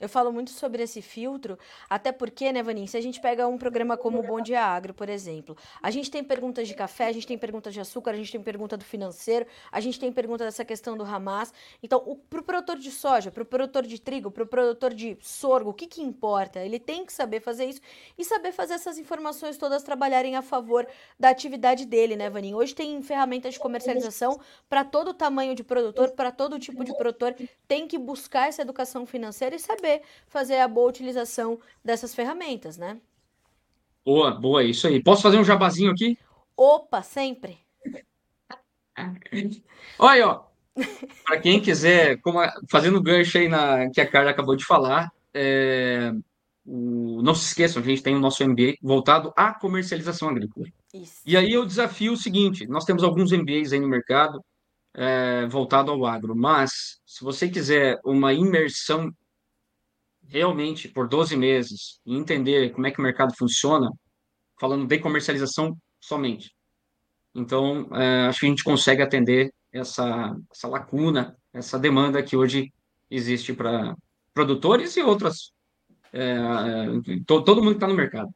Eu 0.00 0.08
falo 0.08 0.32
muito 0.32 0.50
sobre 0.50 0.82
esse 0.82 1.02
filtro, 1.02 1.58
até 1.90 2.12
porque, 2.12 2.52
né, 2.52 2.62
Vanin, 2.62 2.86
se 2.86 2.96
a 2.96 3.00
gente 3.00 3.20
pega 3.20 3.48
um 3.48 3.58
programa 3.58 3.96
como 3.96 4.20
o 4.20 4.22
Bom 4.22 4.40
Dia 4.40 4.62
Agro, 4.62 4.94
por 4.94 5.08
exemplo, 5.08 5.56
a 5.82 5.90
gente 5.90 6.08
tem 6.08 6.22
perguntas 6.22 6.68
de 6.68 6.74
café, 6.74 7.06
a 7.06 7.12
gente 7.12 7.26
tem 7.26 7.36
perguntas 7.36 7.74
de 7.74 7.80
açúcar, 7.80 8.12
a 8.12 8.16
gente 8.16 8.30
tem 8.30 8.40
pergunta 8.40 8.76
do 8.76 8.84
financeiro, 8.84 9.44
a 9.72 9.80
gente 9.80 9.98
tem 9.98 10.12
pergunta 10.12 10.44
dessa 10.44 10.64
questão 10.64 10.96
do 10.96 11.02
Hamas. 11.02 11.52
Então, 11.82 12.20
para 12.30 12.40
o 12.40 12.42
produtor 12.44 12.78
de 12.78 12.90
soja, 12.92 13.32
para 13.32 13.42
o 13.42 13.46
produtor 13.46 13.84
de 13.84 14.00
trigo, 14.00 14.30
para 14.30 14.44
o 14.44 14.46
produtor 14.46 14.94
de 14.94 15.18
sorgo, 15.20 15.70
o 15.70 15.74
que, 15.74 15.86
que 15.86 16.00
importa? 16.00 16.60
Ele 16.60 16.78
tem 16.78 17.04
que 17.04 17.12
saber 17.12 17.40
fazer 17.40 17.64
isso 17.64 17.80
e 18.16 18.24
saber 18.24 18.52
fazer 18.52 18.74
essas 18.74 18.98
informações 18.98 19.58
todas 19.58 19.82
trabalharem 19.82 20.36
a 20.36 20.42
favor 20.42 20.86
da 21.18 21.28
atividade 21.28 21.84
dele, 21.84 22.14
né, 22.14 22.30
Vanin? 22.30 22.54
Hoje 22.54 22.74
tem 22.74 23.02
ferramentas 23.02 23.54
de 23.54 23.60
comercialização 23.60 24.38
para 24.68 24.84
todo 24.84 25.12
tamanho 25.12 25.54
de 25.56 25.64
produtor, 25.64 26.12
para 26.12 26.30
todo 26.30 26.58
tipo 26.58 26.84
de 26.84 26.96
produtor, 26.96 27.34
tem 27.66 27.88
que 27.88 27.98
buscar 27.98 28.48
essa 28.48 28.62
educação 28.62 29.04
financeira 29.04 29.56
e 29.56 29.58
saber 29.58 29.87
saber 29.88 30.02
fazer 30.28 30.58
a 30.60 30.68
boa 30.68 30.88
utilização 30.88 31.58
dessas 31.84 32.14
ferramentas, 32.14 32.76
né? 32.76 33.00
Boa, 34.04 34.30
boa, 34.30 34.62
isso 34.62 34.86
aí. 34.86 35.02
Posso 35.02 35.22
fazer 35.22 35.38
um 35.38 35.44
jabazinho 35.44 35.90
aqui? 35.90 36.18
Opa, 36.56 37.02
sempre. 37.02 37.58
Olha, 39.98 40.28
ó, 40.28 40.44
para 41.24 41.40
quem 41.40 41.60
quiser, 41.60 42.20
como 42.20 42.40
a, 42.40 42.52
fazendo 42.70 43.02
gancho 43.02 43.38
aí 43.38 43.48
na 43.48 43.90
que 43.90 44.00
a 44.00 44.06
Carla 44.06 44.30
acabou 44.30 44.56
de 44.56 44.64
falar, 44.64 45.10
é, 45.32 46.12
o, 46.64 47.20
não 47.22 47.34
se 47.34 47.46
esqueçam, 47.46 47.82
a 47.82 47.84
gente 47.84 48.02
tem 48.02 48.14
o 48.14 48.20
nosso 48.20 48.42
MBA 48.44 48.74
voltado 48.82 49.32
à 49.36 49.52
comercialização 49.52 50.28
agrícola. 50.28 50.66
Isso. 50.92 51.20
E 51.24 51.36
aí 51.36 51.52
eu 51.52 51.66
desafio 51.66 52.12
o 52.12 52.16
seguinte: 52.16 52.66
nós 52.66 52.84
temos 52.84 53.02
alguns 53.02 53.30
MBAs 53.30 53.72
aí 53.72 53.80
no 53.80 53.88
mercado 53.88 54.42
é, 54.94 55.46
voltado 55.46 55.90
ao 55.90 56.06
agro, 56.06 56.34
mas 56.34 56.98
se 57.06 57.22
você 57.22 57.48
quiser 57.48 58.00
uma 58.04 58.32
imersão 58.32 59.12
realmente 60.28 60.88
por 60.88 61.08
12 61.08 61.36
meses 61.36 62.00
e 62.04 62.14
entender 62.14 62.70
como 62.70 62.86
é 62.86 62.90
que 62.90 63.00
o 63.00 63.02
mercado 63.02 63.34
funciona, 63.36 63.90
falando 64.60 64.86
de 64.86 64.98
comercialização 64.98 65.76
somente. 66.00 66.54
Então, 67.34 67.88
é, 67.92 68.26
acho 68.26 68.40
que 68.40 68.46
a 68.46 68.48
gente 68.48 68.64
consegue 68.64 69.02
atender 69.02 69.52
essa, 69.72 70.36
essa 70.50 70.68
lacuna, 70.68 71.36
essa 71.52 71.78
demanda 71.78 72.22
que 72.22 72.36
hoje 72.36 72.72
existe 73.10 73.52
para 73.52 73.96
produtores 74.34 74.96
e 74.96 75.02
outras. 75.02 75.52
É, 76.12 76.22
é, 76.22 77.20
to, 77.26 77.42
todo 77.42 77.62
mundo 77.62 77.72
que 77.72 77.76
está 77.76 77.88
no 77.88 77.94
mercado. 77.94 78.28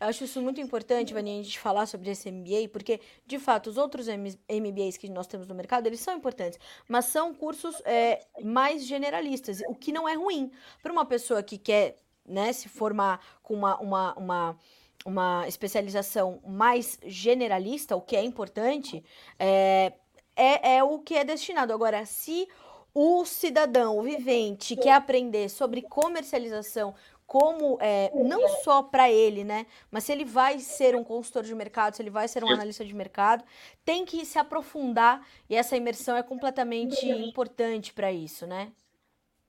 Eu 0.00 0.06
acho 0.06 0.24
isso 0.24 0.40
muito 0.40 0.60
importante, 0.60 1.12
Vani, 1.12 1.40
a 1.40 1.42
gente 1.42 1.58
falar 1.58 1.86
sobre 1.86 2.10
esse 2.10 2.30
MBA, 2.30 2.68
porque, 2.72 3.00
de 3.26 3.38
fato, 3.38 3.68
os 3.68 3.76
outros 3.76 4.06
MBAs 4.06 4.96
que 4.96 5.08
nós 5.08 5.26
temos 5.26 5.48
no 5.48 5.54
mercado, 5.54 5.86
eles 5.86 5.98
são 5.98 6.16
importantes, 6.16 6.58
mas 6.88 7.06
são 7.06 7.34
cursos 7.34 7.82
é, 7.84 8.24
mais 8.42 8.86
generalistas, 8.86 9.60
o 9.68 9.74
que 9.74 9.90
não 9.90 10.08
é 10.08 10.14
ruim. 10.14 10.52
Para 10.82 10.92
uma 10.92 11.04
pessoa 11.04 11.42
que 11.42 11.58
quer 11.58 11.96
né, 12.24 12.52
se 12.52 12.68
formar 12.68 13.20
com 13.42 13.54
uma, 13.54 13.76
uma, 13.80 14.14
uma, 14.14 14.58
uma 15.04 15.48
especialização 15.48 16.40
mais 16.46 16.98
generalista, 17.04 17.96
o 17.96 18.00
que 18.00 18.14
é 18.14 18.22
importante, 18.22 19.04
é, 19.36 19.92
é, 20.36 20.76
é 20.76 20.84
o 20.84 21.00
que 21.00 21.14
é 21.14 21.24
destinado. 21.24 21.72
Agora, 21.72 22.06
se 22.06 22.46
o 22.94 23.24
cidadão, 23.24 23.98
o 23.98 24.02
vivente, 24.02 24.76
quer 24.76 24.92
aprender 24.92 25.48
sobre 25.48 25.82
comercialização, 25.82 26.94
como 27.28 27.76
é, 27.78 28.10
não 28.14 28.48
só 28.64 28.82
para 28.82 29.12
ele, 29.12 29.44
né? 29.44 29.66
Mas 29.90 30.04
se 30.04 30.12
ele 30.12 30.24
vai 30.24 30.58
ser 30.60 30.96
um 30.96 31.04
consultor 31.04 31.44
de 31.44 31.54
mercado, 31.54 31.94
se 31.94 32.00
ele 32.00 32.08
vai 32.08 32.26
ser 32.26 32.42
um 32.42 32.50
analista 32.50 32.82
de 32.82 32.94
mercado, 32.94 33.44
tem 33.84 34.06
que 34.06 34.24
se 34.24 34.38
aprofundar 34.38 35.20
e 35.48 35.54
essa 35.54 35.76
imersão 35.76 36.16
é 36.16 36.22
completamente 36.22 37.06
importante 37.06 37.92
para 37.92 38.10
isso, 38.10 38.46
né? 38.46 38.72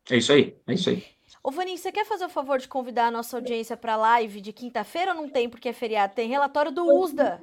É 0.10 0.18
isso 0.18 0.34
aí, 0.34 0.58
é 0.68 0.74
isso 0.74 0.90
aí. 0.90 1.06
Ô, 1.42 1.52
Vaninho, 1.52 1.78
você 1.78 1.90
quer 1.90 2.06
fazer 2.06 2.26
o 2.26 2.30
favor 2.30 2.60
de 2.60 2.68
convidar 2.68 3.06
a 3.06 3.12
nossa 3.12 3.38
audiência 3.38 3.78
para 3.78 3.94
a 3.94 3.98
live 3.98 4.42
de 4.42 4.52
quinta-feira 4.52 5.12
ou 5.12 5.22
não 5.22 5.30
tem 5.30 5.50
porque 5.50 5.70
é 5.70 5.74
feriado? 5.74 6.14
Tem 6.14 6.28
relatório 6.28 6.74
do 6.74 6.84
USDA. 6.84 7.40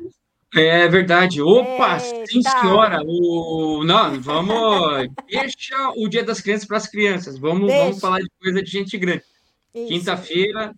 É 0.54 0.86
verdade. 0.86 1.40
Opa, 1.40 1.96
Eita. 1.96 2.26
sim, 2.26 2.42
senhora. 2.42 3.02
O... 3.06 3.84
Não, 3.84 4.20
vamos. 4.20 5.08
Deixa 5.30 5.92
o 5.96 6.06
Dia 6.08 6.22
das 6.22 6.42
Crianças 6.42 6.68
para 6.68 6.76
as 6.76 6.86
crianças. 6.86 7.38
Vamos, 7.38 7.72
vamos 7.72 8.00
falar 8.00 8.18
de 8.18 8.28
coisa 8.38 8.62
de 8.62 8.70
gente 8.70 8.98
grande. 8.98 9.24
Quinta-feira, 9.84 10.74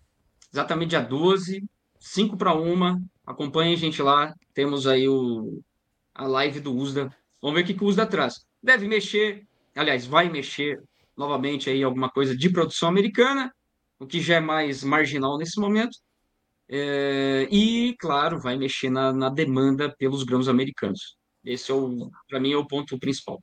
exatamente 0.52 0.90
dia 0.90 1.00
12, 1.00 1.62
5 2.00 2.36
para 2.36 2.54
1. 2.54 3.00
Acompanhe 3.24 3.74
a 3.74 3.76
gente 3.76 4.02
lá. 4.02 4.34
Temos 4.52 4.86
aí 4.86 5.08
o, 5.08 5.62
a 6.14 6.26
live 6.26 6.58
do 6.58 6.74
USDA. 6.74 7.08
Vamos 7.40 7.56
ver 7.56 7.62
o 7.62 7.66
que, 7.66 7.74
que 7.74 7.84
o 7.84 7.86
USDA 7.86 8.06
traz. 8.06 8.44
Deve 8.60 8.88
mexer, 8.88 9.46
aliás, 9.76 10.04
vai 10.04 10.28
mexer 10.28 10.82
novamente 11.16 11.70
aí 11.70 11.82
alguma 11.82 12.10
coisa 12.10 12.36
de 12.36 12.50
produção 12.50 12.88
americana, 12.88 13.52
o 14.00 14.06
que 14.06 14.20
já 14.20 14.36
é 14.36 14.40
mais 14.40 14.82
marginal 14.82 15.38
nesse 15.38 15.60
momento. 15.60 15.96
É, 16.68 17.46
e, 17.50 17.94
claro, 17.98 18.40
vai 18.40 18.56
mexer 18.56 18.90
na, 18.90 19.12
na 19.12 19.28
demanda 19.28 19.94
pelos 19.96 20.24
grãos 20.24 20.48
americanos. 20.48 21.16
Esse, 21.44 21.70
é 21.70 21.74
para 22.28 22.40
mim, 22.40 22.52
é 22.52 22.56
o 22.56 22.66
ponto 22.66 22.98
principal. 22.98 23.40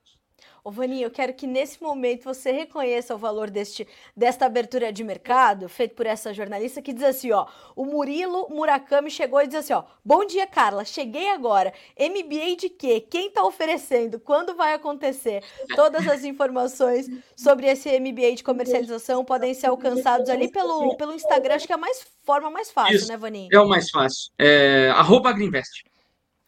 Ô, 0.68 0.72
Vani, 0.72 1.00
eu 1.00 1.12
quero 1.12 1.32
que 1.32 1.46
nesse 1.46 1.80
momento 1.80 2.24
você 2.24 2.52
reconheça 2.52 3.14
o 3.14 3.20
valor 3.20 3.52
deste, 3.52 3.88
desta 4.18 4.48
abertura 4.48 4.92
de 4.92 5.04
mercado, 5.04 5.70
feito 5.70 5.94
por 5.94 6.08
essa 6.08 6.34
jornalista, 6.34 6.82
que 6.82 6.92
diz 6.92 7.04
assim, 7.04 7.32
ó, 7.32 7.46
o 7.76 7.86
Murilo 7.86 8.48
Murakami 8.50 9.12
chegou 9.12 9.40
e 9.40 9.46
diz 9.46 9.58
assim, 9.58 9.74
ó, 9.74 9.84
bom 10.04 10.26
dia, 10.26 10.48
Carla, 10.48 10.84
cheguei 10.84 11.30
agora, 11.30 11.72
MBA 12.00 12.56
de 12.58 12.70
quê? 12.70 13.00
Quem 13.00 13.30
tá 13.30 13.44
oferecendo? 13.44 14.20
Quando 14.20 14.56
vai 14.56 14.74
acontecer? 14.74 15.44
Todas 15.76 16.08
as 16.08 16.24
informações 16.24 17.12
sobre 17.38 17.68
esse 17.68 18.00
MBA 18.00 18.34
de 18.34 18.44
comercialização 18.44 19.24
podem 19.24 19.54
ser 19.54 19.68
alcançados 19.68 20.32
ali 20.32 20.48
pelo, 20.48 20.98
pelo 20.98 21.14
Instagram, 21.14 21.58
acho 21.58 21.68
que 21.68 21.74
é 21.74 21.76
a 21.76 21.78
mais, 21.78 22.08
forma 22.24 22.50
mais 22.50 22.72
fácil, 22.72 22.96
Isso, 22.96 23.08
né, 23.08 23.16
Vani? 23.16 23.50
É 23.54 23.60
o 23.60 23.68
mais 23.68 23.92
fácil, 23.92 24.32
é, 24.40 24.90
arroba 24.96 25.30
Agriinvest 25.30 25.84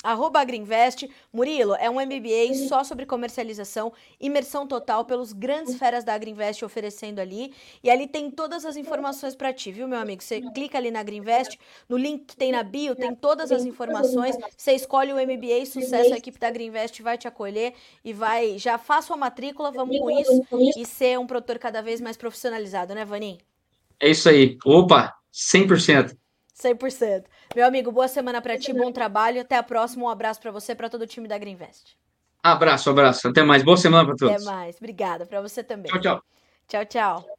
arroba 0.08 0.39
Agriinvest. 0.39 1.10
Murilo, 1.34 1.76
é 1.76 1.89
um 1.89 1.95
MBA 1.95 2.68
só 2.68 2.84
sobre 2.84 3.05
comercialização, 3.05 3.91
imersão 4.20 4.66
total 4.66 5.03
pelos 5.03 5.34
grandes 5.34 5.76
feras 5.76 6.03
da 6.03 6.14
Agriinvest 6.14 6.64
oferecendo 6.64 7.20
ali. 7.20 7.53
E 7.84 7.89
ali 7.89 8.08
tem 8.08 8.32
todas 8.32 8.66
as 8.66 8.78
informações 8.78 9.36
para 9.36 9.51
ti, 9.51 9.72
viu, 9.72 9.88
meu 9.88 9.99
amigo? 9.99 10.24
Você 10.24 10.41
clica 10.53 10.78
ali 10.78 10.89
na 10.91 11.01
Agriinvest, 11.01 11.60
no 11.89 11.97
link 11.97 12.26
que 12.26 12.38
tem 12.38 12.51
na 12.51 12.64
bio, 12.64 12.95
tem 12.95 13.14
todas 13.14 13.51
as 13.51 13.66
informações. 13.66 14.38
Você 14.55 14.74
escolhe 14.74 15.12
o 15.12 15.18
MBA, 15.18 15.66
sucesso, 15.66 16.14
a 16.14 16.18
equipe 16.18 16.39
da 16.39 16.47
Agriinvest 16.47 17.01
vai 17.01 17.18
te 17.18 17.28
acolher 17.28 17.74
e 18.03 18.14
vai, 18.14 18.58
já 18.58 18.78
faça 18.78 19.14
a 19.14 19.18
matrícula, 19.18 19.72
vamos 19.72 19.99
com 19.99 20.10
isso 20.10 20.45
e 20.78 20.86
ser 20.86 21.20
um 21.20 21.28
produtor 21.28 21.60
cada 21.60 21.82
vez 21.82 21.99
mais 21.99 22.16
profissionalizado, 22.16 22.95
né, 22.95 23.03
Vanim? 23.03 23.38
É 23.99 24.10
isso 24.10 24.30
aí. 24.30 24.58
Opa, 24.66 25.14
100%. 25.34 26.16
100%. 26.55 27.26
Meu 27.56 27.66
amigo, 27.66 27.91
boa 27.91 28.08
semana 28.08 28.41
para 28.41 28.58
ti, 28.58 28.74
bom 28.74 28.91
trabalho. 28.91 29.41
Até 29.41 29.56
a 29.56 29.64
próxima. 29.64 30.06
Um 30.06 30.10
abraço 30.10 30.39
para 30.41 30.52
você, 30.52 30.76
para 30.76 30.89
todo 30.89 31.02
o 31.02 31.08
time 31.08 31.28
da 31.28 31.38
Greenvest. 31.38 31.98
Abraço, 32.43 32.89
abraço. 32.89 33.28
Até 33.28 33.43
mais. 33.43 33.64
Boa 33.64 33.78
semana 33.78 34.06
para 34.06 34.16
todos. 34.16 34.36
Até 34.36 34.45
mais. 34.45 34.78
Obrigada. 34.78 35.26
Para 35.26 35.41
você 35.41 35.64
também. 35.64 35.91
Tchau, 35.91 36.00
tchau. 36.02 36.24
Tchau, 36.68 36.86
tchau. 36.86 37.36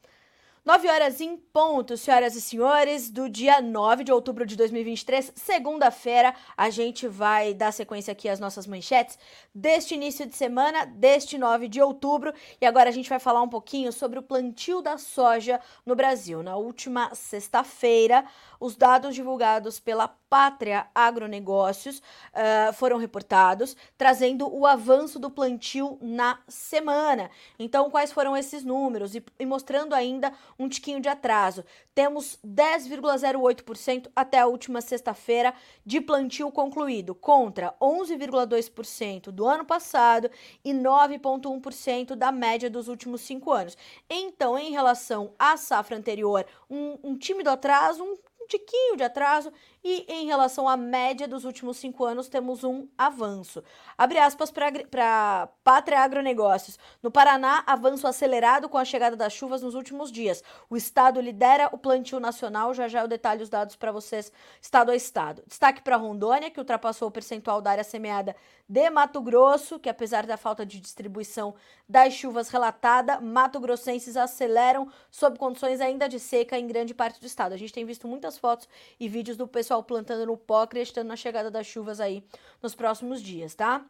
9 0.68 0.86
horas 0.86 1.18
em 1.22 1.34
ponto, 1.34 1.96
senhoras 1.96 2.36
e 2.36 2.42
senhores, 2.42 3.08
do 3.08 3.26
dia 3.26 3.58
9 3.58 4.04
de 4.04 4.12
outubro 4.12 4.44
de 4.44 4.54
2023, 4.54 5.32
segunda-feira, 5.34 6.34
a 6.54 6.68
gente 6.68 7.08
vai 7.08 7.54
dar 7.54 7.72
sequência 7.72 8.12
aqui 8.12 8.28
às 8.28 8.38
nossas 8.38 8.66
manchetes 8.66 9.18
deste 9.54 9.94
início 9.94 10.26
de 10.26 10.36
semana, 10.36 10.84
deste 10.84 11.38
9 11.38 11.68
de 11.68 11.80
outubro, 11.80 12.34
e 12.60 12.66
agora 12.66 12.90
a 12.90 12.92
gente 12.92 13.08
vai 13.08 13.18
falar 13.18 13.40
um 13.40 13.48
pouquinho 13.48 13.90
sobre 13.90 14.18
o 14.18 14.22
plantio 14.22 14.82
da 14.82 14.98
soja 14.98 15.58
no 15.86 15.96
Brasil. 15.96 16.42
Na 16.42 16.56
última 16.56 17.14
sexta-feira, 17.14 18.26
os 18.60 18.76
dados 18.76 19.14
divulgados 19.14 19.80
pela 19.80 20.06
Pátria 20.28 20.86
Agronegócios 20.94 21.98
uh, 21.98 22.72
foram 22.74 22.98
reportados, 22.98 23.76
trazendo 23.96 24.48
o 24.52 24.66
avanço 24.66 25.18
do 25.18 25.30
plantio 25.30 25.98
na 26.00 26.38
semana. 26.46 27.30
Então, 27.58 27.90
quais 27.90 28.12
foram 28.12 28.36
esses 28.36 28.64
números? 28.64 29.14
E, 29.14 29.24
e 29.38 29.46
mostrando 29.46 29.94
ainda 29.94 30.32
um 30.58 30.68
tiquinho 30.68 31.00
de 31.00 31.08
atraso. 31.08 31.64
Temos 31.94 32.38
10,08% 32.46 34.10
até 34.14 34.38
a 34.38 34.46
última 34.46 34.80
sexta-feira 34.80 35.54
de 35.84 36.00
plantio 36.00 36.50
concluído, 36.52 37.14
contra 37.14 37.74
11,2% 37.80 39.30
do 39.30 39.46
ano 39.46 39.64
passado 39.64 40.30
e 40.64 40.72
9,1% 40.72 42.14
da 42.14 42.30
média 42.30 42.70
dos 42.70 42.88
últimos 42.88 43.22
cinco 43.22 43.52
anos. 43.52 43.76
Então, 44.08 44.58
em 44.58 44.70
relação 44.70 45.32
à 45.38 45.56
safra 45.56 45.96
anterior, 45.96 46.46
um, 46.70 46.98
um 47.02 47.18
tímido 47.18 47.50
atraso, 47.50 48.02
um 48.02 48.16
tiquinho 48.46 48.96
de 48.96 49.04
atraso 49.04 49.52
e 49.90 50.04
em 50.06 50.26
relação 50.26 50.68
à 50.68 50.76
média 50.76 51.26
dos 51.26 51.46
últimos 51.46 51.78
cinco 51.78 52.04
anos, 52.04 52.28
temos 52.28 52.62
um 52.62 52.86
avanço. 52.98 53.64
Abre 53.96 54.18
aspas 54.18 54.50
para 54.50 55.48
Pátria 55.64 56.00
Agronegócios. 56.00 56.78
No 57.02 57.10
Paraná, 57.10 57.64
avanço 57.66 58.06
acelerado 58.06 58.68
com 58.68 58.76
a 58.76 58.84
chegada 58.84 59.16
das 59.16 59.32
chuvas 59.32 59.62
nos 59.62 59.74
últimos 59.74 60.12
dias. 60.12 60.44
O 60.68 60.76
estado 60.76 61.22
lidera 61.22 61.70
o 61.72 61.78
plantio 61.78 62.20
nacional. 62.20 62.74
Já 62.74 62.86
já 62.86 63.00
eu 63.00 63.08
detalho 63.08 63.42
os 63.42 63.48
dados 63.48 63.76
para 63.76 63.90
vocês, 63.90 64.30
estado 64.60 64.90
a 64.90 64.94
estado. 64.94 65.42
Destaque 65.46 65.80
para 65.80 65.96
Rondônia, 65.96 66.50
que 66.50 66.60
ultrapassou 66.60 67.08
o 67.08 67.10
percentual 67.10 67.62
da 67.62 67.70
área 67.70 67.84
semeada 67.84 68.36
de 68.68 68.90
Mato 68.90 69.22
Grosso, 69.22 69.78
que 69.78 69.88
apesar 69.88 70.26
da 70.26 70.36
falta 70.36 70.66
de 70.66 70.78
distribuição 70.78 71.54
das 71.88 72.12
chuvas 72.12 72.50
relatada, 72.50 73.18
mato-grossenses 73.18 74.14
aceleram 74.14 74.92
sob 75.10 75.38
condições 75.38 75.80
ainda 75.80 76.06
de 76.06 76.20
seca 76.20 76.58
em 76.58 76.66
grande 76.66 76.92
parte 76.92 77.18
do 77.18 77.26
estado. 77.26 77.54
A 77.54 77.56
gente 77.56 77.72
tem 77.72 77.86
visto 77.86 78.06
muitas 78.06 78.36
fotos 78.36 78.68
e 79.00 79.08
vídeos 79.08 79.38
do 79.38 79.48
pessoal 79.48 79.77
plantando 79.82 80.26
no 80.26 80.36
pó, 80.36 80.62
acreditando 80.62 81.08
na 81.08 81.16
chegada 81.16 81.50
das 81.50 81.66
chuvas 81.66 82.00
aí 82.00 82.24
nos 82.62 82.74
próximos 82.74 83.22
dias, 83.22 83.54
tá? 83.54 83.84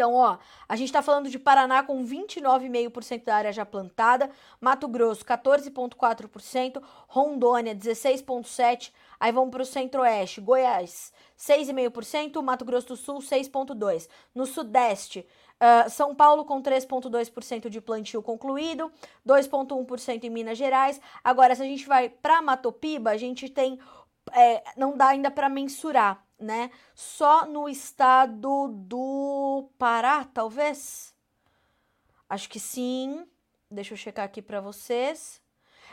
Então, 0.00 0.14
ó, 0.14 0.38
a 0.66 0.76
gente 0.76 0.88
está 0.88 1.02
falando 1.02 1.28
de 1.28 1.38
Paraná 1.38 1.82
com 1.82 2.02
29,5% 2.02 3.22
da 3.22 3.36
área 3.36 3.52
já 3.52 3.66
plantada, 3.66 4.30
Mato 4.58 4.88
Grosso 4.88 5.22
14,4%, 5.26 6.82
Rondônia 7.06 7.74
16,7%, 7.74 8.92
aí 9.20 9.30
vamos 9.30 9.50
para 9.50 9.60
o 9.60 9.66
Centro-Oeste, 9.66 10.40
Goiás 10.40 11.12
6,5%, 11.38 12.42
Mato 12.42 12.64
Grosso 12.64 12.88
do 12.88 12.96
Sul 12.96 13.18
6,2%. 13.18 14.08
No 14.34 14.46
Sudeste, 14.46 15.26
uh, 15.60 15.88
São 15.90 16.14
Paulo 16.14 16.44
com 16.44 16.62
3,2% 16.62 17.68
de 17.68 17.80
plantio 17.80 18.22
concluído, 18.22 18.90
2,1% 19.26 20.24
em 20.24 20.30
Minas 20.30 20.56
Gerais. 20.56 21.00
Agora, 21.22 21.54
se 21.54 21.62
a 21.62 21.66
gente 21.66 21.86
vai 21.86 22.08
para 22.08 22.40
Matopiba, 22.40 23.10
a 23.10 23.16
gente 23.16 23.48
tem, 23.48 23.78
é, 24.34 24.62
não 24.76 24.96
dá 24.96 25.08
ainda 25.08 25.30
para 25.30 25.48
mensurar 25.48 26.24
né? 26.40 26.70
Só 26.94 27.46
no 27.46 27.68
estado 27.68 28.68
do 28.68 29.68
Pará, 29.78 30.24
talvez? 30.24 31.14
Acho 32.28 32.48
que 32.48 32.58
sim. 32.58 33.26
Deixa 33.70 33.94
eu 33.94 33.98
checar 33.98 34.24
aqui 34.24 34.42
para 34.42 34.60
vocês. 34.60 35.40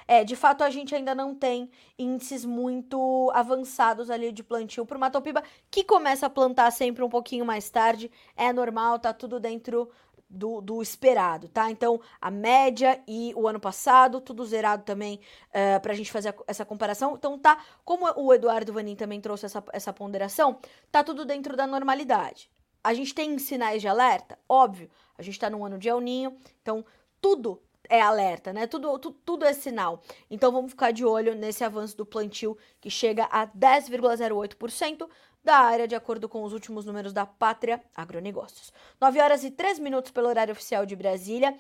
É, 0.08 0.24
de 0.24 0.38
fato 0.38 0.64
a 0.64 0.70
gente 0.70 0.96
ainda 0.96 1.14
não 1.14 1.36
tem 1.36 1.70
índices 2.00 2.46
muito 2.46 3.30
avançados 3.36 4.10
ali 4.10 4.32
de 4.32 4.42
plantio 4.42 4.86
para 4.86 4.96
o 4.96 5.00
Matopiba, 5.00 5.44
que 5.70 5.84
começa 5.84 6.26
a 6.26 6.30
plantar 6.30 6.72
sempre 6.72 7.04
um 7.04 7.10
pouquinho 7.10 7.46
mais 7.46 7.70
tarde. 7.70 8.10
É 8.36 8.54
normal, 8.54 9.00
tá 9.00 9.12
tudo 9.14 9.38
dentro 9.38 9.92
do, 10.30 10.62
do, 10.62 10.82
esperado, 10.82 11.48
tá? 11.48 11.72
Então, 11.72 12.02
a 12.20 12.30
média 12.30 13.02
e 13.08 13.34
o 13.36 13.48
ano 13.48 13.60
passado, 13.60 14.20
tudo 14.20 14.46
zerado 14.46 14.84
também, 14.84 15.20
uh, 15.50 15.80
pra 15.82 15.94
gente 15.94 16.12
fazer 16.12 16.30
a, 16.30 16.36
essa 16.48 16.66
comparação. 16.66 17.16
Então, 17.16 17.38
tá, 17.40 17.64
como 17.86 18.06
o 18.16 18.34
Eduardo 18.34 18.74
Vanin 18.74 18.96
também 18.96 19.22
trouxe 19.22 19.46
essa, 19.46 19.64
essa 19.72 19.94
ponderação, 19.94 20.60
tá 20.92 21.04
tudo 21.04 21.26
dentro 21.26 21.56
da 21.56 21.66
normalidade. 21.66 22.50
A 22.84 22.94
gente 22.94 23.14
tem 23.14 23.38
sinais 23.40 23.82
de 23.82 23.88
alerta? 23.88 24.38
Óbvio, 24.48 24.90
a 25.18 25.22
gente 25.22 25.40
tá 25.40 25.50
no 25.50 25.66
ano 25.66 25.78
de 25.78 25.90
El 25.90 26.00
Ninho, 26.00 26.38
então 26.62 26.86
tudo 27.22 27.62
é 27.90 28.02
alerta, 28.02 28.54
né? 28.54 28.68
Tudo, 28.68 28.98
tu, 29.00 29.12
tudo 29.12 29.46
é 29.46 29.54
sinal. 29.54 30.02
Então 30.30 30.52
vamos 30.52 30.72
ficar 30.72 30.92
de 30.92 31.06
olho 31.06 31.36
nesse 31.36 31.64
avanço 31.64 31.96
do 31.96 32.06
plantio 32.06 32.58
que 32.80 32.90
chega 32.90 33.26
a 33.26 33.48
10,08% 33.48 35.08
da 35.48 35.56
área, 35.56 35.88
de 35.88 35.96
acordo 35.96 36.28
com 36.28 36.44
os 36.44 36.52
últimos 36.52 36.86
números 36.86 37.14
da 37.14 37.26
Pátria 37.26 37.82
Agronegócios. 37.96 38.74
9 39.00 39.22
horas 39.22 39.46
e 39.46 39.50
3 39.50 39.80
minutos 39.80 40.12
pelo 40.12 40.28
horário 40.28 40.52
oficial 40.52 40.86
de 40.86 40.94
Brasília. 40.94 41.56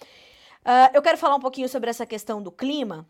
Uh, 0.61 0.91
eu 0.93 1.01
quero 1.01 1.17
falar 1.17 1.35
um 1.35 1.39
pouquinho 1.39 1.69
sobre 1.69 1.89
essa 1.89 2.05
questão 2.05 2.43
do 2.43 2.51
clima, 2.51 3.07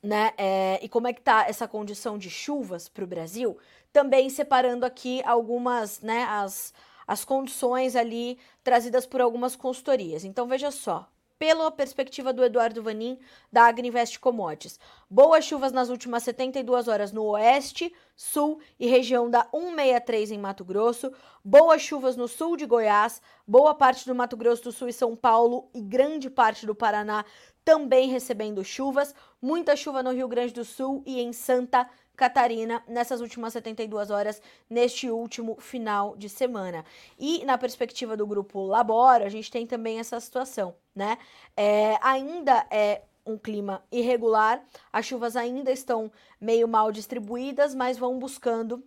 né? 0.00 0.32
É, 0.38 0.78
e 0.80 0.88
como 0.88 1.08
é 1.08 1.12
que 1.12 1.20
tá 1.20 1.46
essa 1.48 1.66
condição 1.66 2.16
de 2.16 2.30
chuvas 2.30 2.88
para 2.88 3.02
o 3.02 3.06
Brasil, 3.06 3.58
também 3.92 4.30
separando 4.30 4.86
aqui 4.86 5.20
algumas, 5.24 6.00
né, 6.00 6.24
as, 6.28 6.72
as 7.04 7.24
condições 7.24 7.96
ali 7.96 8.38
trazidas 8.62 9.06
por 9.06 9.20
algumas 9.20 9.56
consultorias. 9.56 10.24
Então 10.24 10.46
veja 10.46 10.70
só, 10.70 11.08
pela 11.38 11.70
perspectiva 11.70 12.32
do 12.32 12.42
Eduardo 12.42 12.82
Vanin, 12.82 13.18
da 13.52 13.64
Agriinvest 13.64 14.18
Commodities. 14.18 14.78
Boas 15.08 15.44
chuvas 15.44 15.72
nas 15.72 15.88
últimas 15.88 16.22
72 16.22 16.88
horas 16.88 17.12
no 17.12 17.24
oeste, 17.24 17.94
sul 18.14 18.60
e 18.78 18.86
região 18.86 19.28
da 19.28 19.42
163 19.50 20.32
em 20.32 20.38
Mato 20.38 20.64
Grosso. 20.64 21.12
Boas 21.44 21.82
chuvas 21.82 22.16
no 22.16 22.26
sul 22.26 22.56
de 22.56 22.66
Goiás, 22.66 23.20
boa 23.46 23.74
parte 23.74 24.06
do 24.06 24.14
Mato 24.14 24.36
Grosso 24.36 24.64
do 24.64 24.72
Sul 24.72 24.88
e 24.88 24.92
São 24.92 25.14
Paulo 25.14 25.68
e 25.74 25.80
grande 25.80 26.30
parte 26.30 26.66
do 26.66 26.74
Paraná 26.74 27.24
também 27.66 28.08
recebendo 28.08 28.64
chuvas. 28.64 29.12
Muita 29.42 29.74
chuva 29.74 30.00
no 30.00 30.12
Rio 30.12 30.28
Grande 30.28 30.54
do 30.54 30.64
Sul 30.64 31.02
e 31.04 31.20
em 31.20 31.32
Santa 31.32 31.88
Catarina 32.16 32.82
nessas 32.88 33.20
últimas 33.20 33.52
72 33.52 34.10
horas, 34.10 34.40
neste 34.68 35.10
último 35.10 35.56
final 35.60 36.16
de 36.16 36.28
semana. 36.28 36.84
E 37.18 37.44
na 37.44 37.58
perspectiva 37.58 38.16
do 38.16 38.26
grupo 38.26 38.64
Labora, 38.64 39.26
a 39.26 39.28
gente 39.28 39.50
tem 39.50 39.66
também 39.66 39.98
essa 39.98 40.18
situação, 40.18 40.74
né? 40.94 41.18
É, 41.56 41.98
ainda 42.00 42.66
é 42.70 43.02
um 43.24 43.36
clima 43.36 43.84
irregular, 43.90 44.64
as 44.92 45.04
chuvas 45.04 45.36
ainda 45.36 45.70
estão 45.70 46.10
meio 46.40 46.66
mal 46.66 46.90
distribuídas, 46.92 47.74
mas 47.74 47.98
vão 47.98 48.18
buscando 48.18 48.82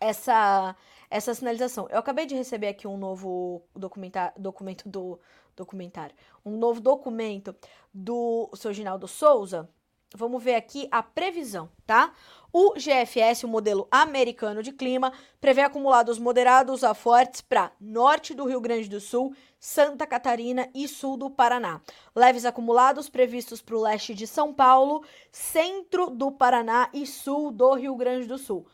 essa 0.00 0.74
essa 1.08 1.32
sinalização. 1.34 1.88
Eu 1.88 1.98
acabei 1.98 2.26
de 2.26 2.34
receber 2.34 2.68
aqui 2.68 2.86
um 2.86 2.96
novo 2.96 3.62
documento 3.74 4.88
do 4.88 5.20
documentário, 5.56 6.14
um 6.44 6.56
novo 6.56 6.80
documento 6.80 7.54
do 7.92 8.50
seu 8.54 8.72
Ginaldo 8.72 9.06
Souza. 9.06 9.68
Vamos 10.14 10.42
ver 10.42 10.54
aqui 10.54 10.88
a 10.90 11.02
previsão, 11.02 11.68
tá? 11.86 12.12
O 12.52 12.74
GFS, 12.74 13.44
o 13.44 13.48
modelo 13.48 13.88
americano 13.90 14.62
de 14.62 14.72
clima, 14.72 15.12
prevê 15.40 15.62
acumulados 15.62 16.18
moderados 16.18 16.84
a 16.84 16.94
fortes 16.94 17.40
para 17.40 17.72
norte 17.80 18.32
do 18.32 18.46
Rio 18.46 18.60
Grande 18.60 18.88
do 18.88 19.00
Sul, 19.00 19.34
Santa 19.58 20.06
Catarina 20.06 20.68
e 20.74 20.86
sul 20.86 21.16
do 21.16 21.28
Paraná. 21.28 21.80
Leves 22.14 22.44
acumulados 22.44 23.08
previstos 23.08 23.60
para 23.60 23.76
o 23.76 23.82
leste 23.82 24.14
de 24.14 24.26
São 24.26 24.54
Paulo, 24.54 25.04
centro 25.32 26.08
do 26.08 26.30
Paraná 26.30 26.88
e 26.94 27.06
sul 27.06 27.50
do 27.50 27.74
Rio 27.74 27.96
Grande 27.96 28.26
do 28.26 28.38
Sul. 28.38 28.66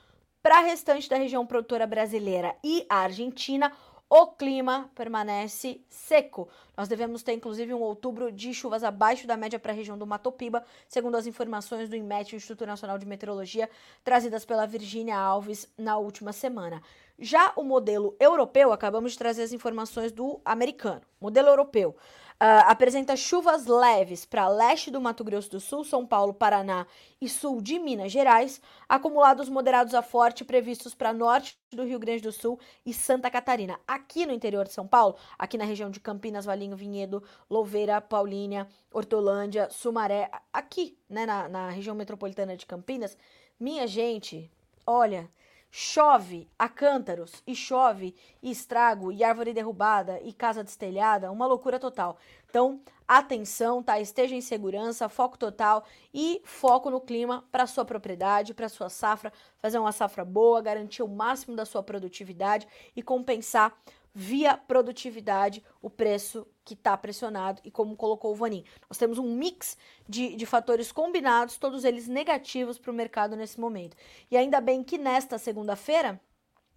Para 0.43 0.59
a 0.59 0.63
restante 0.63 1.09
da 1.09 1.17
região 1.17 1.47
produtora 1.47 1.87
brasileira 1.87 2.55
e 2.63 2.85
Argentina, 2.89 3.73
o 4.15 4.27
clima 4.27 4.91
permanece 4.95 5.81
seco. 5.89 6.47
Nós 6.77 6.87
devemos 6.87 7.23
ter, 7.23 7.33
inclusive, 7.33 7.73
um 7.73 7.81
outubro 7.81 8.31
de 8.31 8.53
chuvas 8.53 8.85
abaixo 8.85 9.27
da 9.27 9.39
média 9.39 9.59
para 9.59 9.73
a 9.73 9.75
região 9.75 9.97
do 9.97 10.07
Matopiba, 10.07 10.63
segundo 10.87 11.17
as 11.17 11.27
informações 11.27 11.89
do 11.89 11.97
IMET, 11.97 12.37
Instituto 12.37 12.67
Nacional 12.67 12.99
de 12.99 13.07
Meteorologia, 13.07 13.71
trazidas 14.05 14.45
pela 14.45 14.67
Virgínia 14.67 15.17
Alves 15.17 15.67
na 15.79 15.97
última 15.97 16.31
semana. 16.31 16.83
Já 17.19 17.55
o 17.57 17.65
modelo 17.65 18.15
europeu, 18.21 18.71
acabamos 18.71 19.13
de 19.13 19.19
trazer 19.19 19.45
as 19.45 19.53
informações 19.55 20.13
do 20.13 20.43
americano. 20.45 21.01
Modelo 21.19 21.49
europeu. 21.49 21.97
Uh, 22.43 22.67
apresenta 22.67 23.15
chuvas 23.15 23.67
leves 23.67 24.25
para 24.25 24.49
leste 24.49 24.91
do 24.91 25.01
Mato 25.01 25.23
Grosso 25.23 25.49
do 25.49 25.61
Sul, 25.61 25.85
São 25.85 26.05
Paulo, 26.05 26.35
Paraná 26.35 26.89
e 27.21 27.29
sul 27.29 27.63
de 27.63 27.79
Minas 27.79 28.11
Gerais, 28.11 28.61
acumulados 28.89 29.49
moderados 29.49 29.95
a 29.95 30.03
forte 30.03 30.45
previstos 30.45 30.93
para 30.93 31.13
norte 31.13 31.57
do 31.71 31.85
Rio 31.85 32.01
Grande 32.01 32.21
do 32.21 32.33
Sul 32.33 32.59
e 32.85 32.93
Santa 32.93 33.31
Catarina. 33.31 33.79
Aqui 33.87 34.27
no 34.27 34.33
interior 34.33 34.67
de 34.67 34.73
São 34.73 34.89
Paulo, 34.89 35.15
aqui 35.39 35.57
na 35.57 35.65
região 35.65 35.89
de 35.89 36.01
Campinas, 36.01 36.45
Valinho, 36.45 36.77
Vinhedo, 36.77 37.23
Louveira, 37.49 38.01
Paulínia, 38.01 38.67
Hortolândia, 38.93 39.71
Sumaré, 39.71 40.29
aqui 40.53 40.99
né, 41.09 41.25
na, 41.25 41.49
na 41.49 41.71
região 41.71 41.95
metropolitana 41.95 42.57
de 42.57 42.67
Campinas, 42.67 43.17
minha 43.61 43.87
gente, 43.87 44.51
olha 44.85 45.31
chove 45.75 46.47
a 46.59 46.69
cântaros, 46.69 47.43
e 47.47 47.55
chove 47.55 48.15
e 48.43 48.51
estrago, 48.51 49.11
e 49.11 49.25
árvore 49.25 49.55
derrubada, 49.55 50.21
e 50.23 50.31
casa 50.31 50.63
destelhada, 50.63 51.33
uma 51.33 51.47
loucura 51.47 51.81
total. 51.81 52.19
Então, 52.47 52.83
atenção, 53.09 53.83
tá? 53.83 53.99
Esteja 53.99 54.35
em 54.35 54.43
segurança, 54.43 55.09
foco 55.09 55.39
total 55.39 55.83
e 56.13 56.43
foco 56.45 56.91
no 56.91 57.01
clima 57.01 57.43
para 57.51 57.67
sua 57.67 57.87
propriedade, 57.87 58.53
para 58.53 58.69
sua 58.69 58.91
safra, 58.91 59.33
fazer 59.57 59.79
uma 59.79 59.93
safra 59.93 60.27
boa, 60.27 60.61
garantir 60.61 61.03
o 61.03 61.09
máximo 61.09 61.57
da 61.57 61.65
sua 61.65 61.83
produtividade 61.83 62.69
e 62.95 63.03
compensar 63.03 63.75
via 64.15 64.57
produtividade 64.57 65.65
o 65.81 65.89
preço 65.89 66.47
que 66.65 66.75
está 66.75 66.97
pressionado 66.97 67.61
e 67.65 67.71
como 67.71 67.97
colocou 67.97 68.33
o 68.33 68.35
Vanin. 68.35 68.65
Nós 68.89 68.99
temos 68.99 69.19
um 69.19 69.35
mix 69.35 69.77
de, 70.09 70.37
de 70.37 70.47
fatores 70.47 70.93
combinados, 70.93 71.57
todos 71.57 71.85
eles 71.85 72.07
negativos 72.07 72.79
para 72.79 72.91
o 72.91 72.95
mercado 72.95 73.37
nesse 73.37 73.59
momento. 73.59 73.97
E 74.31 74.37
ainda 74.37 74.61
bem 74.61 74.85
que 74.85 74.99
nesta 74.99 75.39
segunda-feira 75.39 76.21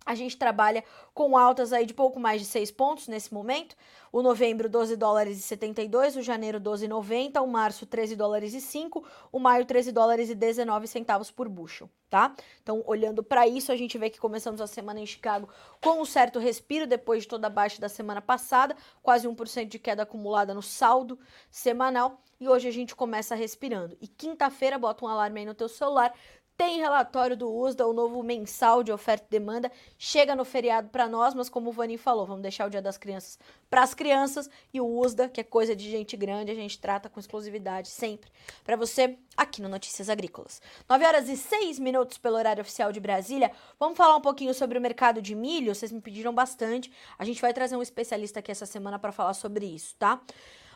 a 0.06 0.14
gente 0.14 0.38
trabalha 0.38 0.84
com 1.14 1.38
altas 1.38 1.74
aí 1.74 1.86
de 1.86 1.94
pouco 1.94 2.20
mais 2.20 2.42
de 2.42 2.48
6 2.48 2.72
pontos 2.72 3.08
nesse 3.08 3.34
momento. 3.34 3.76
O 4.12 4.22
novembro 4.22 4.70
12 4.70 4.96
dólares 4.96 5.38
e 5.38 5.42
72, 5.42 6.16
o 6.16 6.22
janeiro 6.22 6.60
12,90, 6.62 7.42
o 7.42 7.48
março 7.48 7.86
13 7.86 8.16
dólares 8.16 8.54
e 8.54 8.62
5, 8.62 9.04
o 9.32 9.40
maio 9.40 9.66
13 9.66 9.92
dólares 9.92 10.30
e 10.30 10.36
19 10.36 10.88
centavos 10.88 11.32
por 11.32 11.50
bushel, 11.50 11.90
tá? 12.10 12.34
Então, 12.62 12.82
olhando 12.86 13.22
para 13.22 13.46
isso, 13.46 13.72
a 13.72 13.76
gente 13.76 13.98
vê 13.98 14.10
que 14.10 14.20
começamos 14.20 14.62
a 14.62 14.68
semana 14.68 15.02
em 15.02 15.06
Chicago 15.06 15.50
com 15.82 16.02
um 16.02 16.06
certo 16.06 16.40
respiro 16.40 16.88
depois 16.88 17.24
de 17.24 17.30
toda 17.30 17.48
a 17.48 17.50
baixa 17.50 17.82
da 17.82 17.90
semana 17.90 18.22
passada, 18.22 18.76
quase 19.02 19.28
1% 19.28 19.68
de 19.68 19.80
queda 19.80 20.04
acumulada 20.04 20.54
no 20.54 20.62
saldo 20.62 21.20
semanal, 21.50 22.22
e 22.40 22.48
hoje 22.48 22.68
a 22.68 22.72
gente 22.72 22.96
começa 22.96 23.36
respirando. 23.36 23.98
E 24.00 24.08
quinta-feira, 24.08 24.78
bota 24.78 25.04
um 25.04 25.08
alarme 25.08 25.42
aí 25.42 25.46
no 25.46 25.54
teu 25.54 25.68
celular, 25.68 26.14
tem 26.58 26.80
relatório 26.80 27.36
do 27.36 27.54
USDA, 27.54 27.86
o 27.86 27.94
novo 27.94 28.24
mensal 28.24 28.82
de 28.82 28.92
oferta 28.92 29.26
e 29.28 29.32
demanda, 29.32 29.72
chega 29.98 30.36
no 30.36 30.46
feriado 30.46 30.90
para 30.90 31.08
nós, 31.08 31.34
mas 31.34 31.50
como 31.50 31.70
o 31.70 31.74
Vani 31.74 31.98
falou, 31.98 32.26
vamos 32.26 32.42
deixar 32.42 32.66
o 32.66 32.70
Dia 32.70 32.82
das 32.82 32.98
Crianças 32.98 33.38
para 33.70 33.84
as 33.84 33.94
crianças 33.94 34.50
e 34.74 34.80
o 34.80 34.88
USDA, 34.88 35.28
que 35.28 35.42
é 35.42 35.44
coisa 35.44 35.76
de 35.76 35.90
gente 35.90 36.16
grande, 36.16 36.52
a 36.52 36.56
gente 36.56 36.80
trata 36.80 37.10
com 37.10 37.20
exclusividade 37.20 37.90
sempre 37.90 38.32
para 38.64 38.76
você 38.76 39.18
aqui 39.36 39.62
no 39.62 39.68
Notícias 39.68 40.10
Agrícolas. 40.10 40.62
9 40.88 41.06
horas 41.06 41.28
e 41.28 41.36
6 41.36 41.80
minutos 41.80 42.18
pelo 42.18 42.38
horário 42.38 42.62
oficial 42.62 42.92
de 42.92 43.00
Brasília. 43.00 43.52
Vamos 43.78 43.98
falar 43.98 44.16
um 44.16 44.22
pouquinho 44.22 44.54
sobre 44.54 44.78
o 44.78 44.82
mercado 44.82 45.22
de 45.22 45.36
milho, 45.36 45.76
vocês 45.76 45.92
me 45.92 46.00
pediram 46.00 46.34
bastante. 46.34 46.92
A 47.20 47.26
gente 47.26 47.42
vai 47.42 47.54
trazer 47.54 47.76
um 47.76 47.82
especialista 47.82 48.40
aqui 48.40 48.52
essa 48.52 48.66
semana 48.66 48.98
para 48.98 49.12
falar 49.12 49.34
sobre 49.34 49.66
isso, 49.66 49.96
tá? 49.98 50.22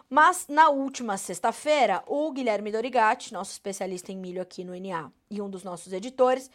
Mas 0.09 0.47
na 0.47 0.69
última 0.69 1.17
sexta-feira, 1.17 2.03
o 2.07 2.31
Guilherme 2.31 2.71
Dorigatti, 2.71 3.31
nosso 3.31 3.51
especialista 3.51 4.11
em 4.11 4.17
milho 4.17 4.41
aqui 4.41 4.63
no 4.63 4.73
NA 4.75 5.11
e 5.29 5.39
um 5.39 5.47
dos 5.47 5.63
nossos 5.63 5.93
editores, 5.93 6.49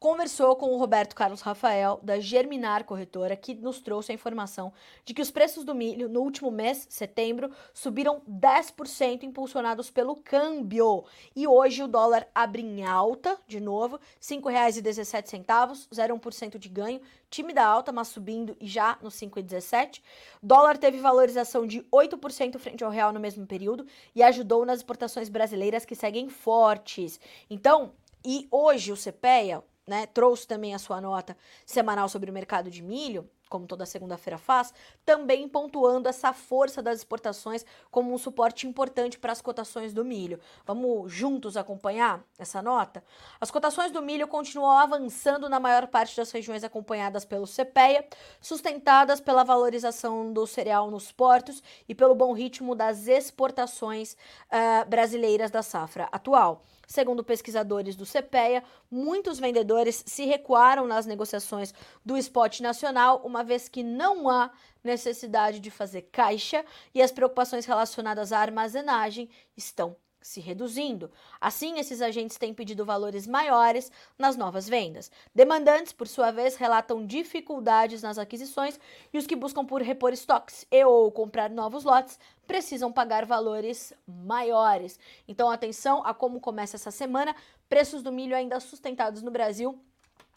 conversou 0.00 0.56
com 0.56 0.72
o 0.72 0.78
Roberto 0.78 1.14
Carlos 1.14 1.42
Rafael, 1.42 2.00
da 2.02 2.18
Germinar 2.18 2.84
Corretora, 2.84 3.36
que 3.36 3.54
nos 3.54 3.80
trouxe 3.80 4.10
a 4.10 4.14
informação 4.14 4.72
de 5.04 5.12
que 5.12 5.20
os 5.20 5.30
preços 5.30 5.62
do 5.62 5.74
milho 5.74 6.08
no 6.08 6.22
último 6.22 6.50
mês, 6.50 6.86
setembro, 6.88 7.50
subiram 7.74 8.22
10%, 8.26 9.24
impulsionados 9.24 9.90
pelo 9.90 10.16
câmbio. 10.16 11.04
E 11.36 11.46
hoje 11.46 11.82
o 11.82 11.86
dólar 11.86 12.26
abre 12.34 12.62
em 12.62 12.82
alta, 12.82 13.38
de 13.46 13.60
novo, 13.60 13.96
R$ 13.96 14.02
5,17, 14.22 15.44
0,1% 15.44 16.56
de 16.56 16.68
ganho, 16.70 17.02
time 17.28 17.52
da 17.52 17.66
alta, 17.66 17.92
mas 17.92 18.08
subindo 18.08 18.56
e 18.58 18.66
já 18.66 18.98
no 19.02 19.10
5,17. 19.10 20.00
Dólar 20.42 20.78
teve 20.78 20.96
valorização 20.96 21.66
de 21.66 21.82
8% 21.92 22.58
frente 22.58 22.82
ao 22.82 22.90
real 22.90 23.12
no 23.12 23.20
mesmo 23.20 23.46
período 23.46 23.86
e 24.14 24.22
ajudou 24.22 24.64
nas 24.64 24.78
exportações 24.78 25.28
brasileiras 25.28 25.84
que 25.84 25.94
seguem 25.94 26.30
fortes. 26.30 27.20
Então, 27.50 27.92
e 28.24 28.46
hoje 28.50 28.92
o 28.92 28.96
CPEA, 28.96 29.62
né, 29.90 30.06
trouxe 30.06 30.46
também 30.46 30.72
a 30.72 30.78
sua 30.78 31.00
nota 31.00 31.36
semanal 31.66 32.08
sobre 32.08 32.30
o 32.30 32.32
mercado 32.32 32.70
de 32.70 32.80
milho, 32.80 33.28
como 33.48 33.66
toda 33.66 33.84
segunda-feira 33.84 34.38
faz, 34.38 34.72
também 35.04 35.48
pontuando 35.48 36.08
essa 36.08 36.32
força 36.32 36.80
das 36.80 36.98
exportações 36.98 37.66
como 37.90 38.14
um 38.14 38.16
suporte 38.16 38.68
importante 38.68 39.18
para 39.18 39.32
as 39.32 39.42
cotações 39.42 39.92
do 39.92 40.04
milho. 40.04 40.38
Vamos 40.64 41.10
juntos 41.10 41.56
acompanhar 41.56 42.22
essa 42.38 42.62
nota? 42.62 43.02
As 43.40 43.50
cotações 43.50 43.90
do 43.90 44.00
milho 44.00 44.28
continuam 44.28 44.78
avançando 44.78 45.48
na 45.48 45.58
maior 45.58 45.88
parte 45.88 46.16
das 46.16 46.30
regiões 46.30 46.62
acompanhadas 46.62 47.24
pelo 47.24 47.48
CPEA, 47.48 48.06
sustentadas 48.40 49.20
pela 49.20 49.42
valorização 49.42 50.32
do 50.32 50.46
cereal 50.46 50.88
nos 50.88 51.10
portos 51.10 51.60
e 51.88 51.96
pelo 51.96 52.14
bom 52.14 52.32
ritmo 52.32 52.76
das 52.76 53.08
exportações 53.08 54.12
uh, 54.12 54.88
brasileiras 54.88 55.50
da 55.50 55.64
safra 55.64 56.08
atual. 56.12 56.62
Segundo 56.90 57.22
pesquisadores 57.22 57.94
do 57.94 58.04
CPEA, 58.04 58.64
muitos 58.90 59.38
vendedores 59.38 60.02
se 60.04 60.24
recuaram 60.24 60.88
nas 60.88 61.06
negociações 61.06 61.72
do 62.04 62.16
spot 62.16 62.58
nacional, 62.58 63.22
uma 63.24 63.44
vez 63.44 63.68
que 63.68 63.84
não 63.84 64.28
há 64.28 64.50
necessidade 64.82 65.60
de 65.60 65.70
fazer 65.70 66.08
caixa 66.10 66.64
e 66.92 67.00
as 67.00 67.12
preocupações 67.12 67.64
relacionadas 67.64 68.32
à 68.32 68.40
armazenagem 68.40 69.30
estão 69.56 69.94
se 70.20 70.40
reduzindo. 70.40 71.10
Assim, 71.40 71.78
esses 71.78 72.02
agentes 72.02 72.36
têm 72.36 72.52
pedido 72.54 72.84
valores 72.84 73.26
maiores 73.26 73.90
nas 74.18 74.36
novas 74.36 74.68
vendas. 74.68 75.10
Demandantes, 75.34 75.92
por 75.92 76.06
sua 76.06 76.30
vez, 76.30 76.56
relatam 76.56 77.06
dificuldades 77.06 78.02
nas 78.02 78.18
aquisições 78.18 78.78
e 79.12 79.18
os 79.18 79.26
que 79.26 79.36
buscam 79.36 79.64
por 79.64 79.82
repor 79.82 80.12
estoques 80.12 80.66
e 80.70 80.84
ou 80.84 81.10
comprar 81.10 81.50
novos 81.50 81.84
lotes 81.84 82.18
precisam 82.46 82.92
pagar 82.92 83.24
valores 83.24 83.92
maiores. 84.06 84.98
Então, 85.28 85.50
atenção 85.50 86.04
a 86.04 86.12
como 86.12 86.40
começa 86.40 86.76
essa 86.76 86.90
semana. 86.90 87.34
Preços 87.68 88.02
do 88.02 88.10
milho 88.10 88.36
ainda 88.36 88.58
sustentados 88.58 89.22
no 89.22 89.30
Brasil 89.30 89.80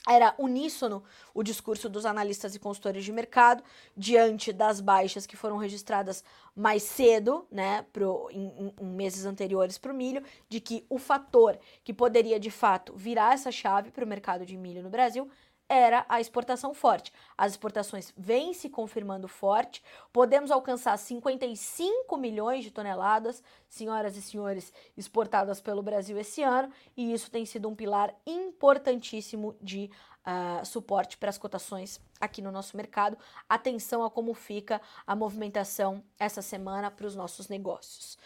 era 0.07 0.35
uníssono 0.37 1.03
o 1.33 1.41
discurso 1.41 1.89
dos 1.89 2.05
analistas 2.05 2.53
e 2.53 2.59
consultores 2.59 3.05
de 3.05 3.11
mercado 3.11 3.63
diante 3.95 4.51
das 4.51 4.81
baixas 4.81 5.25
que 5.25 5.37
foram 5.37 5.57
registradas 5.57 6.23
mais 6.55 6.83
cedo, 6.83 7.47
né, 7.49 7.85
pro, 7.93 8.29
em, 8.31 8.73
em 8.79 8.85
meses 8.85 9.25
anteriores 9.25 9.77
para 9.77 9.93
o 9.93 9.95
milho, 9.95 10.23
de 10.49 10.59
que 10.59 10.85
o 10.89 10.97
fator 10.97 11.57
que 11.83 11.93
poderia 11.93 12.39
de 12.39 12.51
fato 12.51 12.93
virar 12.95 13.33
essa 13.33 13.51
chave 13.51 13.91
para 13.91 14.03
o 14.03 14.07
mercado 14.07 14.45
de 14.45 14.57
milho 14.57 14.83
no 14.83 14.89
Brasil 14.89 15.29
era 15.73 16.05
a 16.07 16.21
exportação 16.21 16.73
forte. 16.73 17.11
As 17.35 17.53
exportações 17.53 18.13
vêm 18.15 18.53
se 18.53 18.69
confirmando 18.69 19.27
forte. 19.27 19.83
Podemos 20.11 20.51
alcançar 20.51 20.95
55 20.97 22.15
milhões 22.15 22.63
de 22.63 22.69
toneladas, 22.69 23.43
senhoras 23.67 24.15
e 24.15 24.21
senhores, 24.21 24.71
exportadas 24.95 25.59
pelo 25.59 25.81
Brasil 25.81 26.17
esse 26.17 26.43
ano, 26.43 26.71
e 26.95 27.11
isso 27.11 27.31
tem 27.31 27.43
sido 27.45 27.67
um 27.67 27.75
pilar 27.75 28.13
importantíssimo 28.25 29.55
de 29.59 29.89
uh, 30.23 30.63
suporte 30.63 31.17
para 31.17 31.29
as 31.29 31.37
cotações 31.39 31.99
aqui 32.21 32.41
no 32.41 32.51
nosso 32.51 32.77
mercado. 32.77 33.17
Atenção 33.49 34.03
a 34.03 34.11
como 34.11 34.33
fica 34.33 34.79
a 35.07 35.15
movimentação 35.15 36.03
essa 36.19 36.41
semana 36.41 36.91
para 36.91 37.07
os 37.07 37.15
nossos 37.15 37.49
negócios. 37.49 38.17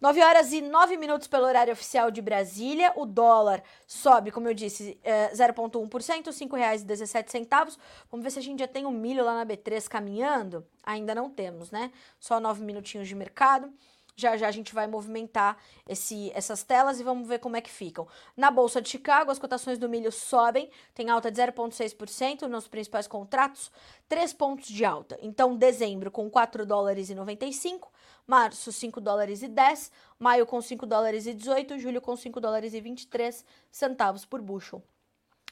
9 0.00 0.22
horas 0.22 0.52
e 0.52 0.60
9 0.60 0.96
minutos 0.96 1.28
pelo 1.28 1.46
horário 1.46 1.72
oficial 1.72 2.10
de 2.10 2.20
Brasília. 2.20 2.92
O 2.96 3.06
dólar 3.06 3.62
sobe, 3.86 4.30
como 4.30 4.48
eu 4.48 4.54
disse, 4.54 4.98
é, 5.02 5.30
0,1%, 5.32 6.26
R$ 6.26 6.32
5,17. 6.32 7.78
Vamos 8.10 8.24
ver 8.24 8.30
se 8.30 8.38
a 8.38 8.42
gente 8.42 8.60
já 8.60 8.68
tem 8.68 8.84
o 8.84 8.88
um 8.88 8.92
milho 8.92 9.24
lá 9.24 9.34
na 9.34 9.46
B3 9.46 9.88
caminhando. 9.88 10.66
Ainda 10.82 11.14
não 11.14 11.30
temos, 11.30 11.70
né? 11.70 11.90
Só 12.18 12.38
9 12.40 12.64
minutinhos 12.64 13.08
de 13.08 13.14
mercado. 13.14 13.72
Já 14.16 14.36
já 14.36 14.46
a 14.46 14.52
gente 14.52 14.72
vai 14.72 14.86
movimentar 14.86 15.58
esse, 15.88 16.30
essas 16.34 16.62
telas 16.62 17.00
e 17.00 17.02
vamos 17.02 17.26
ver 17.26 17.40
como 17.40 17.56
é 17.56 17.60
que 17.60 17.70
ficam. 17.70 18.06
Na 18.36 18.48
Bolsa 18.48 18.80
de 18.80 18.88
Chicago, 18.88 19.30
as 19.30 19.40
cotações 19.40 19.76
do 19.76 19.88
milho 19.88 20.12
sobem, 20.12 20.70
tem 20.94 21.10
alta 21.10 21.32
de 21.32 21.40
0,6% 21.40 22.42
nos 22.42 22.68
principais 22.68 23.08
contratos, 23.08 23.72
3 24.08 24.32
pontos 24.34 24.68
de 24.68 24.84
alta. 24.84 25.18
Então, 25.20 25.56
dezembro 25.56 26.12
com 26.12 26.30
4 26.30 26.64
dólares 26.64 27.10
e 27.10 27.14
95, 27.14 27.90
março 28.26 28.72
5 28.72 29.00
dólares 29.00 29.42
e 29.42 29.48
10, 29.48 29.90
maio 30.18 30.46
com 30.46 30.60
5 30.60 30.86
dólares 30.86 31.26
e 31.26 31.34
18, 31.34 31.78
julho 31.78 32.00
com 32.00 32.16
5 32.16 32.40
dólares 32.40 32.74
e 32.74 32.80
23 32.80 33.44
centavos 33.70 34.24
por 34.24 34.40
bushel. 34.40 34.82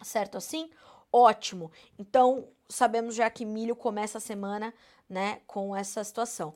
Certo 0.03 0.39
assim? 0.39 0.70
Ótimo. 1.12 1.70
Então, 1.99 2.49
sabemos 2.68 3.14
já 3.14 3.29
que 3.29 3.45
milho 3.45 3.77
começa 3.77 4.18
a 4.18 4.20
semana, 4.20 4.73
né, 5.09 5.41
com 5.47 5.77
essa 5.77 6.03
situação. 6.03 6.55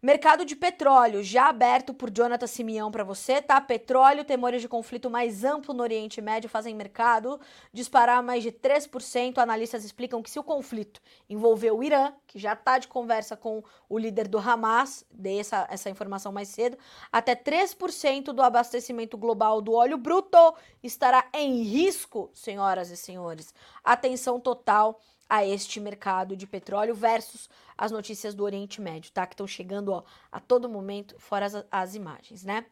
Mercado 0.00 0.44
de 0.44 0.54
petróleo, 0.54 1.24
já 1.24 1.48
aberto 1.48 1.92
por 1.92 2.08
Jonathan 2.08 2.46
Simeão 2.46 2.88
para 2.88 3.02
você, 3.02 3.42
tá? 3.42 3.60
Petróleo, 3.60 4.24
temores 4.24 4.62
de 4.62 4.68
conflito 4.68 5.10
mais 5.10 5.42
amplo 5.42 5.74
no 5.74 5.82
Oriente 5.82 6.20
Médio 6.20 6.48
fazem 6.48 6.72
mercado 6.72 7.40
disparar 7.72 8.22
mais 8.22 8.44
de 8.44 8.52
3%. 8.52 9.38
Analistas 9.38 9.84
explicam 9.84 10.22
que 10.22 10.30
se 10.30 10.38
o 10.38 10.44
conflito 10.44 11.00
envolver 11.28 11.72
o 11.72 11.82
Irã, 11.82 12.12
que 12.28 12.38
já 12.38 12.52
está 12.52 12.78
de 12.78 12.86
conversa 12.86 13.36
com 13.36 13.60
o 13.88 13.98
líder 13.98 14.28
do 14.28 14.38
Hamas, 14.38 15.04
dei 15.10 15.40
essa, 15.40 15.66
essa 15.68 15.90
informação 15.90 16.30
mais 16.30 16.46
cedo, 16.46 16.78
até 17.10 17.34
3% 17.34 18.26
do 18.26 18.40
abastecimento 18.40 19.18
global 19.18 19.60
do 19.60 19.72
óleo 19.72 19.98
bruto 19.98 20.54
estará 20.80 21.28
em 21.34 21.62
risco, 21.62 22.30
senhoras 22.32 22.90
e 22.90 22.96
senhores. 22.96 23.52
Atenção 23.82 24.38
total 24.38 25.00
a 25.28 25.44
este 25.44 25.78
mercado 25.80 26.36
de 26.36 26.46
petróleo 26.46 26.94
versus 26.94 27.48
as 27.76 27.92
notícias 27.92 28.34
do 28.34 28.44
Oriente 28.44 28.80
Médio, 28.80 29.10
tá? 29.12 29.26
Que 29.26 29.34
estão 29.34 29.46
chegando 29.46 29.92
ó, 29.92 30.02
a 30.32 30.40
todo 30.40 30.68
momento, 30.68 31.14
fora 31.18 31.46
as, 31.46 31.64
as 31.70 31.94
imagens, 31.94 32.44
né? 32.44 32.64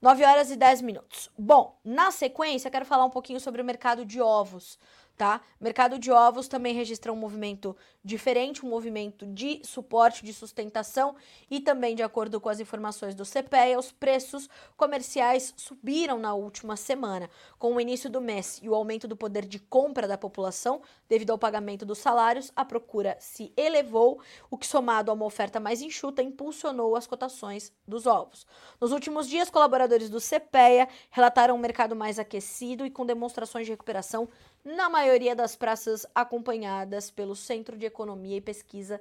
9 0.00 0.24
horas 0.24 0.50
e 0.50 0.56
10 0.56 0.82
minutos. 0.82 1.30
Bom, 1.38 1.78
na 1.84 2.10
sequência, 2.10 2.70
quero 2.70 2.84
falar 2.84 3.04
um 3.04 3.10
pouquinho 3.10 3.40
sobre 3.40 3.62
o 3.62 3.64
mercado 3.64 4.04
de 4.04 4.20
ovos 4.20 4.78
tá? 5.16 5.40
Mercado 5.60 5.98
de 5.98 6.10
ovos 6.10 6.46
também 6.46 6.74
registra 6.74 7.12
um 7.12 7.16
movimento 7.16 7.76
diferente, 8.04 8.64
um 8.64 8.68
movimento 8.68 9.26
de 9.26 9.60
suporte, 9.64 10.24
de 10.24 10.32
sustentação 10.32 11.16
e 11.50 11.58
também 11.58 11.96
de 11.96 12.02
acordo 12.02 12.40
com 12.40 12.48
as 12.48 12.60
informações 12.60 13.14
do 13.14 13.24
CPEA, 13.24 13.78
os 13.78 13.90
preços 13.90 14.48
comerciais 14.76 15.54
subiram 15.56 16.18
na 16.18 16.34
última 16.34 16.76
semana. 16.76 17.30
Com 17.58 17.74
o 17.74 17.80
início 17.80 18.10
do 18.10 18.20
mês 18.20 18.60
e 18.62 18.68
o 18.68 18.74
aumento 18.74 19.08
do 19.08 19.16
poder 19.16 19.46
de 19.46 19.58
compra 19.58 20.06
da 20.06 20.18
população 20.18 20.82
devido 21.08 21.30
ao 21.30 21.38
pagamento 21.38 21.86
dos 21.86 21.98
salários, 21.98 22.52
a 22.54 22.64
procura 22.64 23.16
se 23.18 23.52
elevou, 23.56 24.20
o 24.50 24.58
que 24.58 24.66
somado 24.66 25.10
a 25.10 25.14
uma 25.14 25.24
oferta 25.24 25.58
mais 25.58 25.80
enxuta 25.80 26.22
impulsionou 26.22 26.94
as 26.94 27.06
cotações 27.06 27.72
dos 27.88 28.06
ovos. 28.06 28.46
Nos 28.80 28.92
últimos 28.92 29.28
dias, 29.28 29.48
colaboradores 29.48 30.10
do 30.10 30.20
CPEA 30.20 30.88
relataram 31.10 31.54
um 31.54 31.58
mercado 31.58 31.96
mais 31.96 32.18
aquecido 32.18 32.84
e 32.84 32.90
com 32.90 33.06
demonstrações 33.06 33.66
de 33.66 33.72
recuperação 33.72 34.28
na 34.66 34.90
maioria 34.90 35.36
das 35.36 35.54
praças 35.54 36.04
acompanhadas 36.12 37.08
pelo 37.08 37.36
Centro 37.36 37.78
de 37.78 37.86
Economia 37.86 38.38
e 38.38 38.40
Pesquisa, 38.40 39.00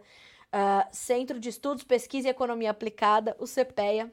uh, 0.54 0.88
Centro 0.92 1.40
de 1.40 1.50
Estudos, 1.50 1.84
Pesquisa 1.84 2.28
e 2.28 2.32
Economia 2.32 2.70
Aplicada, 2.70 3.36
o 3.40 3.46
CPEA, 3.46 4.12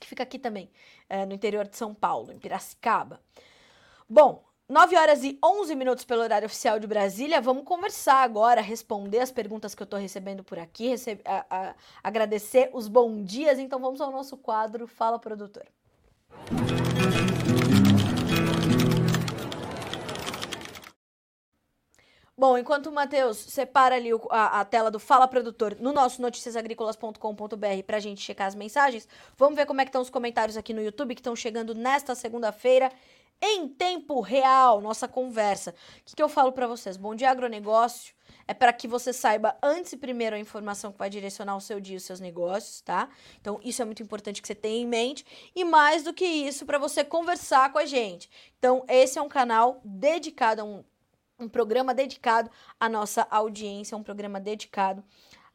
que 0.00 0.06
fica 0.08 0.24
aqui 0.24 0.36
também, 0.36 0.68
uh, 1.08 1.24
no 1.26 1.32
interior 1.32 1.68
de 1.68 1.76
São 1.76 1.94
Paulo, 1.94 2.32
em 2.32 2.38
Piracicaba. 2.40 3.20
Bom, 4.08 4.44
9 4.68 4.96
horas 4.96 5.22
e 5.22 5.38
11 5.44 5.76
minutos 5.76 6.04
pelo 6.04 6.22
horário 6.22 6.46
oficial 6.46 6.80
de 6.80 6.86
Brasília. 6.88 7.40
Vamos 7.40 7.64
conversar 7.64 8.22
agora, 8.22 8.60
responder 8.60 9.20
as 9.20 9.30
perguntas 9.30 9.74
que 9.74 9.82
eu 9.82 9.84
estou 9.84 9.98
recebendo 9.98 10.42
por 10.42 10.58
aqui, 10.58 10.88
recebe, 10.88 11.22
agradecer 12.02 12.70
os 12.72 12.88
bons 12.88 13.24
dias. 13.24 13.58
Então 13.58 13.80
vamos 13.80 14.00
ao 14.00 14.10
nosso 14.10 14.36
quadro 14.36 14.88
Fala 14.88 15.18
Produtor. 15.18 15.66
Bom, 22.40 22.56
enquanto 22.56 22.86
o 22.86 22.92
Matheus 22.92 23.36
separa 23.36 23.96
ali 23.96 24.14
o, 24.14 24.22
a, 24.30 24.60
a, 24.60 24.64
tela 24.64 24.90
do 24.90 24.98
Fala 24.98 25.28
Produtor 25.28 25.76
no 25.78 25.92
nosso 25.92 26.22
noticiasagricolas.com.br 26.22 27.82
pra 27.86 28.00
gente 28.00 28.22
checar 28.22 28.46
as 28.46 28.54
mensagens, 28.54 29.06
vamos 29.36 29.56
ver 29.56 29.66
como 29.66 29.82
é 29.82 29.84
que 29.84 29.90
estão 29.90 30.00
os 30.00 30.08
comentários 30.08 30.56
aqui 30.56 30.72
no 30.72 30.80
YouTube 30.80 31.14
que 31.14 31.20
estão 31.20 31.36
chegando 31.36 31.74
nesta 31.74 32.14
segunda-feira 32.14 32.90
em 33.42 33.68
tempo 33.68 34.22
real, 34.22 34.80
nossa 34.80 35.06
conversa. 35.06 35.74
O 36.00 36.04
que, 36.06 36.16
que 36.16 36.22
eu 36.22 36.30
falo 36.30 36.50
para 36.50 36.66
vocês? 36.66 36.96
Bom 36.96 37.14
dia, 37.14 37.30
agronegócio. 37.30 38.14
É 38.48 38.54
para 38.54 38.72
que 38.72 38.88
você 38.88 39.12
saiba 39.12 39.54
antes 39.62 39.92
e 39.92 39.98
primeiro 39.98 40.34
a 40.34 40.38
informação 40.38 40.92
que 40.92 40.98
vai 40.98 41.10
direcionar 41.10 41.58
o 41.58 41.60
seu 41.60 41.78
dia 41.78 41.96
e 41.96 41.98
os 41.98 42.04
seus 42.04 42.20
negócios, 42.20 42.80
tá? 42.80 43.10
Então, 43.38 43.60
isso 43.62 43.82
é 43.82 43.84
muito 43.84 44.02
importante 44.02 44.40
que 44.40 44.48
você 44.48 44.54
tenha 44.54 44.80
em 44.80 44.86
mente. 44.86 45.26
E 45.54 45.62
mais 45.62 46.04
do 46.04 46.14
que 46.14 46.24
isso, 46.24 46.64
para 46.64 46.78
você 46.78 47.04
conversar 47.04 47.70
com 47.70 47.78
a 47.78 47.84
gente. 47.84 48.30
Então, 48.58 48.82
esse 48.88 49.18
é 49.18 49.22
um 49.22 49.28
canal 49.28 49.82
dedicado, 49.84 50.64
um, 50.64 50.82
um 51.40 51.48
programa 51.48 51.94
dedicado 51.94 52.50
à 52.78 52.88
nossa 52.88 53.26
audiência, 53.30 53.96
um 53.96 54.02
programa 54.02 54.38
dedicado 54.38 55.02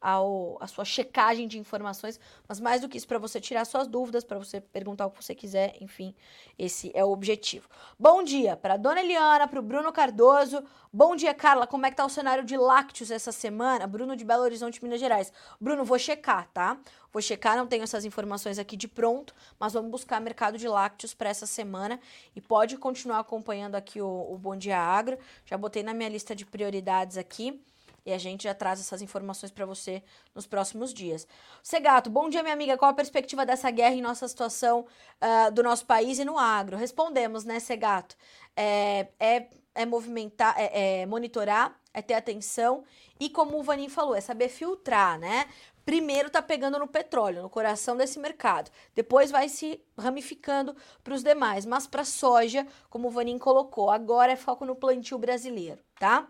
ao, 0.06 0.56
a 0.62 0.68
sua 0.68 0.86
checagem 0.86 1.48
de 1.48 1.58
informações, 1.58 2.20
mas 2.48 2.60
mais 2.60 2.82
do 2.82 2.88
que 2.88 2.96
isso, 2.96 3.08
para 3.08 3.18
você 3.18 3.42
tirar 3.42 3.66
suas 3.66 3.88
dúvidas, 3.88 4.24
para 4.24 4.38
você 4.38 4.62
perguntar 4.62 5.08
o 5.08 5.10
que 5.10 5.24
você 5.24 5.34
quiser, 5.34 5.76
enfim, 5.82 6.14
esse 6.60 6.92
é 6.94 7.04
o 7.04 7.10
objetivo. 7.10 7.68
Bom 7.98 8.22
dia 8.22 8.56
para 8.56 8.78
dona 8.78 9.02
Eliana, 9.02 9.48
para 9.48 9.60
o 9.60 9.64
Bruno 9.64 9.92
Cardoso. 9.92 10.64
Bom 10.94 11.16
dia, 11.16 11.34
Carla. 11.34 11.66
Como 11.66 11.88
é 11.88 11.90
que 11.90 11.98
tá 11.98 12.06
o 12.06 12.10
cenário 12.10 12.46
de 12.46 12.56
lácteos 12.56 13.10
essa 13.10 13.32
semana? 13.32 13.88
Bruno 13.88 14.16
de 14.16 14.24
Belo 14.24 14.44
Horizonte, 14.44 14.82
Minas 14.84 15.00
Gerais. 15.00 15.34
Bruno, 15.60 15.84
vou 15.84 15.98
checar, 15.98 16.48
tá? 16.54 16.78
Vou 17.12 17.20
checar, 17.20 17.58
não 17.58 17.66
tenho 17.66 17.84
essas 17.84 18.06
informações 18.06 18.60
aqui 18.60 18.78
de 18.78 18.88
pronto, 18.88 19.34
mas 19.60 19.74
vamos 19.74 19.90
buscar 19.90 20.22
mercado 20.22 20.56
de 20.56 20.68
lácteos 20.68 21.16
para 21.16 21.32
essa 21.32 21.48
semana 21.48 22.00
e 22.36 22.42
pode 22.42 22.78
continuar 22.78 23.18
acompanhando 23.18 23.74
aqui 23.74 24.00
o, 24.00 24.34
o 24.34 24.38
Bom 24.38 24.56
Dia 24.56 24.78
Agro. 24.78 25.18
Já 25.48 25.58
botei 25.58 25.82
na 25.82 25.96
minha 25.96 26.10
lista 26.10 26.36
de 26.36 26.46
prioridades 26.46 27.18
aqui 27.18 27.60
e 28.06 28.14
a 28.14 28.18
gente 28.18 28.44
já 28.44 28.54
traz 28.54 28.80
essas 28.80 29.02
informações 29.02 29.52
para 29.52 29.66
você 29.66 30.04
nos 30.34 30.46
próximos 30.46 30.94
dias. 30.94 31.28
Segato, 31.64 32.10
bom 32.10 32.30
dia, 32.30 32.44
minha 32.44 32.54
amiga. 32.54 32.78
Qual 32.78 32.92
a 32.92 32.94
perspectiva 32.94 33.46
dessa 33.46 33.72
guerra 33.72 33.96
em 33.96 34.02
nossa 34.02 34.28
situação 34.28 34.86
uh, 35.22 35.52
do 35.52 35.64
nosso 35.64 35.86
país 35.86 36.20
e 36.20 36.26
no 36.26 36.38
agro? 36.38 36.78
Respondemos, 36.78 37.44
né, 37.44 37.60
Segato? 37.60 38.16
É, 38.56 39.08
é, 39.20 39.48
é 39.74 39.86
movimentar, 39.86 40.56
é, 40.58 41.02
é 41.02 41.06
monitorar, 41.06 41.76
é 41.94 42.02
ter 42.02 42.14
atenção 42.14 42.84
e, 43.20 43.30
como 43.30 43.58
o 43.58 43.64
Vanin 43.64 43.90
falou, 43.90 44.16
é 44.16 44.22
saber 44.22 44.50
filtrar, 44.50 45.18
né? 45.18 45.48
primeiro 45.86 46.32
tá 46.32 46.42
pegando 46.42 46.80
no 46.80 46.88
petróleo, 46.88 47.44
no 47.44 47.50
coração 47.50 47.96
desse 47.96 48.18
mercado. 48.18 48.72
Depois 48.96 49.30
vai 49.30 49.48
se 49.48 49.80
ramificando 49.98 50.76
para 51.04 51.14
os 51.14 51.24
demais. 51.24 51.66
Mas 51.66 51.86
para 51.86 52.04
soja, 52.04 52.66
como 52.90 53.08
o 53.08 53.12
Vanin 53.12 53.38
colocou, 53.38 53.92
agora 53.92 54.32
é 54.32 54.36
foco 54.36 54.66
no 54.66 54.76
plantio 54.76 55.18
brasileiro, 55.18 55.80
tá? 56.00 56.28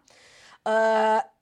Uh, 0.68 1.35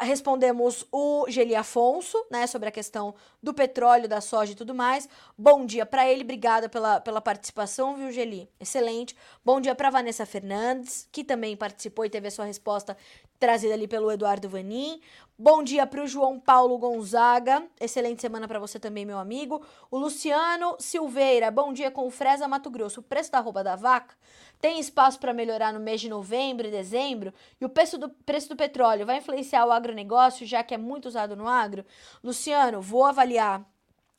respondemos 0.00 0.86
o 0.92 1.26
Geli 1.28 1.54
Afonso, 1.54 2.16
né, 2.30 2.46
sobre 2.46 2.68
a 2.68 2.72
questão 2.72 3.14
do 3.42 3.54
petróleo, 3.54 4.08
da 4.08 4.20
soja 4.20 4.52
e 4.52 4.54
tudo 4.54 4.74
mais. 4.74 5.08
Bom 5.36 5.64
dia 5.64 5.86
para 5.86 6.06
ele, 6.06 6.22
obrigada 6.22 6.68
pela, 6.68 7.00
pela 7.00 7.20
participação, 7.20 7.96
viu, 7.96 8.10
Geli? 8.12 8.50
Excelente. 8.60 9.16
Bom 9.44 9.60
dia 9.60 9.74
para 9.74 9.90
Vanessa 9.90 10.26
Fernandes, 10.26 11.08
que 11.10 11.24
também 11.24 11.56
participou 11.56 12.04
e 12.04 12.10
teve 12.10 12.28
a 12.28 12.30
sua 12.30 12.44
resposta 12.44 12.96
trazida 13.38 13.74
ali 13.74 13.86
pelo 13.86 14.10
Eduardo 14.10 14.48
Vanin. 14.48 15.00
Bom 15.38 15.62
dia 15.62 15.86
para 15.86 16.02
o 16.02 16.06
João 16.06 16.40
Paulo 16.40 16.76
Gonzaga. 16.78 17.62
Excelente 17.80 18.20
semana 18.20 18.48
para 18.48 18.58
você 18.58 18.80
também, 18.80 19.06
meu 19.06 19.18
amigo. 19.18 19.64
O 19.90 19.96
Luciano 19.96 20.74
Silveira. 20.80 21.48
Bom 21.50 21.72
dia 21.72 21.90
com 21.90 22.06
o 22.06 22.10
Fresa 22.10 22.48
Mato 22.48 22.68
Grosso. 22.68 22.98
O 22.98 23.02
preço 23.04 23.30
da 23.30 23.38
roupa 23.38 23.62
da 23.62 23.76
vaca 23.76 24.16
tem 24.60 24.80
espaço 24.80 25.20
para 25.20 25.32
melhorar 25.32 25.72
no 25.72 25.78
mês 25.78 26.00
de 26.00 26.08
novembro 26.08 26.66
e 26.66 26.70
dezembro? 26.70 27.32
E 27.60 27.64
o 27.64 27.68
preço 27.68 27.96
do, 27.96 28.08
preço 28.08 28.48
do 28.48 28.56
petróleo 28.56 29.06
vai 29.06 29.18
influenciar 29.18 29.64
o 29.64 29.70
agronegócio, 29.70 30.44
já 30.44 30.64
que 30.64 30.74
é 30.74 30.78
muito 30.78 31.06
usado 31.06 31.36
no 31.36 31.46
agro? 31.46 31.86
Luciano, 32.24 32.82
vou 32.82 33.04
avaliar. 33.04 33.64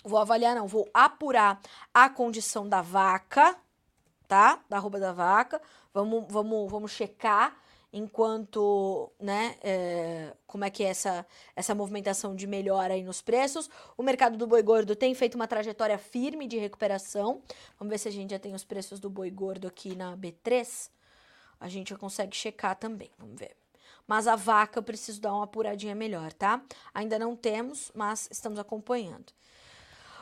Vou 0.06 0.18
avaliar, 0.18 0.56
não, 0.56 0.66
vou 0.66 0.90
apurar 0.94 1.60
a 1.94 2.10
condição 2.10 2.70
da 2.70 2.82
vaca, 2.82 3.58
tá? 4.30 4.62
Da 4.70 4.80
roupa 4.80 4.98
da 4.98 5.12
vaca. 5.12 5.62
Vamos, 5.94 6.24
vamos, 6.30 6.72
vamos 6.72 6.92
checar 6.92 7.54
enquanto, 7.92 9.12
né, 9.20 9.56
é, 9.62 10.34
como 10.46 10.64
é 10.64 10.70
que 10.70 10.84
é 10.84 10.88
essa, 10.88 11.26
essa 11.56 11.74
movimentação 11.74 12.36
de 12.36 12.46
melhora 12.46 12.94
aí 12.94 13.04
nos 13.04 13.22
preços. 13.22 13.70
O 13.98 14.04
mercado 14.04 14.38
do 14.38 14.46
boi 14.46 14.62
gordo 14.62 14.96
tem 14.96 15.14
feito 15.14 15.36
uma 15.36 15.48
trajetória 15.48 15.98
firme 15.98 16.48
de 16.48 16.58
recuperação. 16.58 17.42
Vamos 17.78 17.92
ver 17.92 17.98
se 17.98 18.08
a 18.08 18.12
gente 18.12 18.32
já 18.32 18.40
tem 18.40 18.54
os 18.54 18.64
preços 18.64 19.00
do 19.00 19.10
boi 19.10 19.32
gordo 19.32 19.68
aqui 19.68 19.96
na 19.96 20.16
B3. 20.16 20.90
A 21.60 21.68
gente 21.68 21.90
já 21.90 21.98
consegue 21.98 22.36
checar 22.36 22.76
também, 22.76 23.10
vamos 23.18 23.40
ver. 23.40 23.56
Mas 24.08 24.28
a 24.28 24.36
vaca 24.36 24.80
eu 24.80 24.84
preciso 24.84 25.22
dar 25.22 25.34
uma 25.34 25.44
apuradinha 25.44 25.94
melhor, 25.94 26.32
tá? 26.34 26.62
Ainda 26.94 27.20
não 27.20 27.36
temos, 27.36 27.92
mas 27.94 28.28
estamos 28.32 28.58
acompanhando. 28.58 29.32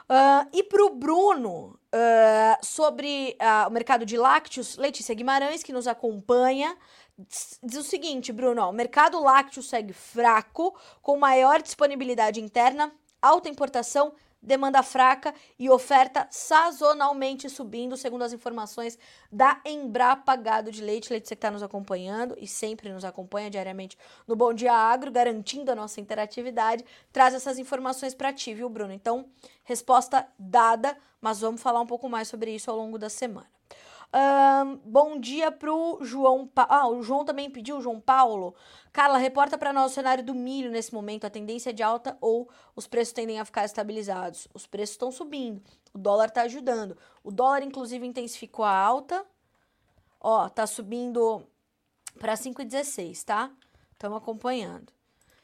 Uh, 0.09 0.47
e 0.53 0.63
para 0.63 0.85
o 0.85 0.89
Bruno, 0.89 1.77
uh, 1.93 2.65
sobre 2.65 3.37
uh, 3.41 3.67
o 3.67 3.71
mercado 3.71 4.05
de 4.05 4.17
lácteos, 4.17 4.77
Letícia 4.77 5.13
Guimarães, 5.13 5.63
que 5.63 5.73
nos 5.73 5.85
acompanha, 5.85 6.77
diz 7.17 7.77
o 7.77 7.83
seguinte, 7.83 8.31
Bruno: 8.31 8.67
o 8.67 8.73
mercado 8.73 9.21
lácteo 9.21 9.63
segue 9.63 9.93
fraco, 9.93 10.75
com 11.01 11.17
maior 11.17 11.61
disponibilidade 11.61 12.39
interna, 12.39 12.91
alta 13.21 13.49
importação, 13.49 14.13
demanda 14.41 14.83
fraca 14.83 15.33
e 15.57 15.69
oferta 15.69 16.27
sazonalmente 16.29 17.49
subindo, 17.49 17.97
segundo 17.97 18.23
as 18.23 18.33
informações 18.33 18.97
da 19.31 19.59
Embrapa 19.65 20.35
Gado 20.35 20.71
de 20.71 20.81
Leite. 20.81 21.09
Leite, 21.09 21.27
você 21.27 21.35
que 21.35 21.39
está 21.39 21.51
nos 21.51 21.63
acompanhando 21.63 22.35
e 22.39 22.47
sempre 22.47 22.91
nos 22.91 23.03
acompanha 23.03 23.49
diariamente 23.49 23.97
no 24.27 24.35
Bom 24.35 24.53
Dia 24.53 24.73
Agro, 24.73 25.11
garantindo 25.11 25.71
a 25.71 25.75
nossa 25.75 25.99
interatividade, 25.99 26.85
traz 27.11 27.33
essas 27.33 27.57
informações 27.57 28.13
para 28.13 28.31
ti, 28.31 28.53
viu, 28.53 28.69
Bruno? 28.69 28.93
Então, 28.93 29.25
resposta 29.63 30.27
dada, 30.37 30.97
mas 31.19 31.41
vamos 31.41 31.61
falar 31.61 31.81
um 31.81 31.87
pouco 31.87 32.07
mais 32.07 32.27
sobre 32.27 32.53
isso 32.53 32.69
ao 32.69 32.77
longo 32.77 32.97
da 32.97 33.09
semana. 33.09 33.56
Um, 34.13 34.77
bom 34.85 35.19
dia 35.19 35.51
pro 35.51 35.99
João. 36.01 36.47
Pa... 36.47 36.65
Ah, 36.69 36.87
o 36.87 37.03
João 37.03 37.25
também 37.25 37.49
pediu, 37.49 37.81
João 37.81 37.99
Paulo. 37.99 38.55
Carla, 38.93 39.17
reporta 39.17 39.57
para 39.57 39.73
nós 39.73 39.91
o 39.91 39.95
cenário 39.95 40.23
do 40.23 40.33
milho 40.33 40.71
nesse 40.71 40.93
momento. 40.93 41.25
A 41.25 41.29
tendência 41.29 41.71
é 41.71 41.73
de 41.73 41.83
alta 41.83 42.17
ou 42.21 42.49
os 42.75 42.87
preços 42.87 43.13
tendem 43.13 43.39
a 43.39 43.45
ficar 43.45 43.65
estabilizados? 43.65 44.47
Os 44.53 44.65
preços 44.65 44.93
estão 44.93 45.11
subindo. 45.11 45.61
O 45.93 45.97
dólar 45.97 46.29
está 46.29 46.43
ajudando. 46.43 46.97
O 47.23 47.31
dólar, 47.31 47.63
inclusive, 47.63 48.05
intensificou 48.05 48.63
a 48.63 48.75
alta. 48.75 49.25
Ó, 50.19 50.47
tá 50.49 50.65
subindo 50.65 51.45
para 52.17 52.33
5,16, 52.33 53.23
tá? 53.23 53.51
Estamos 53.91 54.17
acompanhando. 54.17 54.91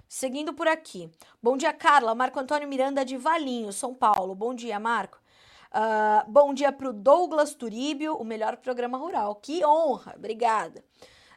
Seguindo 0.08 0.54
por 0.54 0.68
aqui. 0.68 1.12
Bom 1.42 1.58
dia, 1.58 1.74
Carla. 1.74 2.16
Marco 2.16 2.40
Antônio 2.40 2.68
Miranda 2.68 3.04
de 3.04 3.18
Valinho, 3.18 3.74
São 3.74 3.94
Paulo. 3.94 4.34
Bom 4.34 4.54
dia, 4.54 4.80
Marco. 4.80 5.23
Uh, 5.74 6.30
bom 6.30 6.54
dia 6.54 6.72
para 6.72 6.90
o 6.90 6.94
Douglas 6.94 7.56
Turíbio, 7.56 8.16
o 8.16 8.24
melhor 8.24 8.58
programa 8.58 8.96
rural. 8.96 9.34
Que 9.36 9.66
honra, 9.66 10.14
obrigada. 10.16 10.84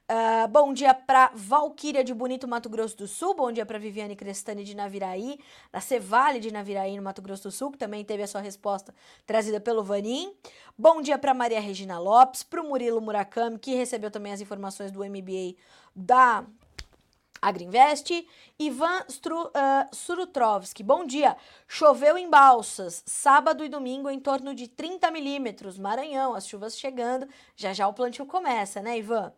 Uh, 0.08 0.46
bom 0.48 0.74
dia 0.74 0.92
para 0.92 1.32
Valquíria 1.34 2.04
de 2.04 2.12
Bonito, 2.12 2.46
Mato 2.46 2.68
Grosso 2.68 2.98
do 2.98 3.08
Sul. 3.08 3.34
Bom 3.34 3.50
dia 3.50 3.64
para 3.64 3.78
Viviane 3.78 4.14
Crestani 4.14 4.62
de 4.62 4.76
Naviraí, 4.76 5.40
da 5.72 5.80
Cevale 5.80 6.38
de 6.38 6.52
Naviraí, 6.52 6.96
no 6.96 7.02
Mato 7.02 7.22
Grosso 7.22 7.44
do 7.44 7.50
Sul, 7.50 7.72
que 7.72 7.78
também 7.78 8.04
teve 8.04 8.22
a 8.22 8.26
sua 8.26 8.42
resposta 8.42 8.94
trazida 9.26 9.58
pelo 9.58 9.82
Vanim. 9.82 10.34
Bom 10.76 11.00
dia 11.00 11.16
para 11.16 11.32
Maria 11.32 11.58
Regina 11.58 11.98
Lopes, 11.98 12.42
para 12.42 12.60
o 12.60 12.68
Murilo 12.68 13.00
Murakami, 13.00 13.58
que 13.58 13.74
recebeu 13.74 14.10
também 14.10 14.34
as 14.34 14.40
informações 14.42 14.92
do 14.92 15.00
MBA 15.00 15.56
da 15.94 16.44
Agriinvest. 17.40 18.26
Ivan 18.58 19.04
Stru, 19.08 19.44
uh, 19.44 19.50
Surutrovski, 19.92 20.82
bom 20.82 21.04
dia. 21.04 21.36
Choveu 21.68 22.16
em 22.16 22.28
Balsas, 22.28 23.02
sábado 23.06 23.64
e 23.64 23.68
domingo 23.68 24.08
em 24.08 24.18
torno 24.18 24.54
de 24.54 24.68
30 24.68 25.10
milímetros. 25.10 25.78
Maranhão, 25.78 26.34
as 26.34 26.48
chuvas 26.48 26.78
chegando. 26.78 27.28
Já 27.54 27.72
já 27.72 27.86
o 27.86 27.92
plantio 27.92 28.26
começa, 28.26 28.80
né, 28.80 28.98
Ivan? 28.98 29.32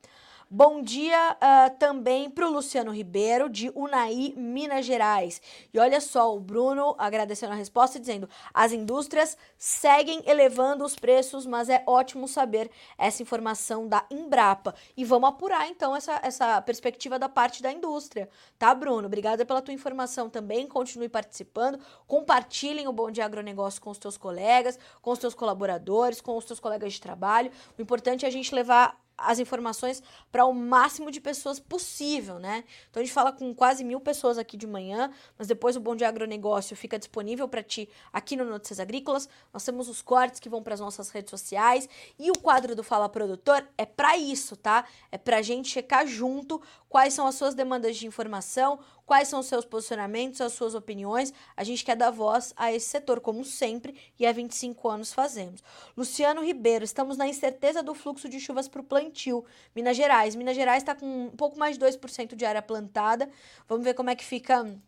Bom 0.51 0.81
dia 0.81 1.37
uh, 1.37 1.77
também 1.77 2.31
para 2.31 2.49
o 2.49 2.51
Luciano 2.51 2.91
Ribeiro, 2.91 3.51
de 3.51 3.71
Unai, 3.75 4.33
Minas 4.35 4.87
Gerais. 4.87 5.43
E 5.75 5.79
olha 5.79 6.01
só, 6.01 6.35
o 6.35 6.41
Bruno 6.41 6.95
agradecendo 6.97 7.53
a 7.53 7.55
resposta, 7.57 8.01
dizendo: 8.01 8.27
as 8.55 8.73
indústrias 8.73 9.37
seguem 9.59 10.23
elevando 10.25 10.87
os 10.87 10.97
preços, 10.97 11.45
mas 11.45 11.69
é 11.69 11.83
ótimo 11.87 12.27
saber 12.27 12.71
essa 12.97 13.23
informação 13.23 13.87
da 13.87 14.07
Embrapa. 14.11 14.75
E 14.97 15.05
vamos 15.05 15.29
apurar 15.29 15.69
então 15.69 15.95
essa, 15.95 16.19
essa 16.23 16.63
perspectiva 16.63 17.19
da 17.19 17.29
parte 17.29 17.63
da 17.63 17.71
indústria, 17.71 18.27
tá, 18.59 18.75
Bruno? 18.75 19.07
Obrigada 19.07 19.45
pela 19.45 19.61
tua 19.61 19.75
informação 19.75 20.31
também. 20.31 20.67
Continue 20.67 21.11
participando, 21.11 21.79
compartilhem 22.07 22.89
o 22.89 22.93
Bom 22.93 23.11
Dia 23.11 23.27
Agronegócio 23.27 23.83
com 23.83 23.91
os 23.91 23.99
teus 23.99 24.17
colegas, 24.17 24.79
com 25.03 25.11
os 25.11 25.19
teus 25.19 25.35
colaboradores, 25.35 26.23
com 26.23 26.39
os 26.39 26.47
teus 26.47 26.59
colegas 26.59 26.95
de 26.95 27.03
trabalho. 27.03 27.51
O 27.79 27.83
importante 27.83 28.25
é 28.25 28.29
a 28.29 28.33
gente 28.33 28.55
levar 28.55 28.99
as 29.19 29.41
informações 29.41 30.01
para 30.31 30.45
o 30.45 30.55
máximo 30.55 31.11
de 31.11 31.21
pessoas 31.21 31.59
possível, 31.59 32.39
né? 32.39 32.65
Então 32.89 33.03
a 33.03 33.05
gente 33.05 33.13
fala 33.13 33.33
com 33.33 33.53
quase 33.53 33.83
mil 33.83 34.01
pessoas 34.01 34.39
aqui 34.39 34.57
de 34.57 34.67
manhã, 34.67 35.11
mas 35.37 35.49
depois 35.49 35.77
o 35.77 35.81
Bom 35.81 35.97
Dia 35.97 36.09
Agronegócio 36.09 36.77
fica 36.77 36.97
disponível 36.97 37.49
para 37.49 37.63
ti 37.63 37.89
aqui 38.13 38.37
no 38.37 38.45
Notícias 38.45 38.79
Agrícolas. 38.79 39.29
Nós 39.53 39.65
temos 39.65 39.89
os 39.89 40.01
cortes 40.01 40.39
que 40.39 40.49
vão 40.49 40.63
para 40.63 40.75
as 40.75 40.81
nossas 40.81 41.11
redes 41.11 41.31
sociais 41.31 41.89
e 42.19 42.31
o 42.31 42.39
quadro 42.39 42.77
do 42.77 42.85
Fala 42.85 43.09
Produtor 43.09 43.67
é 43.77 43.85
para 43.85 44.17
isso, 44.17 44.57
tá? 44.57 44.85
É 45.11 45.19
para 45.19 45.39
a 45.39 45.43
gente 45.43 45.69
checar 45.69 46.07
junto 46.07 46.63
quais 46.89 47.13
são 47.13 47.27
as 47.27 47.35
suas 47.35 47.55
demandas 47.55 47.97
de 47.97 48.07
informação, 48.07 48.79
quais 49.09 49.27
são 49.27 49.41
os 49.41 49.47
seus 49.47 49.65
posicionamentos, 49.65 50.39
as 50.43 50.53
suas 50.53 50.75
opiniões. 50.75 51.33
A 51.57 51.65
gente 51.65 51.83
quer 51.83 51.97
dar 51.97 52.11
voz 52.11 52.53
a 52.55 52.71
esse 52.71 52.89
setor, 52.89 53.21
como 53.21 53.43
sempre, 53.43 53.97
e 54.19 54.27
há 54.27 54.33
25 54.33 54.87
anos 54.87 55.15
fazemos. 55.15 55.63
Luciano 55.97 56.45
Ribeiro, 56.45 56.85
estamos 56.85 57.17
na 57.17 57.27
incerteza 57.27 57.83
do 57.83 57.95
fluxo 57.95 58.29
de 58.29 58.39
chuvas 58.39 58.69
para 58.69 58.83
o 58.83 58.85
plantio. 58.85 59.47
Minas 59.75 59.97
Gerais. 59.97 60.37
Minas 60.37 60.55
Gerais 60.55 60.83
está 60.83 60.95
com 60.95 61.07
um 61.07 61.31
pouco 61.31 61.59
mais 61.59 61.79
de 61.79 61.87
2% 61.87 62.35
de 62.35 62.45
área 62.45 62.61
plantada. 62.61 63.31
Vamos 63.67 63.83
ver 63.83 63.95
como 63.95 64.11
é 64.11 64.15
que 64.15 64.23
fica 64.23 64.79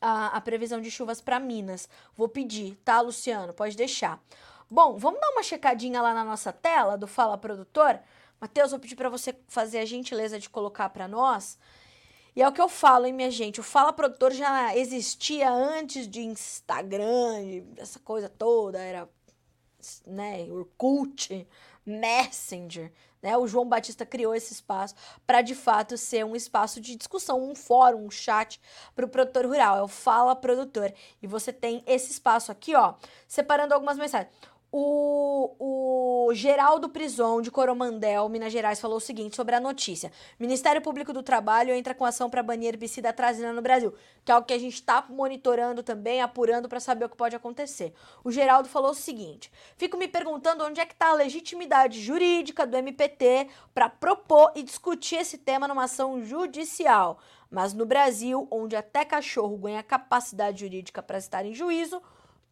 a, 0.00 0.28
a 0.28 0.40
previsão 0.40 0.80
de 0.80 0.90
chuvas 0.90 1.20
para 1.20 1.38
Minas. 1.38 1.90
Vou 2.16 2.30
pedir, 2.30 2.76
tá, 2.82 3.02
Luciano? 3.02 3.52
Pode 3.52 3.76
deixar. 3.76 4.18
Bom, 4.70 4.96
vamos 4.96 5.20
dar 5.20 5.28
uma 5.28 5.42
checadinha 5.42 6.00
lá 6.00 6.14
na 6.14 6.24
nossa 6.24 6.54
tela 6.54 6.96
do 6.96 7.06
Fala 7.06 7.36
Produtor? 7.36 8.00
Matheus, 8.40 8.70
vou 8.70 8.80
pedir 8.80 8.96
para 8.96 9.10
você 9.10 9.36
fazer 9.46 9.80
a 9.80 9.84
gentileza 9.84 10.40
de 10.40 10.48
colocar 10.48 10.88
para 10.88 11.06
nós 11.06 11.58
e 12.34 12.42
é 12.42 12.48
o 12.48 12.52
que 12.52 12.60
eu 12.60 12.68
falo, 12.68 13.06
hein, 13.06 13.12
minha 13.12 13.30
gente? 13.30 13.60
O 13.60 13.62
Fala 13.62 13.92
Produtor 13.92 14.32
já 14.32 14.76
existia 14.76 15.50
antes 15.50 16.08
de 16.08 16.20
Instagram, 16.22 17.64
essa 17.76 17.98
coisa 17.98 18.28
toda, 18.28 18.78
era, 18.78 19.08
né, 20.06 20.46
Orkut, 20.50 21.46
Messenger, 21.84 22.92
né? 23.22 23.36
O 23.36 23.46
João 23.46 23.68
Batista 23.68 24.04
criou 24.04 24.34
esse 24.34 24.52
espaço 24.52 24.94
para 25.26 25.42
de 25.42 25.54
fato 25.54 25.96
ser 25.96 26.24
um 26.24 26.34
espaço 26.34 26.80
de 26.80 26.96
discussão, 26.96 27.42
um 27.42 27.54
fórum, 27.54 28.06
um 28.06 28.10
chat 28.10 28.60
para 28.94 29.04
o 29.04 29.08
produtor 29.08 29.46
rural. 29.46 29.76
É 29.76 29.82
o 29.82 29.88
Fala 29.88 30.34
Produtor. 30.34 30.92
E 31.22 31.26
você 31.26 31.52
tem 31.52 31.82
esse 31.86 32.10
espaço 32.10 32.50
aqui, 32.50 32.74
ó, 32.74 32.94
separando 33.28 33.74
algumas 33.74 33.96
mensagens. 33.96 34.32
O, 34.74 36.28
o 36.30 36.32
Geraldo 36.32 36.88
Prison, 36.88 37.42
de 37.42 37.50
Coromandel, 37.50 38.26
Minas 38.30 38.50
Gerais, 38.50 38.80
falou 38.80 38.96
o 38.96 39.00
seguinte 39.00 39.36
sobre 39.36 39.54
a 39.54 39.60
notícia. 39.60 40.10
Ministério 40.40 40.80
Público 40.80 41.12
do 41.12 41.22
Trabalho 41.22 41.74
entra 41.74 41.94
com 41.94 42.06
ação 42.06 42.30
para 42.30 42.42
banir 42.42 42.68
herbicida 42.68 43.10
atrazina 43.10 43.52
no 43.52 43.60
Brasil, 43.60 43.92
que 44.24 44.32
é 44.32 44.34
algo 44.34 44.46
que 44.46 44.54
a 44.54 44.58
gente 44.58 44.72
está 44.72 45.04
monitorando 45.10 45.82
também, 45.82 46.22
apurando 46.22 46.70
para 46.70 46.80
saber 46.80 47.04
o 47.04 47.10
que 47.10 47.18
pode 47.18 47.36
acontecer. 47.36 47.92
O 48.24 48.32
Geraldo 48.32 48.66
falou 48.66 48.92
o 48.92 48.94
seguinte: 48.94 49.52
fico 49.76 49.98
me 49.98 50.08
perguntando 50.08 50.64
onde 50.64 50.80
é 50.80 50.86
que 50.86 50.94
está 50.94 51.10
a 51.10 51.16
legitimidade 51.16 52.00
jurídica 52.00 52.66
do 52.66 52.74
MPT 52.74 53.48
para 53.74 53.90
propor 53.90 54.52
e 54.54 54.62
discutir 54.62 55.16
esse 55.16 55.36
tema 55.36 55.68
numa 55.68 55.84
ação 55.84 56.24
judicial. 56.24 57.18
Mas 57.50 57.74
no 57.74 57.84
Brasil, 57.84 58.48
onde 58.50 58.74
até 58.74 59.04
cachorro 59.04 59.58
ganha 59.58 59.82
capacidade 59.82 60.60
jurídica 60.60 61.02
para 61.02 61.18
estar 61.18 61.44
em 61.44 61.52
juízo, 61.52 62.00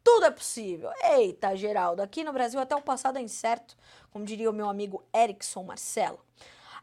tudo 0.03 0.27
é 0.27 0.31
possível. 0.31 0.91
Eita, 1.03 1.55
Geraldo, 1.57 2.03
aqui 2.03 2.25
no 2.25 2.33
Brasil 2.33 2.61
até 2.61 2.75
o 2.75 2.83
passado 2.83 3.19
é 3.19 3.23
incerto, 3.23 3.77
como 4.11 4.25
diria 4.25 4.51
o 4.51 4.55
meu 4.55 4.69
amigo 4.69 5.03
Erickson 5.15 5.63
Marcelo. 5.63 6.19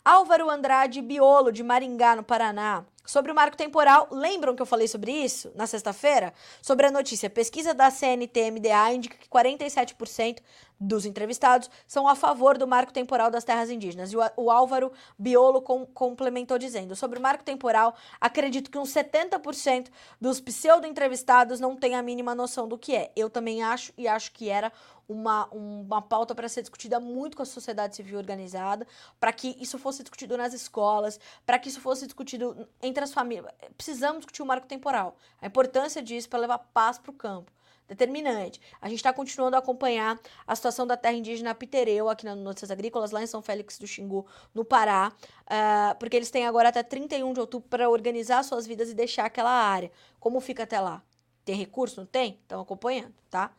Álvaro 0.03 0.49
Andrade 0.49 1.01
Biolo, 1.01 1.51
de 1.51 1.61
Maringá, 1.63 2.15
no 2.15 2.24
Paraná. 2.24 2.86
Sobre 3.05 3.32
o 3.32 3.36
marco 3.36 3.57
temporal, 3.57 4.07
lembram 4.11 4.55
que 4.55 4.61
eu 4.61 4.65
falei 4.65 4.88
sobre 4.88 5.11
isso 5.11 5.51
na 5.55 5.68
sexta-feira? 5.68 6.34
Sobre 6.61 6.86
a 6.86 6.91
notícia, 6.91 7.30
pesquisa 7.30 7.74
da 7.74 7.89
CNT-MDA 7.89 8.93
indica 8.93 9.18
que 9.18 9.28
47% 9.28 10.39
dos 10.80 11.05
entrevistados 11.05 11.69
são 11.88 12.07
a 12.07 12.15
favor 12.15 12.57
do 12.57 12.67
marco 12.67 12.93
temporal 12.93 13.32
das 13.32 13.43
terras 13.43 13.69
indígenas. 13.69 14.11
E 14.11 14.17
o, 14.17 14.21
o 14.38 14.51
Álvaro 14.51 14.91
Biolo 15.17 15.61
com, 15.61 15.86
complementou 15.86 16.57
dizendo: 16.57 16.95
sobre 16.95 17.19
o 17.19 17.21
marco 17.21 17.43
temporal, 17.43 17.95
acredito 18.19 18.69
que 18.69 18.78
uns 18.78 18.89
70% 18.93 19.88
dos 20.19 20.39
pseudo-entrevistados 20.39 21.59
não 21.59 21.75
têm 21.75 21.95
a 21.95 22.01
mínima 22.01 22.36
noção 22.36 22.67
do 22.67 22.78
que 22.78 22.95
é. 22.95 23.11
Eu 23.15 23.30
também 23.30 23.63
acho 23.63 23.91
e 23.97 24.07
acho 24.07 24.32
que 24.32 24.49
era 24.49 24.71
uma, 25.07 25.45
uma 25.47 26.01
pauta 26.01 26.36
para 26.36 26.49
ser 26.49 26.61
discutida 26.61 26.99
muito 26.99 27.38
com 27.38 27.43
a 27.43 27.45
sociedade 27.45 27.95
civil 27.95 28.17
organizada, 28.17 28.86
para 29.19 29.32
que 29.32 29.55
isso 29.59 29.78
fosse 29.80 30.03
discutido 30.03 30.38
nas 30.38 30.53
escolas, 30.53 31.19
para 31.45 31.57
que 31.57 31.69
isso 31.69 31.80
fosse 31.80 32.05
discutido 32.05 32.67
entre 32.82 33.03
as 33.03 33.13
famílias. 33.13 33.53
Precisamos 33.78 34.19
discutir 34.19 34.41
o 34.41 34.45
marco 34.45 34.67
temporal, 34.67 35.15
a 35.41 35.47
importância 35.47 36.01
disso 36.01 36.30
para 36.30 36.39
levar 36.39 36.57
paz 36.57 36.97
para 36.97 37.11
o 37.11 37.13
campo. 37.13 37.51
Determinante. 37.88 38.59
A 38.81 38.89
gente 38.89 38.97
está 38.97 39.13
continuando 39.13 39.55
a 39.55 39.59
acompanhar 39.59 40.19
a 40.45 40.55
situação 40.55 40.85
da 40.85 40.97
terra 40.97 41.15
indígena 41.15 41.55
Pitereu, 41.55 42.09
aqui 42.09 42.25
na 42.25 42.35
Notícias 42.35 42.69
Agrícolas, 42.69 43.11
lá 43.11 43.23
em 43.23 43.27
São 43.27 43.41
Félix 43.41 43.79
do 43.79 43.88
Xingu, 43.88 44.25
no 44.53 44.65
Pará, 44.65 45.13
uh, 45.43 45.97
porque 45.97 46.17
eles 46.17 46.29
têm 46.29 46.45
agora 46.45 46.69
até 46.69 46.83
31 46.83 47.31
de 47.33 47.39
outubro 47.39 47.69
para 47.69 47.89
organizar 47.89 48.43
suas 48.43 48.67
vidas 48.67 48.89
e 48.89 48.93
deixar 48.93 49.25
aquela 49.25 49.51
área. 49.51 49.89
Como 50.19 50.41
fica 50.41 50.63
até 50.63 50.79
lá? 50.79 51.01
Tem 51.47 51.55
recurso? 51.55 52.01
Não 52.01 52.05
tem? 52.05 52.37
Estão 52.41 52.59
acompanhando, 52.59 53.13
tá? 53.29 53.53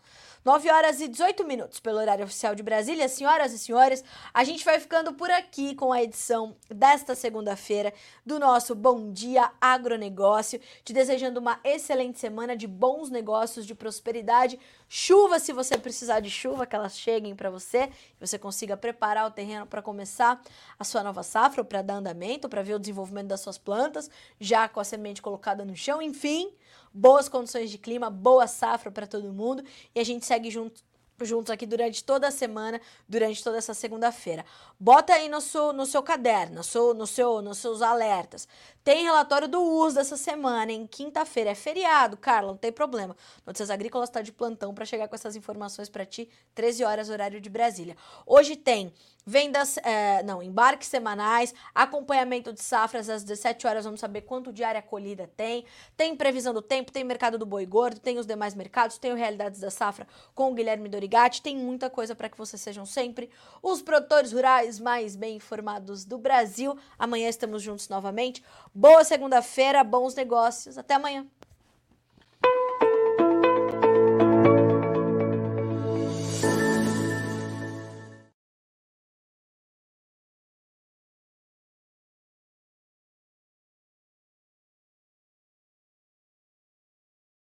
9 0.44 0.70
horas 0.70 1.00
e 1.00 1.08
18 1.08 1.42
minutos 1.42 1.80
pelo 1.80 1.96
horário 1.96 2.22
oficial 2.22 2.54
de 2.54 2.62
Brasília. 2.62 3.08
Senhoras 3.08 3.54
e 3.54 3.58
senhores, 3.58 4.04
a 4.34 4.44
gente 4.44 4.62
vai 4.62 4.78
ficando 4.78 5.14
por 5.14 5.30
aqui 5.30 5.74
com 5.74 5.90
a 5.90 6.02
edição 6.02 6.54
desta 6.68 7.14
segunda-feira 7.14 7.94
do 8.26 8.38
nosso 8.38 8.74
Bom 8.74 9.10
Dia 9.10 9.50
Agronegócio. 9.58 10.60
Te 10.84 10.92
desejando 10.92 11.40
uma 11.40 11.58
excelente 11.64 12.18
semana 12.18 12.54
de 12.54 12.66
bons 12.66 13.08
negócios, 13.08 13.64
de 13.64 13.74
prosperidade, 13.74 14.60
chuva 14.86 15.38
se 15.38 15.50
você 15.54 15.78
precisar 15.78 16.20
de 16.20 16.28
chuva, 16.28 16.66
que 16.66 16.76
elas 16.76 16.94
cheguem 16.94 17.34
para 17.34 17.48
você, 17.48 17.84
e 18.20 18.26
você 18.26 18.38
consiga 18.38 18.76
preparar 18.76 19.26
o 19.26 19.30
terreno 19.30 19.64
para 19.64 19.80
começar 19.80 20.42
a 20.78 20.84
sua 20.84 21.02
nova 21.02 21.22
safra, 21.22 21.64
para 21.64 21.80
dar 21.80 21.94
andamento, 21.94 22.50
para 22.50 22.62
ver 22.62 22.74
o 22.74 22.78
desenvolvimento 22.78 23.28
das 23.28 23.40
suas 23.40 23.56
plantas, 23.56 24.10
já 24.38 24.68
com 24.68 24.78
a 24.78 24.84
semente 24.84 25.22
colocada 25.22 25.64
no 25.64 25.74
chão, 25.74 26.02
enfim 26.02 26.52
boas 26.92 27.28
condições 27.28 27.70
de 27.70 27.78
clima, 27.78 28.10
boa 28.10 28.46
safra 28.46 28.90
para 28.90 29.06
todo 29.06 29.32
mundo 29.32 29.62
e 29.94 30.00
a 30.00 30.04
gente 30.04 30.24
segue 30.24 30.50
junto 30.50 30.82
juntos 31.24 31.50
aqui 31.50 31.66
durante 31.66 32.04
toda 32.04 32.28
a 32.28 32.30
semana, 32.30 32.80
durante 33.08 33.42
toda 33.42 33.58
essa 33.58 33.74
segunda-feira. 33.74 34.44
Bota 34.78 35.12
aí 35.12 35.28
no 35.28 35.40
seu, 35.40 35.72
no 35.72 35.86
seu 35.86 36.02
caderno, 36.02 36.56
no 36.56 36.64
seu, 36.64 36.94
no 36.94 37.06
seu, 37.06 37.42
nos 37.42 37.58
seus 37.58 37.82
alertas. 37.82 38.46
Tem 38.84 39.04
relatório 39.04 39.48
do 39.48 39.60
uso 39.60 39.96
dessa 39.96 40.16
semana, 40.16 40.72
em 40.72 40.86
quinta-feira. 40.86 41.50
É 41.50 41.54
feriado, 41.54 42.16
Carla, 42.16 42.52
não 42.52 42.56
tem 42.56 42.72
problema. 42.72 43.16
Notícias 43.44 43.70
Agrícolas 43.70 44.08
está 44.08 44.22
de 44.22 44.32
plantão 44.32 44.74
para 44.74 44.84
chegar 44.84 45.08
com 45.08 45.14
essas 45.14 45.36
informações 45.36 45.88
para 45.88 46.06
ti, 46.06 46.28
13 46.54 46.84
horas, 46.84 47.10
horário 47.10 47.40
de 47.40 47.50
Brasília. 47.50 47.96
Hoje 48.26 48.56
tem 48.56 48.92
vendas, 49.28 49.76
é, 49.78 50.22
não, 50.22 50.42
embarques 50.42 50.88
semanais, 50.88 51.54
acompanhamento 51.74 52.50
de 52.50 52.62
safras 52.62 53.10
às 53.10 53.22
17 53.22 53.66
horas, 53.66 53.84
vamos 53.84 54.00
saber 54.00 54.22
quanto 54.22 54.50
de 54.50 54.64
área 54.64 54.80
colhida 54.80 55.30
tem, 55.36 55.66
tem 55.96 56.16
previsão 56.16 56.54
do 56.54 56.62
tempo, 56.62 56.90
tem 56.90 57.04
mercado 57.04 57.36
do 57.36 57.44
boi 57.44 57.66
gordo, 57.66 58.00
tem 58.00 58.18
os 58.18 58.24
demais 58.24 58.54
mercados, 58.54 58.96
tem 58.96 59.12
o 59.12 59.14
Realidades 59.14 59.60
da 59.60 59.70
Safra 59.70 60.06
com 60.34 60.50
o 60.50 60.54
Guilherme 60.54 60.88
Dorigatti, 60.88 61.42
tem 61.42 61.56
muita 61.56 61.90
coisa 61.90 62.14
para 62.14 62.30
que 62.30 62.38
vocês 62.38 62.62
sejam 62.62 62.86
sempre 62.86 63.28
os 63.62 63.82
produtores 63.82 64.32
rurais 64.32 64.80
mais 64.80 65.14
bem 65.14 65.36
informados 65.36 66.06
do 66.06 66.16
Brasil. 66.16 66.78
Amanhã 66.98 67.28
estamos 67.28 67.62
juntos 67.62 67.88
novamente. 67.88 68.42
Boa 68.74 69.04
segunda-feira, 69.04 69.84
bons 69.84 70.14
negócios, 70.14 70.78
até 70.78 70.94
amanhã. 70.94 71.26